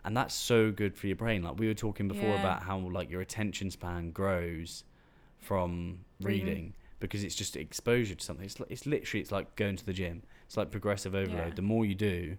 [0.04, 1.44] and that's so good for your brain.
[1.44, 2.40] Like we were talking before Yeah.
[2.40, 4.84] about how like your attention span grows
[5.40, 6.74] from reading, Reading.
[7.00, 8.46] because it's just exposure to something.
[8.46, 10.24] It's like, it's literally it's like going to the gym.
[10.46, 11.50] It's like progressive overload.
[11.50, 11.56] Yeah.
[11.56, 12.38] The more you do,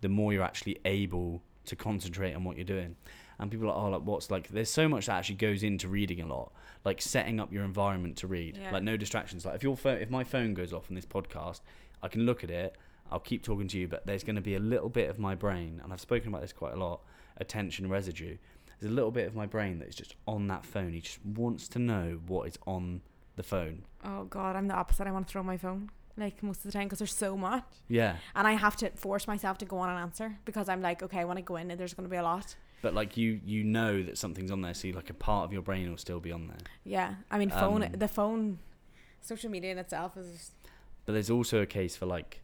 [0.00, 2.96] the more you're actually able to concentrate on what you're doing.
[3.38, 4.48] And people are like, oh, like what's like?
[4.48, 6.52] There's so much that actually goes into reading a lot,
[6.84, 8.70] like setting up your environment to read, Yeah.
[8.70, 9.44] like no distractions.
[9.44, 11.60] Like if your phone, if my phone goes off in this podcast,
[12.04, 12.76] I can look at it.
[13.10, 15.34] I'll keep talking to you, but there's going to be a little bit of my
[15.34, 17.00] brain, and I've spoken about this quite a lot.
[17.38, 18.36] Attention residue.
[18.80, 20.92] There's a little bit of my brain that is just on that phone.
[20.92, 23.00] He just wants to know what is on
[23.36, 23.84] the phone.
[24.04, 25.06] oh god, I'm the opposite.
[25.06, 27.64] I want to throw my phone like most of the time because there's so much,
[27.88, 31.02] Yeah, and I have to force myself to go on and answer because I'm like,
[31.02, 32.54] okay, I want to go in, and there's going to be a lot.
[32.82, 35.62] but like you, you know that something's on there, so like a part of your
[35.62, 36.58] brain will still be on there.
[36.84, 37.82] Yeah, I mean, phone.
[37.82, 38.58] Um, the phone,
[39.20, 40.52] social media in itself is.
[41.06, 42.40] But there's also a case for like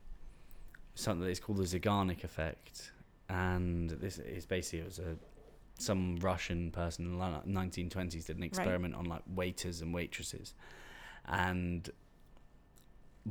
[0.94, 2.92] something that's called the Zeigarnik effect,
[3.28, 5.16] and this is basically it was a
[5.78, 7.24] some Russian person in the
[7.62, 10.54] 1920s did an experiment on like waiters and waitresses,
[11.26, 11.88] and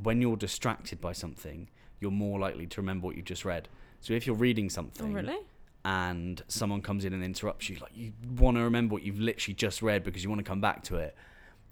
[0.02, 1.68] when you're distracted by something,
[2.00, 3.68] you're more likely to remember what you just read.
[4.00, 5.38] So if you're reading something, Oh really?
[5.84, 9.54] and someone comes in and interrupts you, like you want to remember what you've literally
[9.54, 11.14] just read because you want to come back to it.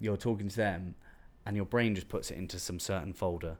[0.00, 0.94] You're talking to them,
[1.48, 3.56] and your brain just puts it into some certain folder.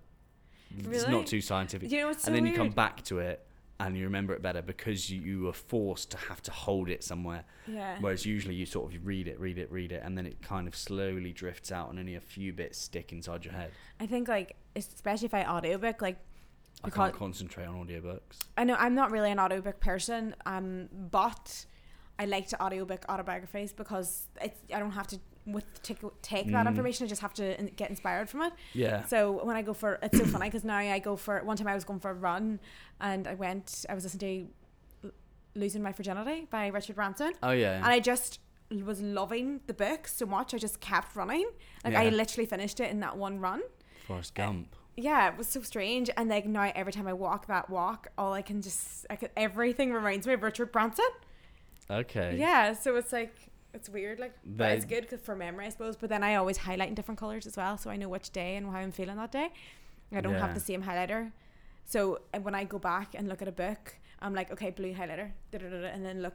[0.77, 0.95] Really?
[0.95, 1.91] It's not too scientific.
[1.91, 3.47] You know, it's so and then you come back to it,
[3.81, 7.03] and you remember it better because you, you were forced to have to hold it
[7.03, 7.45] somewhere.
[7.67, 7.97] Yeah.
[7.99, 10.69] Whereas usually you sort of read it, read it, read it, and then it kind
[10.69, 13.71] of slowly drifts out, and only a few bits stick inside your head.
[13.99, 16.19] I think like especially if I audiobook like
[16.85, 18.39] I can't concentrate on audiobooks.
[18.59, 21.65] I know I'm not really an audiobook person, um, but
[22.19, 25.19] I like to audiobook autobiographies because it's I don't have to
[25.53, 26.71] with take take that Mm.
[26.71, 27.07] information.
[27.07, 28.53] I just have to get inspired from it.
[28.75, 29.05] Yeah.
[29.07, 31.69] So when I go for it's so funny because now I go for one time
[31.69, 32.61] I was going for a run
[33.01, 34.51] and I went I was listening
[35.03, 35.13] to
[35.55, 37.77] Losing My Virginity by Richard Branson Oh yeah.
[37.77, 38.41] and I just
[38.85, 41.49] was loving the book so much I just kept running
[41.85, 43.63] like I literally finished it in that one run
[44.07, 44.75] Forrest Gump.
[44.97, 46.09] yeah, it was so strange.
[46.17, 49.29] And like now, every time I walk that walk, all I can just, I can,
[49.37, 51.05] everything reminds me of Richard Branson.
[51.91, 52.37] Okay.
[52.39, 53.35] Yeah, so it's like
[53.75, 55.97] it's weird, like, but it's good 'cause for memory, I suppose.
[55.97, 58.57] But then I always highlight in different colors as well, so I know which day
[58.57, 59.51] and how I'm feeling that day.
[60.13, 60.41] I don't Yeah.
[60.41, 61.33] have the same highlighter.
[61.85, 65.33] So when I go back and look at a book, I'm like, okay, blue highlighter,
[65.53, 66.35] and then look.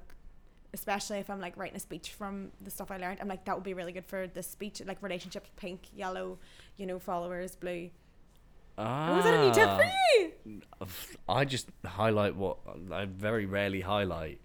[0.76, 3.54] Especially if I'm like writing a speech from the stuff I learned, I'm like that
[3.54, 6.40] would be really good for this speech, like relationships, pink, yellow,
[6.78, 7.92] you know, followers, blue.
[8.76, 9.86] Ah, was that a new tip for
[10.50, 10.62] you?
[11.30, 12.58] I just highlight what
[12.92, 14.42] I very rarely highlight,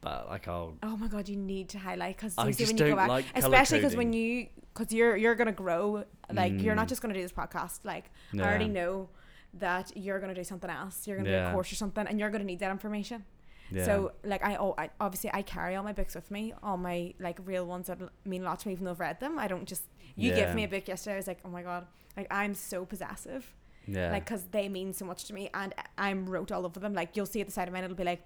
[0.00, 0.76] but like I'll.
[0.82, 3.08] Oh my god, you need to highlight because I just when you go don't back,
[3.08, 6.04] like especially because when you because you're you're gonna grow.
[6.32, 6.90] Like you're not Mm.
[6.90, 7.80] just gonna do this podcast.
[7.84, 9.08] Like I already know
[9.54, 11.06] that you're gonna do something else.
[11.06, 13.24] You're gonna do a course or something, and you're gonna need that information.
[13.70, 13.84] Yeah.
[13.84, 17.14] So like I, oh, I obviously I carry all my books with me, all my
[17.18, 19.38] like real ones that mean a lot to me, even though I've read them.
[19.38, 19.82] I don't just
[20.16, 20.36] you Yeah.
[20.46, 21.14] give me a book yesterday.
[21.14, 21.86] I was like, oh my god,
[22.16, 23.54] like I'm so possessive,
[23.86, 24.10] yeah.
[24.12, 26.94] like because they mean so much to me, and I'm wrote all over them.
[26.94, 28.22] Like you'll see at the side of mine, it'll be like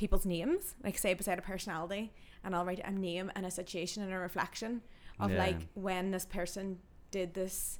[0.00, 4.02] people's names, like say beside a personality, and I'll write a name and a situation
[4.02, 4.72] and a reflection
[5.20, 5.38] of Yeah.
[5.44, 6.78] like when this person
[7.10, 7.78] did this,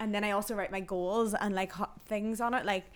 [0.00, 2.86] and then I also write my goals and like hot things on it, like.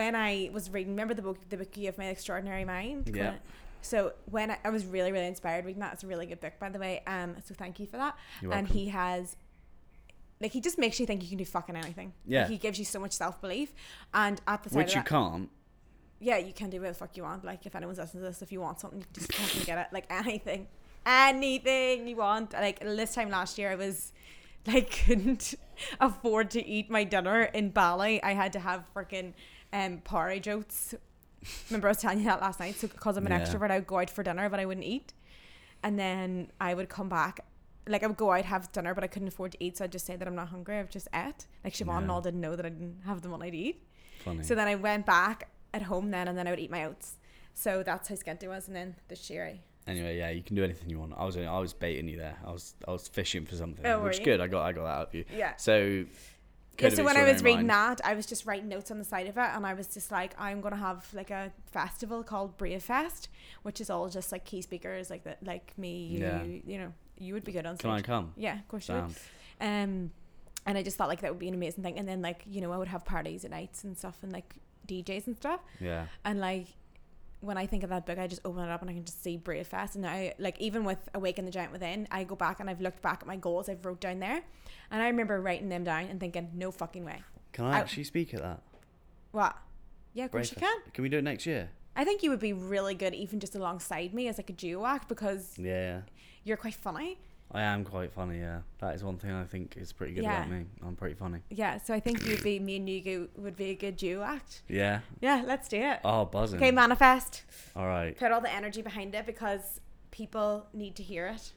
[0.00, 3.10] When I was reading, remember the book, the book you of my extraordinary mind.
[3.14, 3.34] Yeah.
[3.82, 6.54] So when I, I was really, really inspired reading that, it's a really good book,
[6.58, 7.02] by the way.
[7.06, 8.16] Um, so thank you for that.
[8.40, 8.74] You're and welcome.
[8.78, 9.36] he has,
[10.40, 12.14] like, he just makes you think you can do fucking anything.
[12.26, 12.40] Yeah.
[12.44, 13.74] Like, he gives you so much self belief,
[14.14, 15.50] and at the Which you that, can't.
[16.22, 17.44] Yeah, you can do whatever the fuck you want.
[17.44, 19.88] Like if anyone's listening to this, if you want something, you just fucking get it.
[19.92, 20.68] Like anything,
[21.04, 22.52] anything you want.
[22.52, 24.12] Like this time last year, I was
[24.66, 25.54] like couldn't
[26.00, 28.22] afford to eat my dinner in Bali.
[28.22, 29.32] I had to have freaking
[29.72, 30.94] um porridge oats.
[31.70, 32.76] Remember I was telling you that last night.
[32.76, 33.40] So because I'm an Yeah.
[33.40, 35.12] extrovert, I would go out for dinner, but I wouldn't eat,
[35.82, 37.40] and then I would come back.
[37.88, 39.90] Like I would go out have dinner, but I couldn't afford to eat, so I'd
[39.92, 40.78] just say that I'm not hungry.
[40.78, 41.46] I've just ate.
[41.64, 42.12] Like Siobhan and Yeah.
[42.12, 43.82] all didn't know that I didn't have the money to eat.
[44.24, 44.44] Funny.
[44.44, 47.16] So then I went back at home then, and then I would eat my oats.
[47.54, 50.54] So that's how skint I was, and then this year I Anyway, yeah, you can
[50.54, 51.12] do anything you want.
[51.16, 52.36] I was I was baiting you there.
[52.46, 54.40] I was I was fishing for something, Oh, which is good.
[54.40, 55.24] I got I got that out of you.
[55.36, 55.56] yeah.
[55.56, 56.04] So.
[56.80, 57.98] Yeah, so when I was reading Mind.
[57.98, 60.10] that, I was just writing notes on the side of it, and I was just
[60.10, 63.28] like, I'm gonna have like a festival called Brave Fest,
[63.62, 66.42] which is all just like key speakers like that, like me, you, Yeah.
[66.44, 68.06] you know, you would be good on Can I stage.
[68.06, 68.32] come?
[68.36, 69.04] Yeah, of course you would.
[69.60, 70.10] Um,
[70.64, 72.60] and I just thought like that would be an amazing thing, and then like you
[72.62, 74.54] know I would have parties at nights and stuff, and like
[74.86, 75.60] DJs and stuff.
[75.80, 76.06] Yeah.
[76.24, 76.66] And like
[77.40, 79.22] when I think of that book, I just open it up and I can just
[79.22, 79.94] see Brave Fest.
[79.96, 83.02] And now, like even with Awaken the Giant Within, I go back and I've looked
[83.02, 84.42] back at my goals I've wrote down there,
[84.90, 87.22] and I remember writing them down and thinking, no fucking way.
[87.52, 88.60] Can I I- actually speak at that?
[89.32, 89.56] What?
[90.14, 90.76] Yeah, of course you can.
[90.92, 91.70] Can we do it next year?
[91.96, 94.84] I think you would be really good even just alongside me as like a duo
[94.86, 96.02] act because Yeah.
[96.44, 97.18] you're quite funny.
[97.50, 98.60] I am quite funny, yeah.
[98.78, 100.38] That is one thing I think is pretty good Yeah.
[100.38, 100.64] about me.
[100.86, 101.40] I'm pretty funny.
[101.50, 104.62] Yeah, so I think you'd be me and you would be a good duo act.
[104.68, 105.00] Yeah.
[105.20, 106.00] Yeah, let's do it.
[106.02, 106.58] Oh, buzzing.
[106.58, 107.42] Okay, manifest.
[107.76, 108.16] All right.
[108.16, 109.80] Put all the energy behind it because
[110.10, 111.52] people need to hear it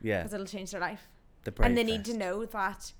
[0.00, 0.18] Yeah.
[0.22, 1.08] because it'll change their life.
[1.42, 2.18] The Brave and they need to Fest.
[2.20, 2.92] know that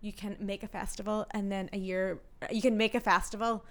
[0.00, 2.20] you can make a festival and then a year
[2.50, 3.64] you can make a festival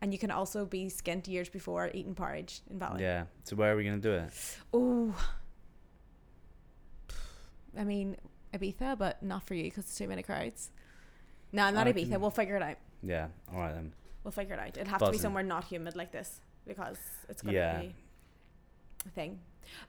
[0.00, 3.02] and you can also be skint years before eating porridge in Bali.
[3.02, 3.24] Yeah.
[3.44, 4.32] So where are we going to do it?
[4.72, 5.14] Oh,
[7.76, 8.16] I mean
[8.54, 10.70] Ibiza, but not for you because it's too many crowds.
[11.52, 12.10] No, not I Ibiza.
[12.10, 12.76] can- We'll figure it out.
[13.02, 13.28] Yeah.
[13.52, 13.92] All right then.
[14.24, 14.76] We'll figure it out.
[14.76, 16.98] It'll have to be somewhere not humid like this because
[17.28, 17.80] it's gonna Yeah.
[17.80, 17.94] be
[19.06, 19.40] a thing.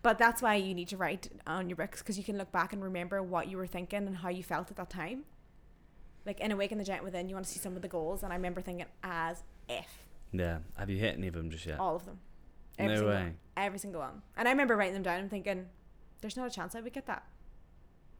[0.03, 2.71] But that's why you need to write on your books because you can look back
[2.71, 5.25] and remember what you were thinking and how you felt at that time.
[6.25, 8.31] Like in Awaken the Giant Within, you want to see some of the goals, and
[8.31, 9.87] I remember thinking as if
[10.31, 10.59] Yeah.
[10.77, 11.79] Have you hit any of them just yet?
[11.79, 12.19] all of them,
[12.79, 13.33] no single, way.
[13.57, 14.21] every single one.
[14.37, 15.67] And I remember writing them down and thinking,
[16.21, 17.25] "There's not a chance I would get that."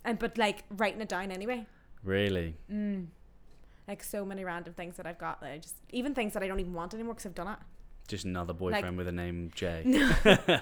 [0.03, 1.65] And but like writing it down anyway.
[2.03, 2.55] Really?
[2.71, 3.07] Mm.
[3.87, 6.47] Like so many random things that I've got that I just even things that I
[6.47, 7.59] don't even want anymore because I've done it.
[8.07, 9.83] Just another boyfriend with a name Jay.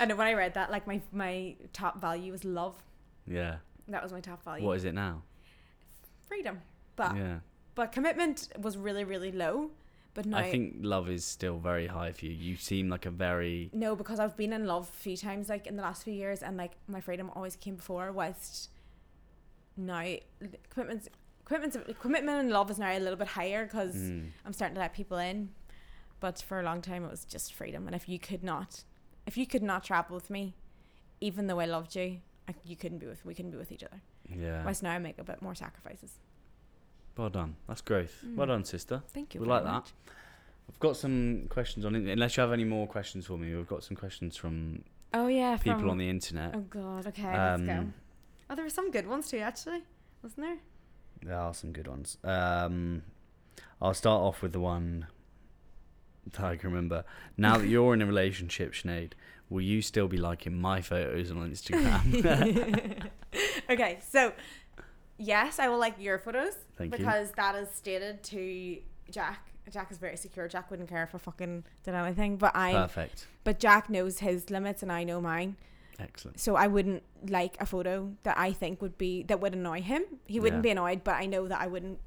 [0.00, 2.76] And when I read that, like my my top value was love.
[3.26, 3.56] yeah.
[3.88, 4.64] That was my top value.
[4.66, 5.22] What is it now?
[6.26, 6.62] Freedom,
[6.96, 7.40] but yeah.
[7.74, 9.70] but commitment was really really low.
[10.14, 12.32] But now I think love is still very high for you.
[12.32, 15.66] You seem like a very no, because I've been in love a few times, like
[15.66, 18.12] in the last few years, and like my freedom always came before.
[18.12, 18.70] Whilst
[19.76, 20.04] now
[20.70, 21.08] commitments,
[21.44, 24.30] commitments, commitment and love is now a little bit higher because Mm.
[24.46, 25.50] I'm starting to let people in.
[26.20, 27.86] But for a long time, it was just freedom.
[27.86, 28.84] And if you could not,
[29.26, 30.54] if you could not travel with me,
[31.20, 33.24] even though I loved you, I, you couldn't be with.
[33.26, 34.00] We couldn't be with each other.
[34.28, 34.64] yeah.
[34.64, 36.12] Whilst now I make a bit more sacrifices.
[37.16, 37.56] Well done.
[37.68, 38.24] That's growth.
[38.34, 38.50] Well Mm.
[38.50, 39.02] done, sister.
[39.08, 39.40] Thank you.
[39.40, 39.92] We like that.
[40.68, 42.10] I've got some questions on it.
[42.10, 44.82] Unless you have any more questions for me, we've got some questions from
[45.12, 46.52] Oh yeah, people from, on the internet.
[46.54, 47.06] Oh god.
[47.06, 47.72] Okay, let's go.
[47.72, 47.94] Um,
[48.50, 49.82] Oh, there were some good ones too, actually,
[50.22, 50.58] wasn't there?
[51.22, 52.18] There are some good ones.
[52.22, 53.02] Um,
[53.80, 55.06] I'll start off with the one
[56.32, 57.04] that I can remember.
[57.38, 59.12] Now that you're in a relationship, Sinead,
[59.48, 63.08] will you still be liking my photos on Instagram?
[63.70, 64.32] okay, so
[65.18, 66.98] yes, I will like your photos Thank you.
[66.98, 68.78] because that is stated to
[69.10, 70.46] Jack Jack is very secure.
[70.46, 73.26] Jack wouldn't care if I fucking did anything, but I Perfect.
[73.44, 75.56] but Jack knows his limits and I know mine.
[75.98, 76.38] Excellent.
[76.40, 80.02] So I wouldn't like a photo that I think would be that would annoy him.
[80.26, 80.62] He wouldn't Yeah.
[80.62, 81.98] be annoyed, but I know that I wouldn't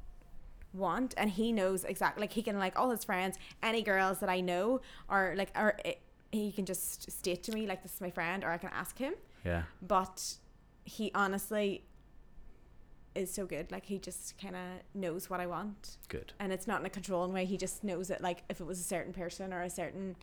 [0.73, 4.29] want and he knows exactly like he can like all his friends, any girls that
[4.29, 5.99] I know or like or it,
[6.34, 8.69] eh, he can just state to me like this is my friend or I can
[8.73, 9.13] ask him.
[9.43, 9.63] Yeah.
[9.81, 10.35] But
[10.85, 11.85] he honestly
[13.18, 13.72] is so good.
[13.72, 14.61] Like he just kind of
[14.94, 16.34] knows what I want Good.
[16.39, 17.45] and it's not in a controlling way.
[17.45, 18.22] He just knows it.
[18.22, 20.15] like if it was a certain person or a certain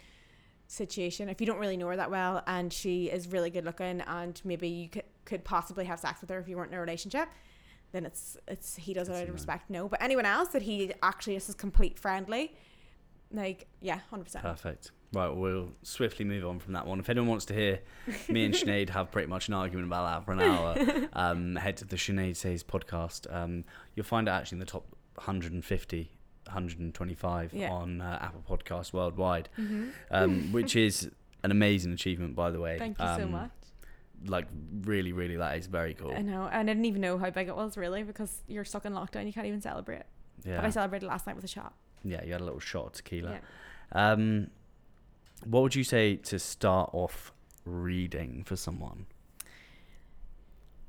[0.67, 4.01] situation, if you don't really know her that well and she is really good looking
[4.03, 6.81] and maybe you could, could possibly have sex with her if you weren't in a
[6.81, 7.29] relationship,
[7.93, 9.71] then it's it's he does it out of respect.
[9.71, 12.55] No, but anyone else that he actually is just complete friendly,
[13.31, 14.45] like yeah, hundred percent.
[14.45, 14.91] Perfect.
[15.15, 16.99] Right, we'll swiftly move on from that one.
[17.01, 17.81] If anyone wants to hear
[18.29, 21.77] me and Sinead have pretty much an argument about that for an hour, um, head
[21.79, 23.33] to the Sinead Says podcast.
[23.35, 23.65] Um,
[23.95, 24.85] you'll find it actually in the top
[25.17, 26.11] 150,
[26.47, 27.71] 125 Yeah.
[27.71, 29.89] on uh, Apple Podcasts worldwide, Mm-hmm.
[30.11, 31.11] um, which is
[31.43, 32.79] an amazing achievement, by the way.
[32.79, 33.51] Thank you so Um, much.
[34.27, 34.47] Like,
[34.83, 36.13] really, really, that is very cool.
[36.13, 38.87] I know, and I didn't even know how big it was really because you're stuck
[38.87, 39.27] in lockdown.
[39.27, 40.05] You can't even celebrate.
[40.45, 40.57] Yeah.
[40.57, 41.75] But I celebrated last night with a shot.
[42.03, 43.33] yeah, you had a little shot of tequila.
[43.33, 44.13] Yeah.
[44.13, 44.49] Um,
[45.45, 47.33] what would you say to start off
[47.65, 49.07] reading for someone?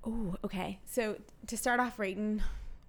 [0.06, 0.80] Oh, okay.
[0.86, 1.18] So
[1.48, 2.42] to start off reading,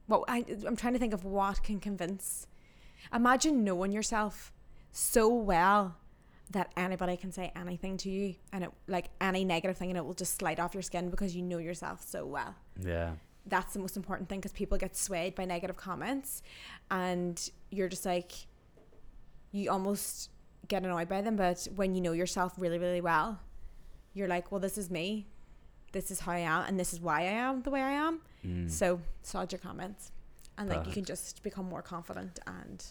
[0.08, 2.46] well, I, I'm trying to think of what can convince.
[3.12, 4.52] Imagine knowing yourself
[4.92, 5.96] so well
[6.50, 10.04] that anybody can say anything to you, and it like any negative thing, and it
[10.04, 12.54] will just slide off your skin because you know yourself so well.
[12.80, 13.12] Yeah.
[13.46, 16.42] That's the most important thing because people get swayed by negative comments,
[16.90, 18.32] and you're just like,
[19.52, 20.30] you almost
[20.68, 21.36] get annoyed by them.
[21.36, 23.40] But when you know yourself really, really well,
[24.14, 25.26] you're like, well, this is me.
[25.93, 28.20] This is how I am, and this is why I am the way I am.
[28.44, 28.70] Mm.
[28.70, 30.10] So sod your comments,
[30.59, 32.84] and like you can just become more confident and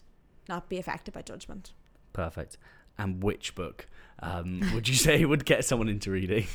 [0.50, 1.74] not be affected by judgment.
[2.14, 2.58] Perfect.
[2.98, 3.88] And which book
[4.20, 6.48] um, would you say would get someone into reading?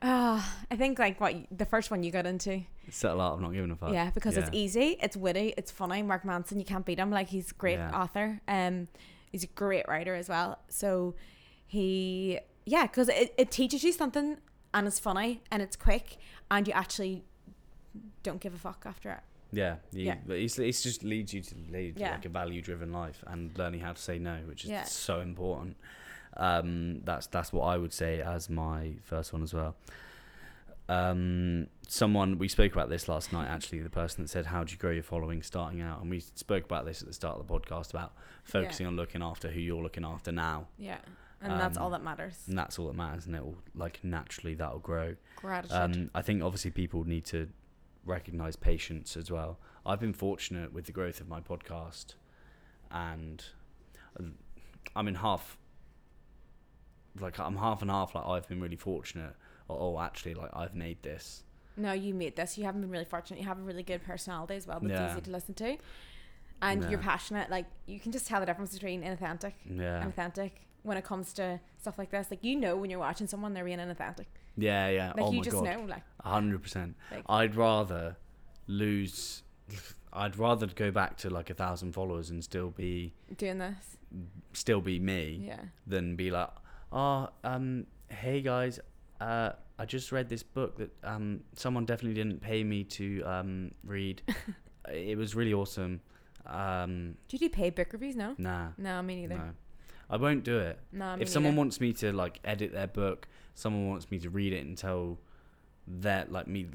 [0.00, 3.52] Uh, I think like what the first one you got into, Subtle Art of not
[3.52, 3.92] giving a fuck.
[3.92, 6.02] yeah, because it's easy, it's witty, it's funny.
[6.02, 7.10] Mark Manson, you can't beat him.
[7.10, 7.90] Like he's a great Yeah.
[7.94, 8.40] author.
[8.48, 8.88] Um,
[9.32, 10.58] he's a great writer as well.
[10.68, 11.14] So
[11.66, 14.36] he, yeah, because it, it teaches you something
[14.74, 16.18] and it's funny and it's quick
[16.50, 17.24] and you actually
[18.22, 19.20] don't give a fuck after it.
[19.54, 20.16] Yeah, you, Yeah.
[20.26, 22.12] But it's, it's just leads you to lead Yeah.
[22.12, 24.84] like a value-driven life and learning how to say no, which is Yeah.
[24.84, 25.76] so important.
[26.38, 29.76] Um, that's that's what I would say as my first one as well.
[30.92, 33.48] Um, someone we spoke about this last night.
[33.48, 36.20] Actually, the person that said, "How do you grow your following starting out?" And we
[36.20, 38.12] spoke about this at the start of the podcast about
[38.44, 40.98] focusing on looking after who you're looking after now, Yeah,
[41.40, 42.44] and that's all Um, that matters.
[42.48, 43.26] and that's all that matters.
[43.26, 45.16] And it will like naturally that'll grow.
[45.36, 45.76] Gratitude.
[45.76, 47.48] Um, I think obviously people need to
[48.04, 49.58] recognize patience as well.
[49.86, 52.14] I've been fortunate with the growth of my podcast,
[52.90, 53.44] and
[54.18, 54.24] uh,
[54.96, 55.56] I'm in half.
[57.20, 58.14] Like I'm half and half.
[58.14, 59.36] Like I've been really fortunate.
[59.80, 61.44] Oh, actually, like I've made this.
[61.76, 62.58] No, you made this.
[62.58, 63.40] You haven't been really fortunate.
[63.40, 64.78] You have a really good personality as well.
[64.80, 65.12] That's Yeah.
[65.12, 65.76] easy to listen to,
[66.60, 67.50] and you're passionate.
[67.50, 71.32] Like you can just tell the difference between inauthentic Yeah, and authentic when it comes
[71.34, 72.30] to stuff like this.
[72.30, 74.26] Like you know when you're watching someone they're being inauthentic.
[74.56, 75.08] yeah, yeah.
[75.16, 75.84] Like oh you my just god, know.
[75.88, 76.94] Like hundred percent.
[77.10, 78.16] Like- I'd rather
[78.66, 79.42] lose.
[80.12, 83.96] I'd rather go back to like a thousand followers and still be doing this.
[84.52, 85.44] still be me.
[85.46, 85.60] Yeah.
[85.86, 86.50] than be like,
[86.92, 88.78] oh, um, hey guys,
[89.22, 93.70] uh, I just read this book that um, someone definitely didn't pay me to um,
[93.84, 94.22] read.
[94.92, 96.00] it was really awesome.
[96.46, 98.16] Um, Do you do paid book reviews?
[98.16, 98.34] No.
[98.38, 99.36] nah, No, me neither.
[99.36, 99.50] no,
[100.10, 100.78] I won't do it.
[100.92, 101.58] No, me if someone neither.
[101.60, 105.18] wants me to like edit their book, someone wants me to read it and tell
[105.86, 106.66] that like me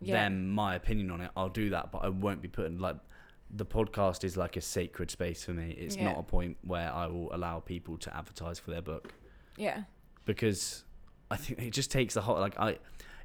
[0.00, 0.14] Yeah.
[0.22, 1.92] them my opinion on it, I'll do that.
[1.92, 2.96] But I won't be putting like
[3.50, 5.70] the podcast is like a sacred space for me.
[5.78, 6.04] It's Yeah.
[6.04, 9.12] not a point where I will allow people to advertise for their book
[9.56, 9.82] Yeah.
[10.24, 10.84] because
[11.30, 12.78] I think it just takes the whole like I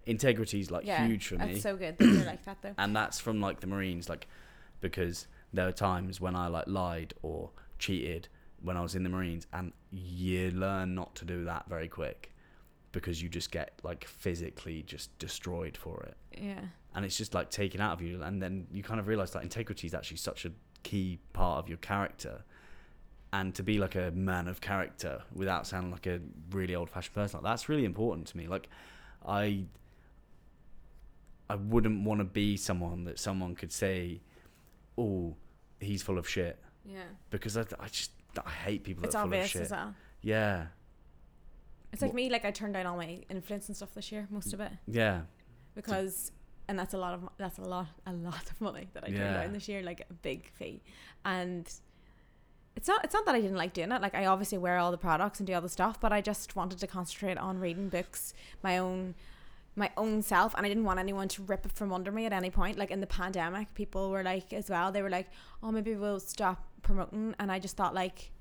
[0.06, 1.06] integrity is like Yeah.
[1.08, 2.74] huge for me, It's so good that you're like that though.
[2.78, 4.28] and that's from like the Marines, like
[4.82, 7.50] because there are times when I like lied or
[7.80, 8.28] cheated
[8.62, 12.34] when I was in the Marines, and you learn not to do that very quick
[12.92, 16.62] because you just get like physically just destroyed for it, Yeah.
[16.94, 19.44] and it's just like taken out of you, and then you kind of realize that
[19.44, 20.52] integrity is actually such a
[20.84, 22.44] key part of your character.
[23.38, 26.20] And to be like a man of character without sounding like a
[26.52, 28.48] really old-fashioned person, like that's really important to me.
[28.48, 28.70] Like,
[29.28, 29.66] I
[31.50, 34.22] I wouldn't want to be someone that someone could say,
[34.98, 35.36] "Oh,
[35.80, 37.04] he's full of shit," Yeah.
[37.30, 38.12] because I, I just
[38.46, 39.62] I hate people that It's are full of shit.
[39.64, 39.94] as well.
[40.22, 40.68] Yeah,
[41.94, 42.30] It's like Wha- me.
[42.30, 45.22] Like I turned down all my influence and stuff this year, most of it, yeah,
[45.76, 46.32] because,
[46.68, 49.20] and that's a lot of that's a lot a lot of money that I turned
[49.20, 49.44] Yeah.
[49.44, 50.82] down this year, like a big fee,
[51.26, 51.72] and
[52.76, 54.02] it's not it's not that I didn't like doing it.
[54.02, 56.56] Like I obviously wear all the products and do all the stuff, but I just
[56.56, 58.34] wanted to concentrate on reading books,
[58.64, 59.16] my own
[59.78, 62.34] my own self and I didn't want anyone to rip it from under me at
[62.34, 62.78] any point.
[62.78, 65.28] Like in the pandemic, people were like as well, they were like,
[65.64, 68.32] Oh, maybe we'll stop promoting and I just thought like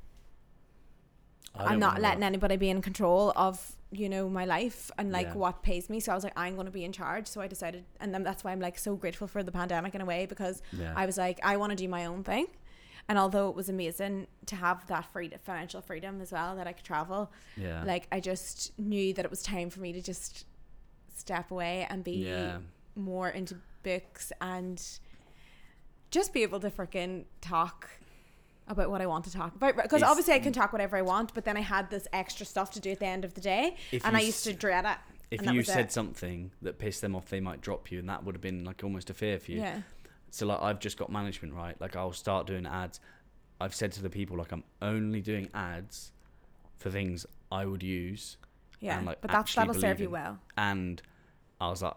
[1.56, 5.12] I I'm don't letting work- anybody be in control of you know my life and
[5.12, 5.34] like Yeah.
[5.34, 6.00] what pays me.
[6.00, 7.28] So I was like, I'm going to be in charge.
[7.28, 10.00] So I decided, and then that's why I'm like so grateful for the pandemic in
[10.00, 10.92] a way because Yeah.
[10.96, 12.46] I was like, I want to do my own thing.
[13.08, 16.72] And although it was amazing to have that freedom, financial freedom as well, that I
[16.72, 17.84] could travel, yeah.
[17.84, 20.46] like I just knew that it was time for me to just
[21.14, 22.58] step away and be yeah.
[22.96, 24.82] more into books and
[26.10, 27.90] just be able to freaking talk
[28.68, 29.76] about what I want to talk about.
[29.76, 32.70] Because obviously I can talk whatever I want, but then I had this extra stuff
[32.72, 34.96] to do at the end of the day, and I used to dread it.
[35.30, 35.92] If you said it.
[35.92, 38.84] something that pissed them off, they might drop you, and that would have been like
[38.84, 39.58] almost a fear for you.
[39.60, 39.80] yeah,
[40.34, 41.80] So like I've just got management right.
[41.80, 42.98] Like I'll start doing ads.
[43.60, 46.10] I've said to the people like I'm only doing ads
[46.78, 48.36] for things I would use,
[48.80, 50.40] yeah, like, but that's that'll serve you in- well.
[50.56, 51.00] and
[51.60, 51.94] I was like,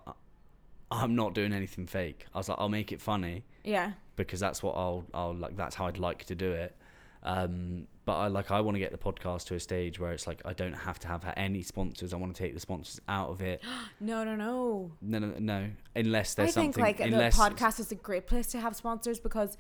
[0.92, 2.28] I'm not doing anything fake.
[2.34, 5.58] I was like, I'll make it funny Yeah, because that's what I'll I'll like.
[5.58, 6.76] That's how I'd like to do it.
[7.24, 10.28] Um, but I like I want to get the podcast to a stage where it's
[10.28, 12.14] like I don't have to have any sponsors.
[12.14, 13.62] I want to take the sponsors out of it.
[14.00, 14.92] no, no, no.
[15.02, 15.70] No, no, no.
[15.96, 16.84] Unless there's I think something.
[16.84, 19.58] like the podcast is a great place to have sponsors because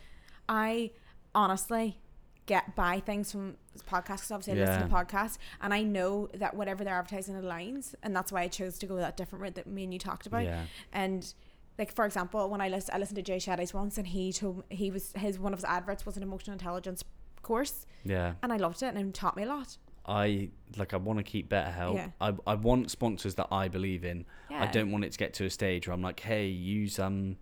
[0.48, 0.92] I
[1.36, 2.00] honestly
[2.46, 3.58] get buy things from
[3.92, 7.94] podcasts because obviously I listen to podcasts and I know that whatever they're advertising aligns
[8.02, 10.26] and that's why I chose to go that different route that me and you talked
[10.26, 10.46] about.
[10.46, 10.64] Yeah.
[10.94, 11.34] And
[11.78, 14.64] like for example, when I listen, I listened to Jay Shetty's once, and he told
[14.70, 17.04] he was his one of his adverts was an emotional intelligence
[17.48, 18.34] course, Yeah.
[18.44, 19.78] and I loved it, and it taught me a lot.
[20.06, 21.96] I like I want to keep better help.
[21.96, 22.10] Yeah.
[22.22, 24.26] I I want sponsors that I believe in.
[24.50, 24.64] Yeah.
[24.64, 27.36] I don't want it to get to a stage where I'm like, hey, use um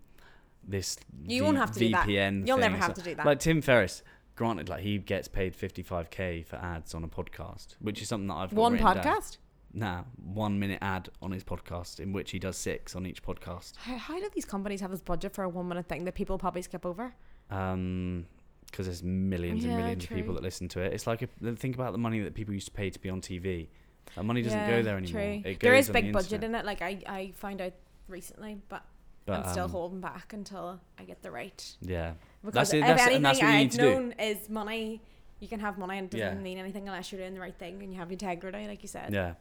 [0.66, 0.96] this
[1.28, 2.06] You won't have to do that.
[2.08, 2.46] VPN.
[2.46, 3.24] You'll never have to do that.
[3.24, 4.02] Like Tim Ferriss,
[4.34, 8.34] granted, like he gets paid 55k for ads on a podcast, which is something that
[8.34, 9.38] I've One podcast.
[9.72, 13.76] Nah, one minute ad on his podcast, in which he does six on each podcast.
[13.76, 16.36] How, how do these companies have this budget for a one minute thing that people
[16.38, 17.14] probably skip over?
[17.50, 18.26] Um,
[18.70, 20.92] because there's millions and Yeah, millions of people that listen to it.
[20.92, 23.20] It's like if, think about the money that people used to pay to be on
[23.20, 23.68] TV.
[24.14, 25.20] That money doesn't Yeah, go there anymore.
[25.42, 25.42] true.
[25.50, 26.64] It goes is on big the budget in it.
[26.64, 27.72] Like I, I found out
[28.08, 28.84] recently, but,
[29.24, 31.76] But, I'm still um, holding back until I get the right.
[31.80, 32.12] Yeah.
[32.44, 33.82] Because it, if that's- anything that's I've to do.
[33.94, 35.00] known is money.
[35.40, 36.42] You can have money and it doesn't Yeah.
[36.42, 39.12] mean anything unless you're doing the right thing and you have integrity, like you said.
[39.12, 39.34] Yeah.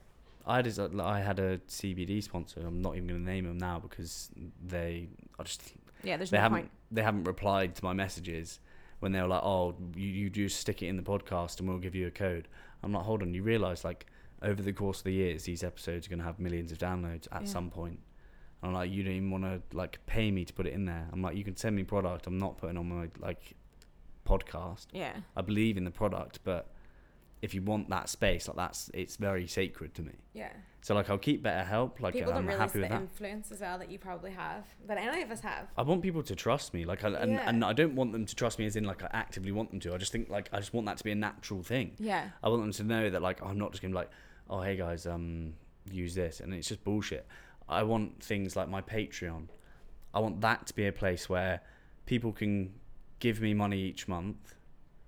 [0.48, 2.62] I had, a- I had a CBD sponsor.
[2.66, 4.30] I'm not even going to name them now because
[4.64, 5.08] they
[5.40, 5.62] I just
[6.04, 6.72] Yeah, there's they no haven't point.
[6.92, 8.60] they haven't replied to my messages
[9.00, 11.78] when they were like, "Oh, you you just stick it in the podcast and we'll
[11.80, 12.48] give you a code."
[12.84, 14.06] I'm like, "Hold on, you realize like
[14.42, 17.28] over the course of the years, these episodes are going to have millions of downloads
[17.32, 17.48] at Yeah.
[17.48, 18.00] some point."
[18.62, 20.86] And I'm like, "You don't even want to like pay me to put it in
[20.86, 22.28] there." I'm like, "You can send me product.
[22.28, 23.56] I'm not putting on my like
[24.26, 24.88] podcast.
[24.92, 25.14] Yeah.
[25.36, 26.72] I believe in the product, but
[27.46, 30.14] if you want that space, like that's it's very sacred to me.
[30.34, 30.52] Yeah.
[30.82, 32.00] So like I'll keep BetterHelp.
[32.00, 33.02] Like People don't realize happy with the that.
[33.02, 35.68] influence as well that you probably have, that any of us have.
[35.78, 37.48] I want people to trust me, like, I, and, Yeah.
[37.50, 39.80] and I don't want them to trust me as in like I actively want them
[39.82, 39.94] to.
[39.94, 41.92] I just think like I just want that to be a natural thing.
[42.00, 42.30] Yeah.
[42.44, 44.12] I want them to know that like I'm not just gonna be like,
[44.50, 45.54] oh hey guys, um,
[45.92, 47.26] use this, and it's just bullshit.
[47.70, 49.48] I want things like my Patreon.
[50.14, 51.62] I want that to be a place where
[52.06, 52.74] people can
[53.20, 54.56] give me money each month.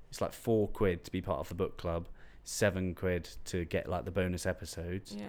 [0.09, 2.07] It's like four quid to be part of the book club,
[2.51, 5.13] seven quid to get like the bonus episodes.
[5.17, 5.25] Yeah.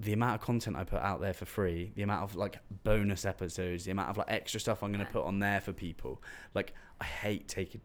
[0.00, 3.24] the amount of content I put out there for free, the amount of like bonus
[3.24, 5.10] episodes, the amount of like extra stuff I'm gonna Yeah.
[5.10, 6.20] put on there for people.
[6.52, 7.80] Like I hate taking,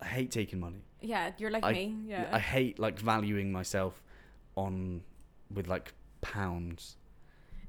[0.00, 0.82] I hate taking money.
[1.00, 1.30] Yeah.
[1.38, 1.96] You're like I- me.
[2.06, 2.28] Yeah.
[2.30, 4.02] I hate like valuing myself
[4.56, 5.02] on
[5.54, 6.96] with like pounds.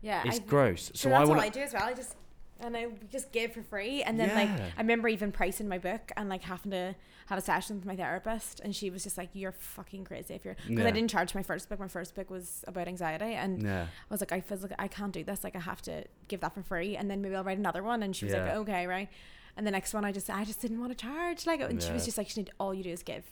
[0.01, 0.23] yeah.
[0.25, 0.87] It's I, gross.
[0.87, 1.83] Sure, so that's I want I do as well.
[1.83, 2.15] I just
[2.63, 6.11] and I just give for free, and then like I remember even pricing my book
[6.17, 6.95] and like having to
[7.27, 10.43] have a session with my therapist, and she was just like, "You're fucking crazy if
[10.45, 10.87] you're," because Yeah.
[10.87, 11.79] I didn't charge my first book.
[11.79, 15.11] My first book was about anxiety, and yeah, I was like, I physically, I can't
[15.13, 15.43] do this.
[15.43, 18.03] Like, I have to give that for free, and then maybe I'll write another one.
[18.03, 19.09] And she was like, okay, right.
[19.55, 21.45] And the next one, I just, I just didn't want to charge.
[21.45, 23.23] Like, and she was just like, Sinead, all you do is give.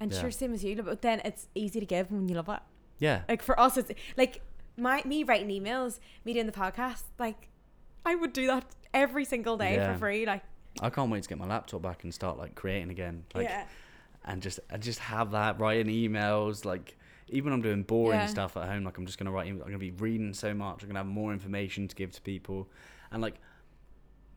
[0.00, 0.20] And Yeah.
[0.20, 2.60] sure, same as you, but then it's easy to give when you love it.
[3.00, 4.40] yeah, Like for us, it's like
[4.76, 7.02] my me writing emails, me doing the podcast.
[7.18, 7.48] Like,
[8.08, 8.64] I would do that
[8.94, 9.92] every single day Yeah.
[9.92, 10.24] for free.
[10.26, 10.42] Like,
[10.80, 13.24] I can't wait to get my laptop back and start like creating again.
[13.34, 13.64] Like, yeah,
[14.24, 16.96] and just and just have that writing emails like
[17.28, 18.26] even I'm doing boring Yeah.
[18.26, 20.88] stuff at home like I'm just gonna write I'm gonna be reading so much I'm
[20.88, 22.68] gonna have more information to give to people
[23.12, 23.34] and like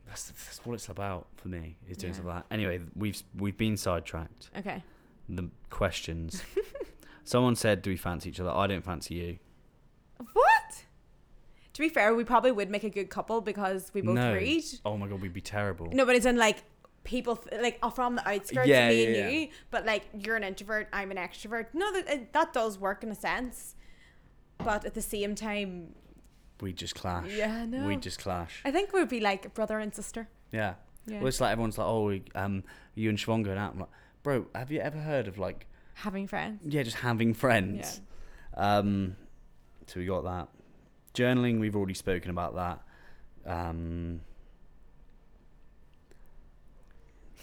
[0.06, 2.14] that's, that's what it's about for me is doing Yeah.
[2.20, 4.82] stuff like that anyway we've we've been sidetracked okay.
[5.28, 6.42] the questions
[7.24, 9.38] someone said do we fancy each other I don't fancy you
[10.32, 10.61] What?
[11.74, 14.64] To be fair, we probably would make a good couple because we both no read.
[14.84, 16.58] oh my god we'd be terrible No, but it's in like
[17.04, 19.28] people th- like are from the outskirts Yeah, me yeah, and yeah.
[19.30, 23.02] you but like you're an introvert i'm an extrovert no that it, that does work
[23.02, 23.74] in a sense
[24.58, 25.94] but at the same time
[26.60, 27.26] We just clash.
[27.30, 27.86] Yeah, know.
[27.88, 28.60] We just clash.
[28.64, 30.74] i think we'd be like brother and sister Yeah.
[31.06, 32.62] yeah Well, it's like everyone's like, oh, we- um,
[32.94, 33.72] you and Siobhan going out.
[33.72, 33.88] I'm like,
[34.22, 38.00] bro, have you ever heard of like, having friends yeah, just having friends?
[38.56, 38.78] Yeah.
[38.78, 39.16] Um,
[39.88, 40.48] so we got that.
[41.14, 42.80] Journaling, we've already spoken about that.
[43.44, 44.20] Um,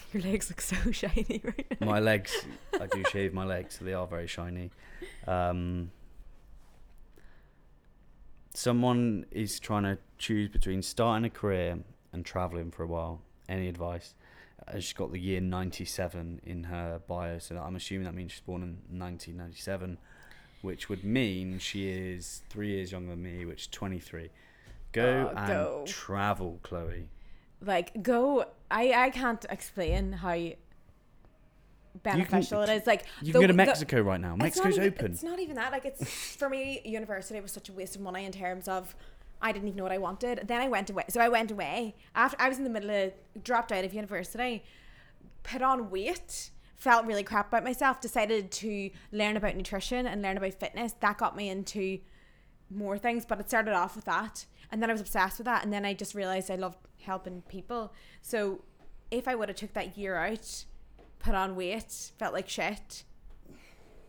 [0.14, 2.34] your legs look so shiny right now my legs,
[2.80, 4.72] I do shave my legs, so they are very shiny.
[5.28, 5.92] Um,
[8.54, 11.80] someone is trying to choose between starting a career
[12.12, 13.22] and traveling for a while.
[13.48, 14.16] Any advice?
[14.68, 18.42] Uh, she's got the year 97 in her bio, so I'm assuming that means she's
[18.42, 19.98] born in 1997,
[20.62, 24.30] which would mean she is three years younger than me, which is 23.
[24.92, 25.84] Go Oh, and go.
[25.88, 27.10] travel, Chloe.
[27.62, 30.34] like go i i can't explain how
[32.04, 34.36] beneficial it is like You the- can go to the- Mexico right now.
[34.36, 35.12] Mexico's even- open.
[35.12, 35.72] It's not even that.
[35.72, 38.96] Like it's for me, university was such a waste of money in terms of
[39.42, 40.48] I didn't even know what I wanted.
[40.48, 41.04] Then I went away.
[41.10, 43.14] So I went away after I was in the middle of
[43.44, 44.64] dropped out of university,
[45.44, 48.02] put on weight, felt really crap about myself.
[48.02, 50.94] Decided to learn about nutrition and learn about fitness.
[51.00, 52.00] That got me into
[52.72, 55.64] more things, but it started off with that, and then I was obsessed with that,
[55.64, 57.94] and then I just realized I loved helping people.
[58.22, 58.64] So
[59.10, 60.66] if I would have took that year out,
[61.18, 63.04] put on weight, felt like shit,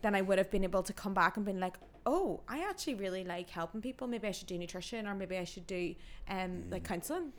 [0.03, 2.95] then I would have been able to come back and been like, oh, I actually
[2.95, 4.07] really like helping people.
[4.07, 5.95] Maybe I should do nutrition, or maybe I should do
[6.29, 7.33] um like counseling.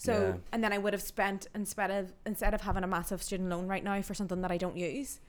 [0.00, 0.36] So Yeah.
[0.52, 3.66] and then I would have spent instead of instead of having a massive student loan
[3.66, 5.20] right now for something that I don't use,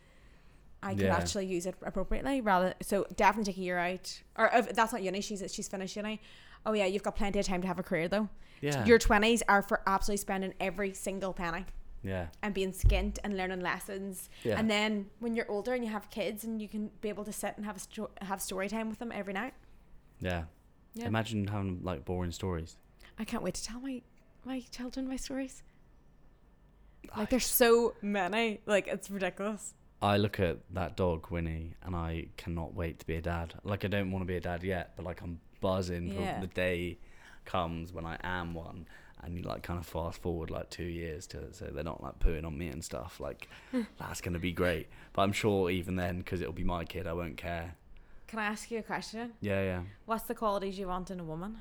[0.82, 1.18] I could Yeah.
[1.18, 2.40] actually use it appropriately.
[2.40, 4.22] Rather, so definitely take a year out.
[4.38, 6.22] Or if that's not uni, she's she's finished uni.
[6.66, 8.30] Oh yeah, you've got plenty of time to have a career though.
[8.62, 8.86] Yeah.
[8.86, 11.66] Your twenties are for absolutely spending every single penny
[12.02, 12.28] yeah.
[12.42, 14.30] and being skint and learning lessons.
[14.44, 14.58] Yeah.
[14.58, 17.34] And then when you're older and you have kids and you can be able to
[17.34, 19.54] sit and have a sto- have story time with them every night.
[20.22, 20.46] Yeah.
[20.94, 21.08] Yeah.
[21.08, 22.78] Imagine having like boring stories.
[23.20, 24.02] I can't wait to tell my
[24.46, 25.64] my children my stories.
[27.16, 28.62] Like there's so many.
[28.66, 29.74] Like it's ridiculous.
[30.02, 33.54] I look at that dog Winnie and I cannot wait to be a dad.
[33.64, 36.36] Like I don't want to be a dad yet, but like I'm buzzing Yeah.
[36.36, 36.98] for the day
[37.46, 38.88] comes when I am one.
[39.24, 42.02] And you like kind of fast forward like two years to it, so they're not
[42.02, 43.20] like pooing on me and stuff.
[43.20, 43.82] Like hmm.
[44.00, 44.88] that's gonna be great.
[45.14, 47.76] But I'm sure even then, because it'll be my kid, I won't care.
[48.26, 49.34] Can I ask you a question?
[49.42, 49.82] Yeah, yeah.
[50.06, 51.58] What's the qualities you want in a woman?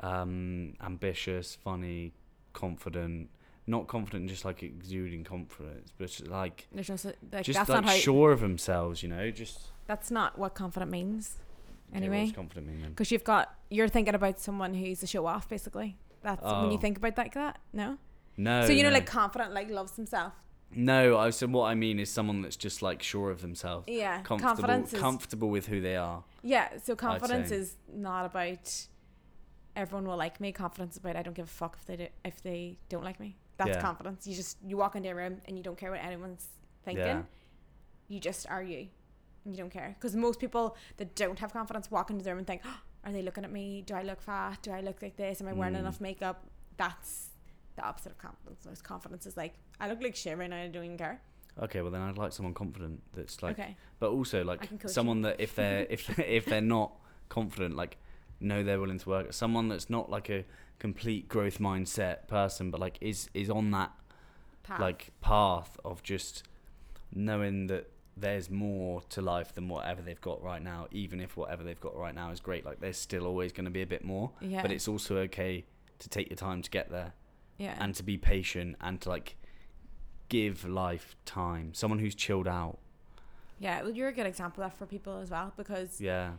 [0.00, 2.12] Um, ambitious, funny,
[2.52, 3.30] confident.
[3.68, 7.68] Not confident, just like exuding confidence, but just like There's no su- like just that's
[7.68, 9.02] like not how sure of themselves.
[9.02, 11.36] You know, just that's not what confident means.
[11.90, 12.90] Okay, Anyway, does confident mean then?
[12.90, 15.96] because you've got you're thinking about someone who's a show off basically.
[16.22, 16.80] That's when you Oh.
[16.80, 17.58] think about like that.
[17.72, 17.98] No.
[18.36, 18.66] No.
[18.66, 18.94] so you know, no.
[18.96, 20.32] like confident, like loves himself.
[20.72, 24.20] No, I so what I mean is someone that's just like sure of themselves, Yeah.
[24.22, 26.22] comfortable, Confidence is comfortable with who they are.
[26.42, 27.56] Yeah, so confidence say.
[27.56, 28.86] is not about
[29.76, 30.50] everyone will like me.
[30.52, 33.20] Confidence is about I don't give a fuck if they do, if they don't like
[33.20, 33.36] me.
[33.58, 33.80] That's Yeah.
[33.80, 34.26] confidence.
[34.26, 36.46] You just you walk into a room and you don't care what anyone's
[36.84, 37.04] thinking.
[37.04, 37.22] Yeah.
[38.08, 38.88] You just are you.
[39.44, 42.38] And you don't care because most people that don't have confidence walk into the room
[42.38, 43.82] and think, oh, are they looking at me?
[43.82, 44.58] Do I look fat?
[44.62, 45.40] Do I look like this?
[45.40, 45.80] Am I wearing Mm.
[45.80, 46.44] enough makeup?
[46.76, 47.30] That's
[47.76, 48.64] the opposite of confidence.
[48.66, 50.62] Most confidence is like I look like shit right now.
[50.62, 51.20] I don't even care.
[51.62, 53.76] Okay, well then I'd like someone confident that's like, okay.
[53.98, 56.92] but also like someone that if they're if if they're not
[57.28, 57.96] confident, like
[58.40, 59.32] know they're willing to work.
[59.32, 60.44] Someone that's not like a
[60.78, 63.92] complete growth mindset person, but like is is on that
[64.62, 64.80] Path.
[64.80, 66.42] like path of just
[67.14, 71.62] knowing that there's more to life than whatever they've got right now even if whatever
[71.62, 74.04] they've got right now is great like there's still always going to be a bit
[74.04, 74.62] more yeah.
[74.62, 75.64] but it's also okay
[75.98, 77.12] to take your time to get there
[77.58, 77.76] yeah.
[77.78, 79.36] and to be patient and to like
[80.28, 82.78] give life time someone who's chilled out
[83.60, 86.32] Yeah, well, you're a good example of that for people as well because yeah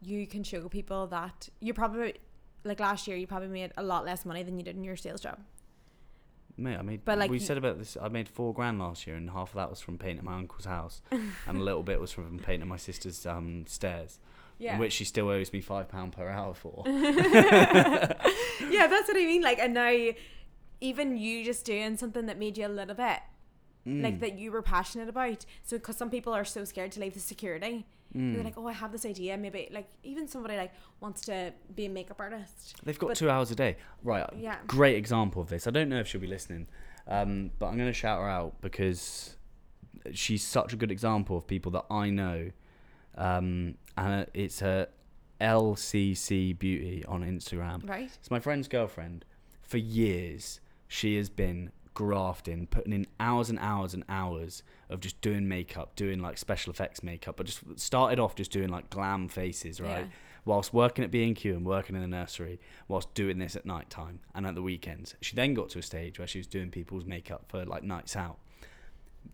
[0.00, 2.14] you can show people that you probably
[2.64, 4.96] like last year you probably made a lot less money than you did in your
[4.96, 5.38] sales job.
[6.56, 7.04] Mate, I made.
[7.04, 7.96] But, like, we said about this.
[8.00, 10.66] I made four grand last year, and half of that was from painting my uncle's
[10.66, 14.20] house, and a little bit was from painting my sister's um, stairs,
[14.58, 14.78] Yeah.
[14.78, 16.84] which she still owes me five pound per hour for.
[16.86, 19.42] yeah, that's what I mean.
[19.42, 20.10] Like, and now
[20.80, 23.18] even you just doing something that made you a little bit
[23.86, 25.44] like Mm, that you were passionate about.
[25.62, 27.84] So, because some people are so scared to leave the security,
[28.16, 28.34] mm.
[28.34, 29.36] they're like, "Oh, I have this idea.
[29.36, 33.30] Maybe like even somebody like wants to be a makeup artist." They've got but- two
[33.30, 33.76] hours a day.
[34.02, 34.28] Right.
[34.36, 34.56] Yeah.
[34.66, 35.66] Great example of this.
[35.66, 36.66] I don't know if she'll be listening,
[37.08, 39.36] um, but I'm going to shout her out because
[40.12, 42.50] she's such a good example of people that I know.
[43.16, 44.88] Um, and it's her
[45.40, 47.88] LCC Beauty on Instagram.
[47.88, 48.10] Right.
[48.18, 49.24] It's my friend's girlfriend.
[49.62, 54.62] For years, she has been grafting, putting in hours and hours and hours
[54.94, 58.68] of just doing makeup, doing like special effects makeup, but just started off just doing
[58.68, 60.06] like glam faces, right?
[60.06, 60.12] Yeah.
[60.46, 64.20] Whilst working at B&Q and working in the nursery, whilst doing this at night time
[64.34, 65.14] and at the weekends.
[65.22, 68.14] She then got to a stage where she was doing people's makeup for like nights
[68.14, 68.38] out.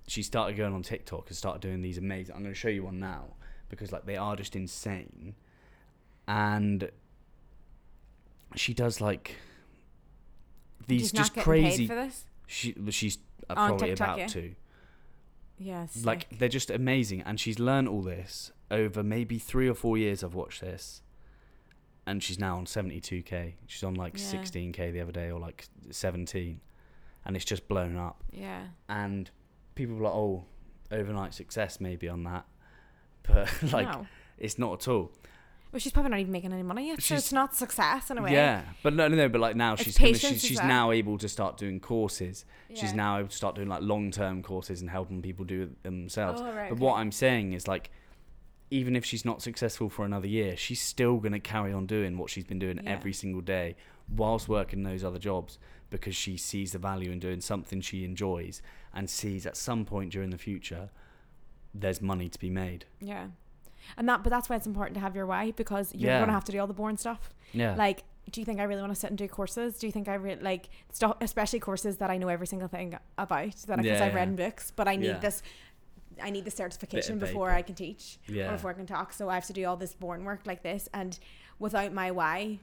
[0.07, 2.35] She started going on TikTok and started doing these amazing.
[2.35, 3.35] I'm going to show you one now
[3.69, 5.35] because like they are just insane.
[6.29, 6.91] And
[8.55, 9.37] she does like
[10.87, 12.25] these She's just crazy paid for this.
[12.47, 13.19] she she's
[13.49, 14.27] uh, probably TikTok, about yeah.
[14.29, 14.55] to.
[15.63, 16.05] Yes.
[16.05, 20.25] Like they're just amazing, and she's learned all this over maybe three or four years.
[20.25, 21.03] I've watched this,
[22.07, 23.57] and she's now on seventy two k.
[23.67, 24.25] She's on like Yeah.
[24.25, 26.61] sixteen k the other day, or like seventeen,
[27.27, 28.25] and it's just blown up.
[28.33, 28.69] yeah.
[28.89, 29.31] And
[29.75, 30.45] people are like, "Oh,
[30.91, 32.47] overnight success maybe on that,"
[33.25, 34.07] but like no.
[34.39, 35.13] it's not at all.
[35.73, 38.19] Well, she's probably not even making any money yet, so She's- it's not success in
[38.19, 38.33] a way.
[38.33, 39.29] Yeah, but no, no, no.
[39.29, 40.67] But like now It's she's gonna, patience she's, as she's well.
[40.67, 42.45] now able to start doing courses.
[42.71, 42.97] She's Yeah.
[42.97, 46.41] now able to start doing like long term courses and helping people do it themselves.
[46.41, 46.85] Oh, right, but okay.
[46.85, 47.91] what I'm saying is like,
[48.73, 52.31] even if she's not successful for another year, she's still gonna carry on doing what
[52.31, 52.91] she's been doing Yeah.
[52.91, 53.77] every single day
[54.09, 58.61] whilst working those other jobs because she sees the value in doing something she enjoys
[58.93, 60.91] and sees at some point during the future
[61.73, 62.85] there's money to be made.
[63.01, 63.29] Yeah.
[63.97, 66.19] And that, but that's why it's important to have your why because you're Yeah.
[66.19, 67.35] going to have to do all the boring stuff.
[67.53, 67.75] Yeah.
[67.75, 69.79] Like, do you think I really want to sit and do courses?
[69.79, 72.97] Do you think I really like stuff, especially courses that I know every single thing
[73.19, 75.19] about that because Yeah, I've read in books, but I need Yeah.
[75.19, 75.43] this.
[76.23, 77.51] I need the certification before.
[77.51, 78.49] I can teach Yeah.
[78.51, 79.13] or before I can talk.
[79.15, 81.19] So I have to do all this boring work like this, and
[81.59, 82.59] without my why,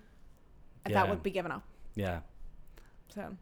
[0.85, 1.63] that would be given up.
[1.95, 2.19] yeah.
[3.09, 3.35] So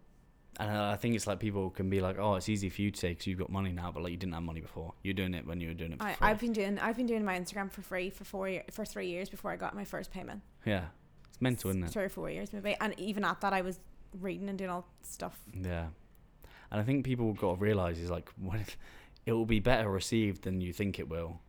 [0.57, 2.99] And I think it's like people can be like, "Oh, it's easy for you to
[2.99, 4.94] say because you've got money now," but like you didn't have money before.
[5.03, 6.02] You're doing it when you were doing it.
[6.02, 8.86] I, I've been doing I've been doing my Instagram for free for four year, for
[8.86, 10.41] three years before I got my first payment.
[10.65, 10.86] yeah,
[11.27, 11.90] it's mental, isn't it?
[11.91, 13.80] Three or four years maybe, and even at that, I was
[14.22, 15.38] reading and doing all stuff.
[15.53, 15.88] Yeah,
[16.72, 18.65] and I think people got to realize is like when
[19.26, 21.41] it will be better received than you think it will.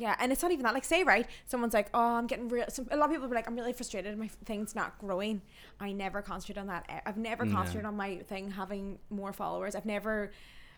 [0.00, 0.72] Yeah, and it's not even that.
[0.72, 3.34] Like, say, right, someone's like, "Oh, I'm getting real." Some, a lot of people be
[3.34, 4.16] like, "I'm really frustrated.
[4.18, 5.42] My thing's not growing."
[5.78, 7.02] I never concentrate on that.
[7.04, 7.52] I've never No.
[7.52, 9.74] concentrated on my thing having more followers.
[9.74, 10.30] I've never.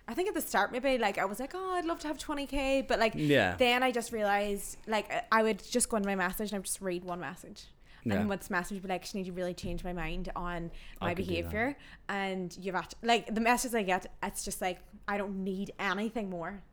[0.08, 2.18] I think at the start, maybe like I was like, "Oh, I'd love to have
[2.18, 6.16] 20k," but like Yeah, then I just realized, like, I- would just go into my
[6.16, 7.66] message and I would just read one message.
[8.04, 10.72] yeah, And what's message would be like, "Just need to really change my mind on
[11.00, 11.28] my could do that.
[11.42, 11.76] behavior."
[12.08, 12.74] And you've
[13.04, 16.64] like the message I get, it's just like I don't need anything more,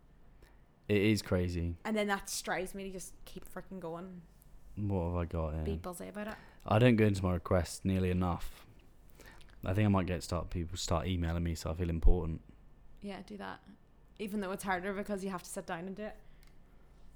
[0.89, 1.75] it is crazy.
[1.85, 4.21] and then that strives me to just keep freaking going.
[4.75, 5.63] What have I got here?
[5.63, 5.79] Be
[6.09, 6.33] about it.
[6.65, 8.65] I don't go into my requests nearly enough.
[9.65, 12.41] I think I might get start people start emailing me, so I feel important.
[13.01, 13.59] Yeah, do that.
[14.17, 16.15] Even though it's harder because you have to sit down and do it.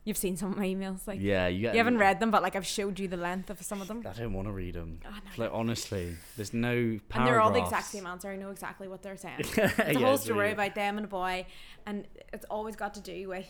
[0.05, 1.73] You've seen some of my emails, like yeah, you get.
[1.73, 4.03] you haven't read them, but like I've showed you the length of some of them.
[4.05, 4.99] I don't want to read them.
[5.05, 5.43] Oh, no.
[5.45, 6.71] Like honestly, there's no
[7.13, 8.29] and they're all the exact same answer.
[8.29, 9.39] I know exactly what they're saying.
[9.55, 11.45] It's a Yeah, whole story really- about them and a boy,
[11.85, 13.49] and it's always got to do with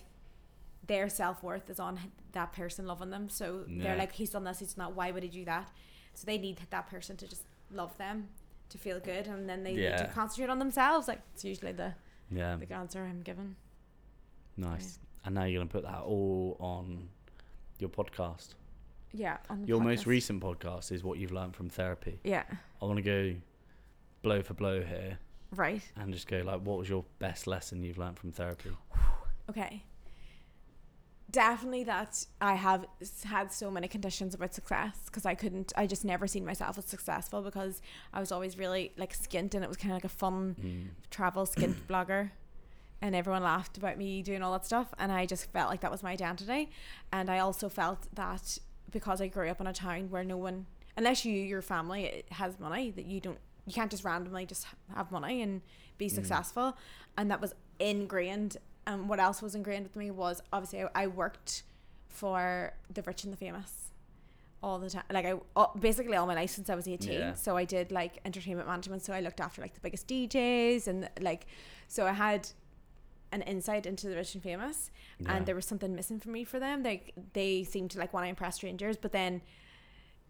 [0.87, 1.99] their self worth is on
[2.33, 3.29] that person loving them.
[3.29, 3.83] So Yeah.
[3.83, 4.95] they're like, he's done this, he's done that.
[4.95, 5.71] Why would he do that?
[6.13, 8.29] So they need that person to just love them,
[8.69, 11.07] to feel good, and then they need to concentrate on themselves.
[11.07, 11.93] Like it's usually the
[12.29, 13.55] Yeah, the answer I'm given.
[14.57, 14.99] nice.
[15.25, 17.07] And now you're gonna put that all on
[17.79, 18.55] your podcast.
[19.13, 19.37] Yeah.
[19.65, 22.19] Your most recent podcast is what you've learned from therapy.
[22.23, 22.43] Yeah.
[22.81, 23.35] I want to go
[24.21, 25.19] blow for blow here
[25.51, 25.81] Right.
[25.95, 28.71] and just go like, what was your best lesson you've learned from therapy?
[29.49, 29.83] Okay.
[31.33, 32.85] Definitely that I have
[33.25, 36.85] had so many conditions about success because I couldn't, I just never seen myself as
[36.85, 37.81] successful because
[38.13, 40.87] I was always really like skint and it was kind of like a fun Mm.
[41.09, 42.29] travel skint blogger.
[43.01, 45.91] And everyone laughed about me doing all that stuff and I just felt like that
[45.91, 46.69] was my identity.
[47.11, 48.57] And I also felt that
[48.91, 52.59] because I grew up in a town where no one unless you your family has
[52.59, 55.61] money that you don't you can't just randomly just have money and
[55.97, 56.77] be successful.
[57.17, 61.07] And that was ingrained and what else was ingrained with me was obviously I, I
[61.07, 61.63] worked
[62.07, 63.89] for the rich and the famous
[64.61, 67.33] all the time like I all- basically all my life since I was 18 Yeah.
[67.33, 69.03] so I did like entertainment management.
[69.03, 71.45] So I looked after like the biggest DJs and like
[71.87, 72.47] so I had
[73.31, 74.89] an insight into the rich and famous.
[75.19, 75.35] Yeah.
[75.35, 76.83] and there was something missing for me for them.
[76.83, 79.41] They they seemed to like want to impress strangers but then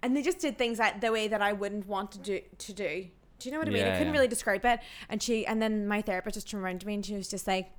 [0.02, 2.74] and they just did things that the way that I wouldn't want to do to
[2.74, 3.08] do.
[3.40, 3.84] Do you know what I mean?
[3.86, 4.80] I couldn't really describe it.
[5.10, 7.46] And she and then my therapist just turned around to me and she was just
[7.46, 7.70] like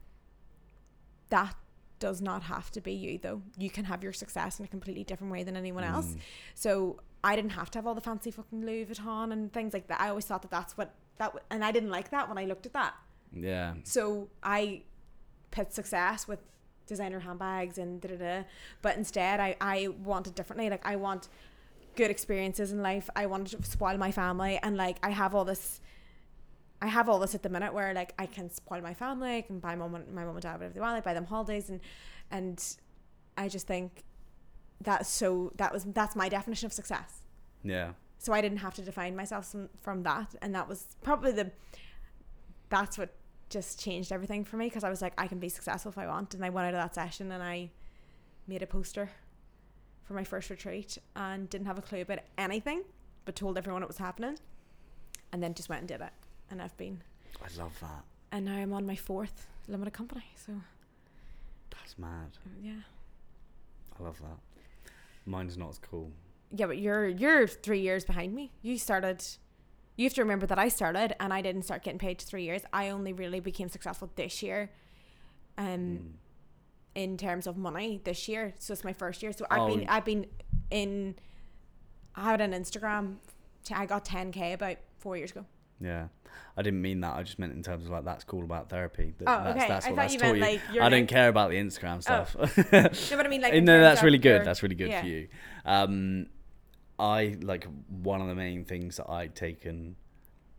[1.31, 1.55] that
[1.99, 5.05] does not have to be you though you can have your success in a completely
[5.05, 6.19] different way than anyone else Mm.
[6.55, 9.87] so I didn't have to have all the fancy fucking Louis Vuitton and things like
[9.89, 12.37] that I always thought that that's what that w- and I didn't like that when
[12.37, 12.95] I looked at that
[13.33, 13.75] Yeah.
[13.85, 14.83] so I
[15.51, 16.41] put success with
[16.87, 18.43] designer handbags and da da da.
[18.83, 20.69] But instead, I, I wanted differently.
[20.69, 21.29] Like, I want
[21.97, 23.09] good experiences in life.
[23.17, 24.59] I wanted to spoil my family.
[24.63, 25.81] And, like, I have all this
[26.85, 29.41] I have all this at the minute where like I can spoil my family, I
[29.41, 31.71] can buy mom and my mom and dad whatever they want, I buy them holidays
[31.71, 31.81] and
[32.31, 32.63] and
[33.39, 34.05] I just think
[34.83, 37.23] that's so that was that's my definition of success.
[37.63, 37.93] Yeah.
[38.19, 41.53] So I didn't have to define myself from, from that and that was probably the
[42.69, 43.15] that's what
[43.49, 46.07] just changed everything for me because I was like I can be successful if I
[46.07, 47.71] want and I went out of that session and I
[48.47, 49.09] made a poster
[50.03, 52.83] for my first retreat and didn't have a clue about anything
[53.25, 54.37] but told everyone it was happening
[55.33, 56.13] and then just went and did it
[56.51, 57.01] and I've been
[57.43, 58.05] I love that.
[58.33, 60.53] and now I'm on my fourth limited company so
[61.71, 62.31] That's mad.
[62.63, 62.73] yeah
[63.99, 64.39] I love that.
[65.27, 66.11] Mine's not as cool.
[66.51, 69.25] yeah but you're you're three years behind me you started
[69.97, 72.45] you have to remember that I started and I didn't start getting paid to three
[72.45, 74.71] years I only really became successful this year
[75.57, 76.13] um Mm.
[76.95, 79.69] in terms of money this year so it's my first year so I've Oh.
[79.77, 80.27] been I've been
[80.71, 81.15] in
[82.15, 83.17] I had an Instagram
[83.73, 85.45] I got 10k about four years ago
[85.85, 86.09] Yeah.
[86.57, 87.15] I didn't mean that.
[87.17, 89.13] I just meant in terms of like that's cool about therapy.
[89.19, 89.69] That, Oh, that's, okay.
[89.69, 90.81] That's I what thought that's you taught meant, you.
[90.81, 92.37] like, I don't care about the Instagram stuff.
[92.39, 94.37] no but I mean like no, that's really good.
[94.37, 95.01] your- That's really good yeah.
[95.01, 95.29] for you.
[95.65, 96.27] Um,
[96.99, 99.97] I like one of the main things that I'd taken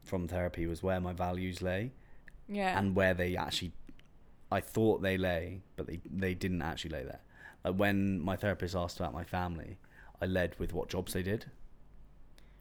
[0.04, 1.92] from therapy was where my values lay
[2.48, 3.72] yeah and where they actually,
[4.52, 7.22] I thought they lay, but they they didn't actually lay there.
[7.64, 9.78] Like when my therapist asked about my family,
[10.22, 11.46] I led with what jobs they did.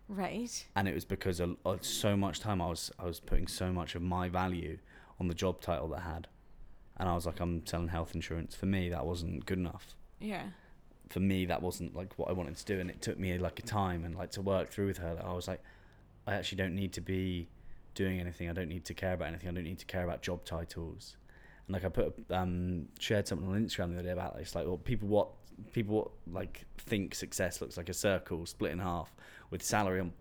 [0.09, 3.47] Right and it was because of, of so much time I was I was putting
[3.47, 4.79] so much of my value
[5.21, 6.29] on the job title that I had,
[6.99, 8.55] and I was like, I'm selling health insurance.
[8.55, 9.95] For me, that wasn't good enough.
[10.21, 10.49] yeah
[11.09, 13.59] For me, that wasn't like what I wanted to do, and it took me like
[13.59, 15.15] a time and like to work through with her.
[15.15, 15.63] That I was like,
[16.27, 17.49] I actually don't need to be
[17.95, 18.51] doing anything.
[18.51, 19.49] I don't need to care about anything.
[19.49, 21.17] I don't need to care about job titles.
[21.67, 24.67] And like I put um shared something on Instagram the other day about this, like
[24.67, 25.29] well, people what
[25.73, 29.15] people like think success looks like a circle split in half
[29.51, 30.13] with salary on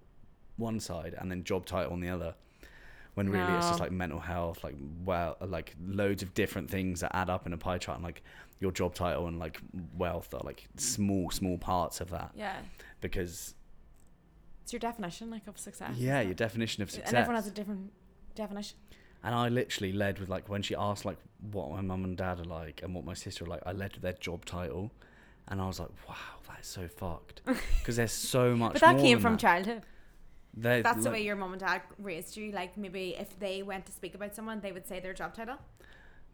[0.58, 2.36] one side and then job title on the other.
[3.16, 7.16] When really it's just like mental health, like well, like loads of different things that
[7.16, 7.98] add up in a pie chart.
[7.98, 8.24] And like
[8.60, 9.60] your job title and like
[9.96, 12.32] wealth are like small, small parts of that.
[12.36, 12.56] yeah
[13.02, 13.54] Because
[14.64, 17.10] it's your definition like of success yeah, your definition of success.
[17.10, 17.92] and everyone has a different
[18.34, 18.78] definition
[19.24, 21.18] And I literally led with like when she asked like
[21.52, 23.94] what my mum and dad are like and what my sister are like, I led
[23.94, 24.92] with their job title,
[25.48, 26.16] and I was like, wow,
[26.48, 27.42] that's so fucked
[27.80, 28.74] because there's so much.
[28.74, 29.40] but that more came than from that.
[29.42, 29.82] childhood
[30.56, 32.52] They- That's the way your mom and dad raised you.
[32.52, 35.58] Like maybe if they went to speak about someone, they would say their job title.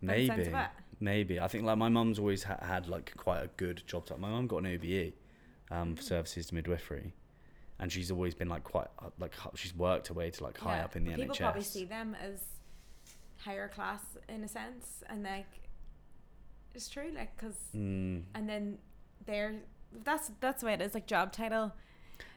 [0.04, 0.56] By the sounds Maybe,
[1.00, 1.40] maybe.
[1.40, 4.22] I think like my mum's always ha- had like quite a good job title.
[4.22, 5.14] My mum got an OBE,
[5.72, 5.98] um, Mm.
[5.98, 7.14] for services to midwifery,
[7.80, 10.78] and she's always been like quite uh, like she's worked her way to like high
[10.78, 11.40] Yeah, up in the but People NHS.
[11.40, 12.44] probably see them as
[13.38, 15.48] higher class in a sense, and like
[16.74, 18.78] it's true, like because Mm, and then
[19.30, 19.56] they're
[20.04, 20.94] that's that's the way it is.
[20.94, 21.72] Like job title.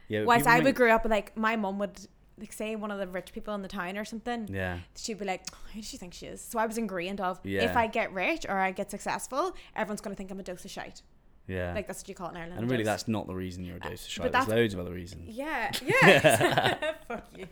[0.08, 1.98] yeah, but Whilst I would grew up, like my mum would
[2.38, 4.48] like say one of the rich people in the town or something.
[4.50, 5.42] Yeah, She'd be like,
[5.72, 7.62] "Who does she think she is?" So I was ingrained of Yeah.
[7.64, 10.70] if I get rich or I get successful, everyone's gonna think I'm a dose of
[10.70, 11.02] shite.
[11.46, 11.74] yeah.
[11.74, 12.60] Like that's what you call it in Ireland.
[12.60, 12.92] and really, dose.
[12.92, 14.22] that's not the reason you're a uh, dose of but shite.
[14.22, 15.28] There's that's- loads of other reasons.
[15.28, 16.92] Yeah, yeah.
[17.08, 17.46] Fuck you.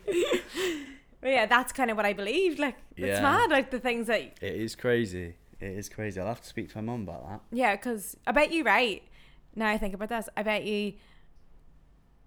[1.21, 2.57] But yeah, that's kind of what I believed.
[2.57, 3.07] Like, Yeah.
[3.07, 3.51] it's mad.
[3.51, 5.35] Like the things that, It is crazy.
[5.59, 6.19] It is crazy.
[6.19, 7.41] I'll have to speak to my mum about that.
[7.51, 9.03] yeah, because I bet you right.
[9.55, 10.93] Now I think about this, I bet you,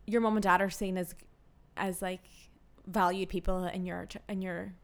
[0.07, 1.15] your mom and dad are seen as,
[1.77, 2.21] as like
[2.87, 4.75] valued people in your in your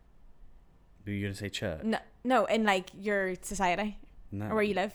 [1.06, 1.82] Were you gonna say church?
[1.84, 3.98] no no in like your society
[4.32, 4.46] No.
[4.46, 4.92] or where you live.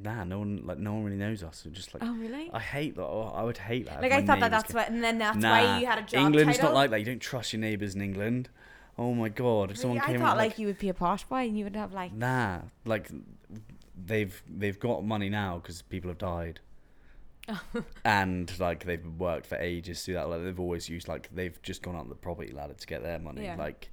[0.00, 1.62] Nah, no one like no one really knows us.
[1.64, 2.50] We're just like Oh really?
[2.52, 3.02] I hate that.
[3.04, 4.02] Oh, I would hate that.
[4.02, 6.20] like I thought that that's what, and then that's nah, why you had a job
[6.26, 6.72] England's title.
[6.72, 6.98] not like that.
[7.00, 8.50] You don't trust your neighbours in England.
[8.98, 9.70] Oh my god!
[9.70, 9.80] If Really?
[9.80, 11.64] someone I came thought out like, like, you would be a posh boy and you
[11.64, 13.08] would have like nah, like
[14.06, 16.60] they've they've got money now because people have died.
[18.04, 20.28] and like they've worked for ages through that.
[20.28, 23.18] Like they've always used like they've just gone up the property ladder to get their
[23.18, 23.44] money.
[23.44, 23.56] Yeah.
[23.56, 23.90] Like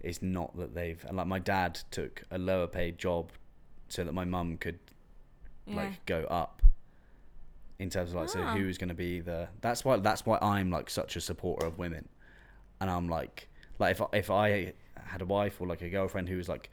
[0.00, 3.32] it's not that they've and like my dad took a lower paid job
[3.88, 4.78] so that my mum could
[5.66, 5.76] yeah.
[5.76, 6.62] like go up
[7.78, 8.54] in terms of like so Ah.
[8.54, 11.78] who's going to be the that's why that's why I'm like such a supporter of
[11.78, 12.08] women
[12.80, 13.48] and I'm like
[13.78, 14.74] like if if I
[15.04, 16.70] had a wife or like a girlfriend who was like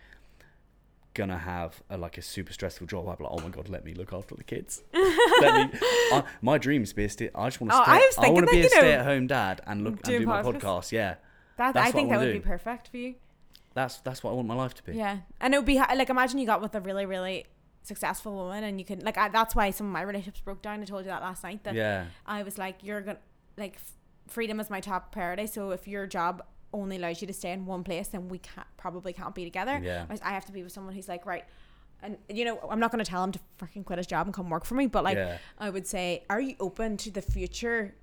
[1.16, 3.84] gonna have a, like a super stressful job I'd be like oh my god let
[3.84, 5.80] me look after the kids let me
[6.12, 8.28] I, my dream is to be a sta- I just want to Oh, stay I
[8.28, 10.04] I want to be a that, you know, stay at home dad and look and
[10.04, 10.54] do my podcasts.
[10.62, 11.16] podcast yeah
[11.58, 13.16] that that's I think I that would be perfect for you.
[13.74, 16.10] that's that's what I want my life to be Yeah, and it would be like
[16.10, 17.46] imagine you got with a really really
[17.84, 20.82] successful woman and you could like I, that's why some of my relationships broke down.
[20.82, 23.20] I told you that last night that yeah I was like you're gonna
[23.58, 23.78] like
[24.28, 25.48] freedom is my top priority.
[25.48, 26.44] So if your job
[26.76, 29.80] only allows you to stay in one place, then we can't probably can't be together.
[29.84, 30.04] Yeah.
[30.06, 31.46] Whereas I have to be with someone who's like right.
[32.04, 34.34] And you know, I'm not going to tell him to freaking quit his job and
[34.34, 35.38] come work for me, but like, Yeah.
[35.58, 37.96] I would say, are you open to the future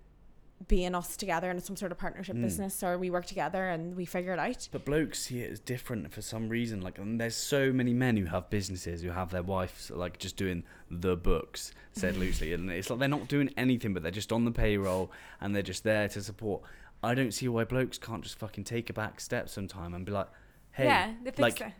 [0.69, 2.43] being us together in some sort of partnership Mm.
[2.43, 4.69] business or we work together and we figure it out.
[4.70, 6.81] But blokes see it as different for some reason.
[6.81, 10.36] Like, and there's so many men who have businesses who have their wives like just
[10.36, 14.31] doing the books, said loosely, and it's like they're not doing anything, but they're just
[14.32, 16.62] on the payroll and they're just there to support.
[17.03, 20.12] I don't see why blokes can't just fucking take a back step sometime and be
[20.12, 20.29] like,
[20.73, 21.73] hey, yeah, like, it.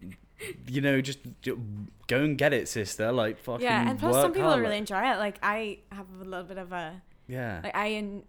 [0.68, 1.60] you know, just, ju-
[2.06, 3.10] go and get it, sister.
[3.12, 4.62] Like, fucking Yeah, and plus some people hard.
[4.62, 5.18] really enjoy it.
[5.18, 7.60] Like I have a little bit of a yeah.
[7.62, 8.22] like I in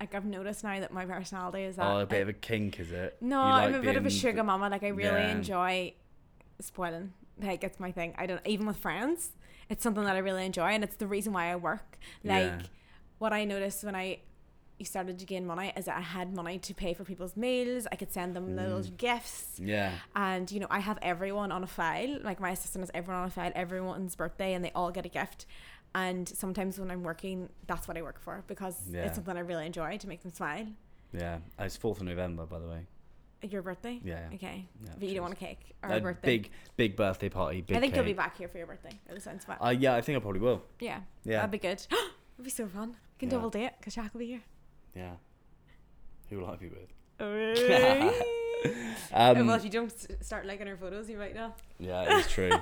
[0.00, 2.32] like I've noticed now that my personality is that Oh, a bit I- of a
[2.34, 3.16] kink, is it?
[3.20, 4.68] No, You I'm a bit of a sugar mama.
[4.68, 5.30] Like I really Yeah.
[5.32, 5.94] enjoy
[6.60, 7.12] spoiling.
[7.42, 8.14] Like it's my thing.
[8.18, 9.30] I don't even with friends.
[9.68, 11.98] It's something that I really enjoy, and it's the reason why I work.
[12.22, 12.62] Like Yeah.
[13.18, 14.18] what I noticed when I
[14.84, 17.86] started to gain money is that I had money to pay for people's meals.
[17.90, 18.96] I could send them little Mm.
[18.98, 19.92] gifts, Yeah.
[20.14, 22.18] and you know I have everyone on a file.
[22.22, 25.08] Like my assistant has everyone on a file, everyone's birthday, and they all get a
[25.08, 25.46] gift.
[25.94, 29.04] And sometimes when I'm working, that's what I work for because Yeah.
[29.06, 30.66] it's something I really enjoy to make them smile.
[31.12, 31.38] Yeah.
[31.58, 32.86] Uh, It's 4th of November, by the way.
[33.42, 34.28] Your birthday, Yeah.
[34.34, 36.26] okay, yeah but you don't want a cake or a a birthday.
[36.38, 37.60] big, big birthday party.
[37.62, 37.96] Big I think cake.
[37.98, 38.98] you'll be back here for your birthday.
[39.08, 39.56] It sounds fun.
[39.60, 40.62] Uh, yeah, I think I probably will.
[40.80, 41.36] yeah, Yeah.
[41.36, 41.86] that'd be good.
[41.90, 42.88] It'd be so fun.
[42.90, 43.36] We can Yeah.
[43.36, 44.42] double date because Jack will be here.
[44.96, 45.12] Yeah.
[46.30, 46.92] Who will I be with?
[47.20, 48.22] Oh,
[49.12, 49.92] Um, well, if you don't
[50.24, 51.52] start liking our photos, you might know.
[51.78, 52.50] yeah, it's true.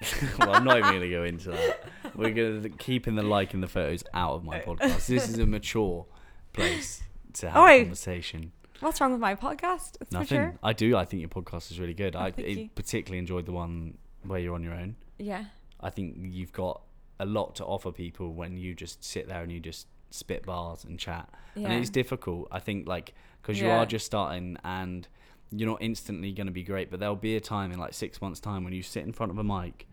[0.38, 1.84] well, I'm not even going to go into that.
[2.14, 5.06] We're going to keeping the like and the photos out of my podcast.
[5.06, 6.06] This is a mature
[6.52, 7.02] place
[7.34, 8.52] to have Oh, a conversation.
[8.80, 9.96] What's wrong with my podcast?
[10.00, 10.58] It's Nothing.
[10.62, 10.96] I do.
[10.96, 12.16] I think your podcast is really good.
[12.16, 14.96] Oh, I it particularly enjoyed the one where you're on your own.
[15.18, 15.46] Yeah.
[15.80, 16.82] I think you've got
[17.18, 20.84] a lot to offer people when you just sit there and you just spit bars
[20.84, 21.28] and chat.
[21.54, 21.68] Yeah.
[21.70, 23.78] And it's difficult, I think, like, because you Yeah.
[23.80, 25.06] are just starting and
[25.50, 28.20] you're not instantly going to be great, but there'll be a time in like six
[28.22, 29.86] months' time when you sit in front of a mic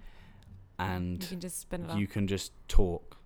[0.80, 3.18] you and can just spin it you can just talk.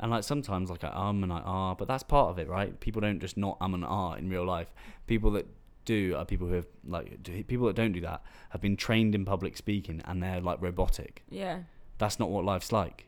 [0.00, 2.78] And like sometimes, like I um and I ah, but that's part of it, right?
[2.80, 4.74] People don't just not um and ah in real life.
[5.06, 5.46] People that
[5.84, 9.14] do are people who have like do, people that don't do that have been trained
[9.14, 11.22] in public speaking and they're like robotic.
[11.30, 11.60] Yeah.
[11.98, 13.06] That's not what life's like.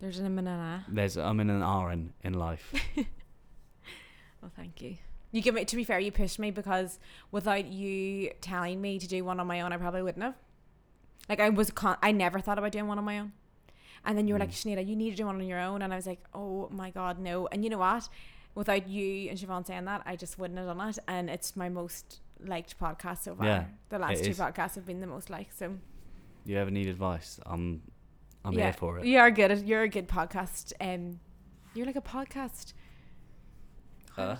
[0.00, 0.84] There's an in and a.
[0.88, 2.72] There's um and an R in, in life.
[4.42, 4.98] Well, thank you.
[5.32, 5.64] You give me.
[5.64, 6.98] To be fair, you pushed me because
[7.30, 10.34] without you telling me to do one on my own, I probably wouldn't have.
[11.30, 13.32] Like I was, con- I never thought about doing one on my own.
[14.04, 14.76] And then you were like, Mm.
[14.76, 15.80] Sinead, you need to do one on your own.
[15.80, 17.46] And I was like, oh my God, no.
[17.50, 18.06] And you know what?
[18.54, 20.98] Without you and Siobhan saying that, I just wouldn't have done it.
[21.08, 23.46] And it's my most liked podcast so far.
[23.46, 24.38] Yeah, the last two is.
[24.38, 25.58] podcasts have been the most liked.
[25.58, 25.78] So
[26.44, 27.40] you ever need advice?
[27.46, 27.80] I'm
[28.44, 29.06] I'm yeah, here for it.
[29.06, 29.50] You are good.
[29.50, 30.72] at- You're a good podcast.
[30.80, 31.20] Um,
[31.74, 32.72] you're like a podcast.
[34.16, 34.36] Uh?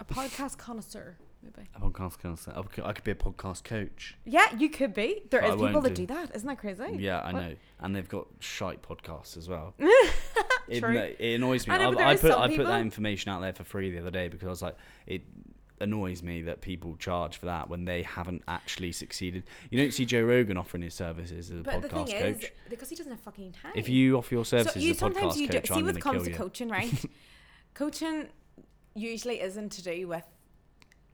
[0.00, 1.68] a podcast connoisseur, maybe.
[1.74, 2.52] A podcast connoisseur.
[2.56, 4.16] I could- I could be a podcast coach.
[4.24, 5.22] Yeah, you could be.
[5.30, 6.06] There But is I people that do.
[6.06, 6.34] do that.
[6.34, 6.96] Isn't that crazy?
[6.98, 7.40] Yeah, I What?
[7.42, 9.74] know, and they've got shite podcasts as well.
[10.68, 10.96] it, True.
[10.96, 11.74] it annoys me.
[11.74, 13.90] I I, know, there I put I put people- that information out there for free
[13.90, 14.76] the other day because I was like,
[15.06, 15.22] it
[15.80, 19.44] annoys me that people charge for that when they haven't actually succeeded.
[19.70, 22.42] You don't see Joe Rogan offering his services as a But the podcast thing coach.
[22.44, 23.72] is, because he doesn't have fucking time.
[23.74, 25.84] if you offer your services so you as a podcast you coach, do, see I'm
[25.86, 26.36] what going to comes kill to you.
[26.36, 27.04] coaching, right?
[27.74, 28.28] coaching
[28.94, 30.24] usually isn't to do with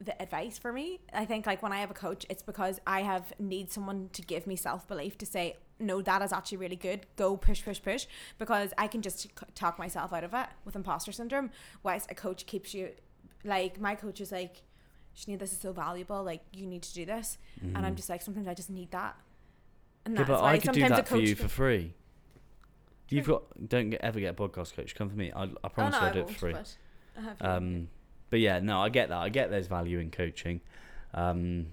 [0.00, 1.00] the advice for me.
[1.12, 4.22] I think like when I have a coach, it's because I have need someone to
[4.22, 7.04] give me self belief to say no, that is actually really good.
[7.16, 8.06] Go push, push, push.
[8.38, 11.50] Because I can just talk myself out of it with imposter syndrome.
[11.82, 12.90] Whilst a coach keeps you,
[13.44, 14.62] like my coach is like,
[15.16, 16.22] Sinead, this is so valuable.
[16.22, 19.16] Like you need to do this, and I'm just like sometimes I just need that.
[20.04, 20.14] And.
[20.14, 21.94] Yeah, that's but why I could do sometimes a that for you for free.
[23.10, 24.94] You've got don't get, ever get a podcast coach.
[24.94, 25.30] Come for me.
[25.32, 26.52] I, I Oh, promise no, you I'll I do it for free.
[26.52, 26.76] but
[27.40, 27.46] I.
[27.56, 27.88] Um,
[28.30, 29.18] but yeah, no, I get that.
[29.18, 30.60] I get there's value in coaching.
[31.12, 31.66] Um,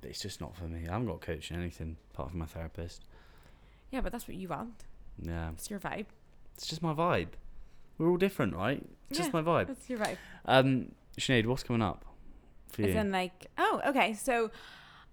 [0.00, 0.86] but it's just not for me.
[0.88, 3.04] I haven't got coaching anything apart from my therapist.
[3.90, 4.84] yeah, but that's what you want.
[5.20, 6.06] Yeah, It's your vibe.
[6.54, 7.28] it's just my vibe.
[7.98, 8.84] We're all different, right?
[9.10, 9.40] It's just Yeah.
[9.40, 9.66] my vibe.
[9.68, 10.16] That's your vibe.
[10.44, 12.04] Um, Sinead, what's coming up
[12.68, 13.00] for As you?
[13.00, 14.12] in, like, oh, okay.
[14.14, 14.50] So,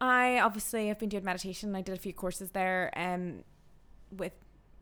[0.01, 1.75] I obviously have been doing meditation.
[1.75, 3.43] I did a few courses there, um,
[4.11, 4.33] with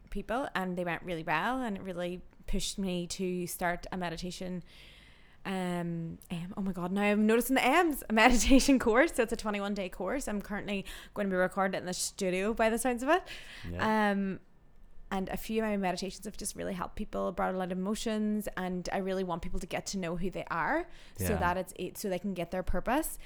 [0.09, 4.63] people, and they went really well, and it really pushed me to start a meditation.
[5.45, 9.13] Um, um, oh my god, now I'm noticing the M's a meditation course.
[9.15, 10.27] So it's a 21 day course.
[10.27, 13.23] I'm currently going to be recording it in the studio by the sounds of it.
[13.71, 14.11] yeah.
[14.11, 14.39] Um,
[15.11, 17.77] and a few of my meditations have just really helped people, brought a lot of
[17.77, 21.57] emotions, and I really want people to get to know who they are, so that
[21.57, 23.19] it's it, so they can get their purpose.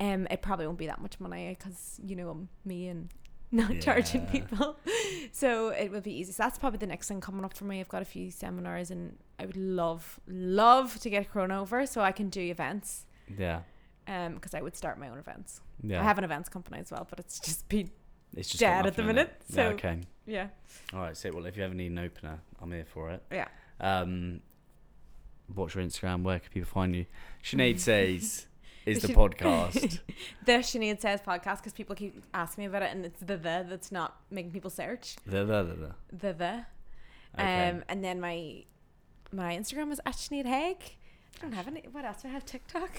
[0.00, 3.10] Um, it probably won't be that much money because you know I'm me and
[3.52, 4.78] not charging people,
[5.32, 6.32] so it would be easy.
[6.32, 7.78] So that's probably the next thing coming up for me.
[7.78, 12.00] I've got a few seminars, and I would love love to get Corona over so
[12.00, 13.06] I can do events.
[13.36, 13.60] yeah.
[14.06, 15.60] Um, because I would start my own events.
[15.82, 16.00] Yeah.
[16.00, 17.90] I have an events company as well, but it's just been
[18.38, 19.52] it's just dead at the minute, it.
[19.54, 20.00] so- yeah, okay.
[20.26, 20.46] yeah
[20.92, 21.16] All right.
[21.16, 23.22] So, well, if you ever need an opener, I'm here for it.
[23.32, 23.48] yeah.
[23.80, 24.40] Um,
[25.54, 26.22] What's your Instagram?
[26.24, 27.06] Where can people find you?
[27.42, 28.46] Sinead says
[28.84, 30.00] is the Should- podcast.
[30.44, 33.66] The Sinead Says podcast because people keep asking me about it and it's the the
[33.68, 35.16] that's not making people search.
[35.26, 35.94] the, the, the, the.
[36.12, 36.66] The the.
[37.38, 37.68] Okay.
[37.70, 38.64] Um, and then my
[39.32, 40.76] my Instagram is at Sinead Heg.
[41.38, 41.84] I don't have any.
[41.92, 42.44] What else do I have?
[42.44, 42.90] TikTok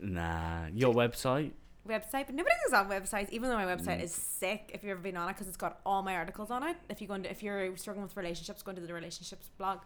[0.00, 1.52] nah, your website.
[1.86, 3.30] Website, but nobody goes on websites.
[3.30, 4.04] Even though my website Mm.
[4.04, 6.62] is sick, if you've ever been on it, because it's got all my articles on
[6.62, 6.76] it.
[6.88, 9.80] If you go into, if you're struggling with relationships, go into the relationships blog.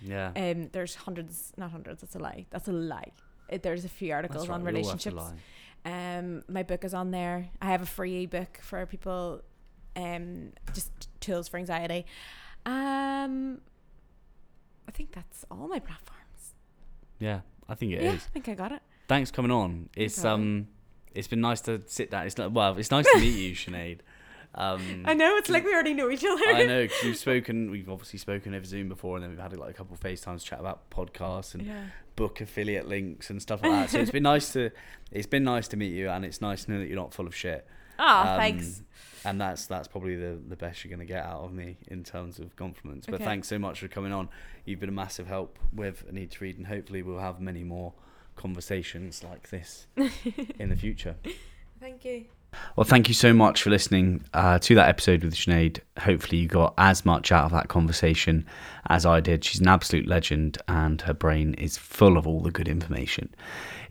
[0.00, 0.32] Yeah.
[0.34, 2.00] Um, there's hundreds, not hundreds.
[2.00, 2.46] That's a lie.
[2.50, 3.12] That's a lie.
[3.48, 5.42] It, there's a few articles right, on we all have to relationships.
[5.84, 7.48] Um, my book is on there.
[7.60, 9.42] I have a free ebook for people.
[9.94, 12.06] Um, just tools for anxiety.
[12.64, 13.60] Um,
[14.88, 16.54] I think that's all my platforms.
[17.18, 18.04] Yeah, I think it is.
[18.04, 18.82] yeah, I think I got it.
[19.08, 19.88] Thanks for coming on.
[19.96, 20.68] It's um,
[21.14, 22.26] it's been nice to sit down.
[22.26, 22.76] It's not well.
[22.78, 23.98] It's nice to meet you, Sinead.
[24.54, 26.42] Um, I know it's like we already know each other.
[26.46, 27.70] I know 'cause we've spoken.
[27.70, 30.44] We've obviously spoken over Zoom before, and then we've had like a couple of FaceTimes
[30.44, 31.84] chat about podcasts and Yeah.
[32.16, 33.90] book affiliate links and stuff like that.
[33.90, 34.70] So it's been nice to,
[35.10, 37.26] it's been nice to meet you, and it's nice to know that you're not full
[37.26, 37.66] of shit.
[37.98, 38.82] Ah, Um, thanks.
[39.24, 42.38] And that's that's probably the the best you're gonna get out of me in terms
[42.38, 43.06] of compliments.
[43.06, 43.24] But Okay.
[43.24, 44.28] thanks so much for coming on.
[44.66, 47.94] You've been a massive help with need to read, and hopefully we'll have many more
[48.36, 49.86] conversations like this
[50.58, 51.16] in the future.
[51.80, 52.26] Thank you.
[52.76, 55.80] Well, thank you so much for listening uh, to that episode with Sinead.
[55.98, 58.46] Hopefully, you got as much out of that conversation
[58.88, 59.44] as I did.
[59.44, 63.34] She's an absolute legend, and her brain is full of all the good information.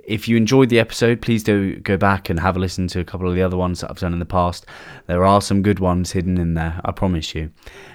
[0.04, 3.04] If you enjoyed the episode, please do go back and have a listen to a
[3.04, 4.66] couple of the other ones that I've done in the past.
[5.08, 7.52] There are some good ones hidden in there, I promise you.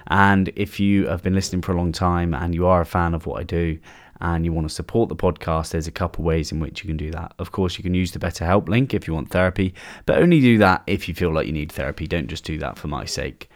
[0.08, 3.14] And if you have been listening for a long time and you are a fan
[3.14, 3.78] of what I do,
[4.20, 6.96] and you want to support the podcast, there's a couple ways in which you can
[6.96, 7.32] do that.
[7.38, 9.74] Of course, you can use the BetterHelp link if you want therapy,
[10.04, 12.06] but only do that if you feel like you need therapy.
[12.06, 13.50] Don't just do that for my sake.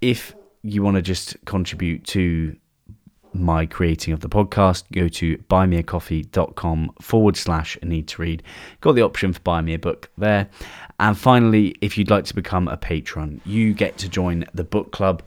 [0.00, 2.56] If you want to just contribute to
[3.32, 8.42] my creating of the podcast, go to buymeacoffee.com forward slash need to read.
[8.80, 10.48] Got the option for buy me a book there.
[10.98, 14.92] And finally, if you'd like to become a patron, you get to join the book
[14.92, 15.22] club.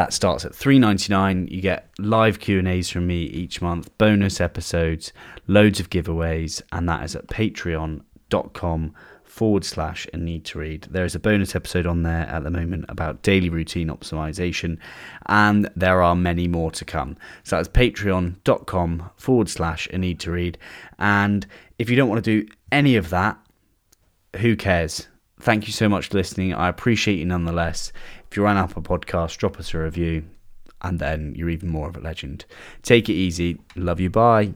[0.00, 1.46] That starts at three ninety nine.
[1.50, 5.12] You get live Q and A's from me each month, bonus episodes,
[5.46, 8.94] loads of giveaways, and that is at patreon.com
[9.24, 10.88] forward slash a need to read.
[10.90, 14.78] There is a bonus episode on there at the moment about daily routine optimization,
[15.26, 17.18] and there are many more to come.
[17.44, 20.56] So that's patreon.com forward slash a need to read.
[20.98, 21.46] And
[21.78, 23.38] if you don't want to do any of that,
[24.36, 25.08] who cares?
[25.42, 26.54] Thank you so much for listening.
[26.54, 27.92] I appreciate you nonetheless.
[28.30, 30.24] If you're on Apple Podcast, drop us a review,
[30.82, 32.44] and then you're even more of a legend.
[32.82, 33.58] Take it easy.
[33.74, 34.08] Love you.
[34.08, 34.54] Bye.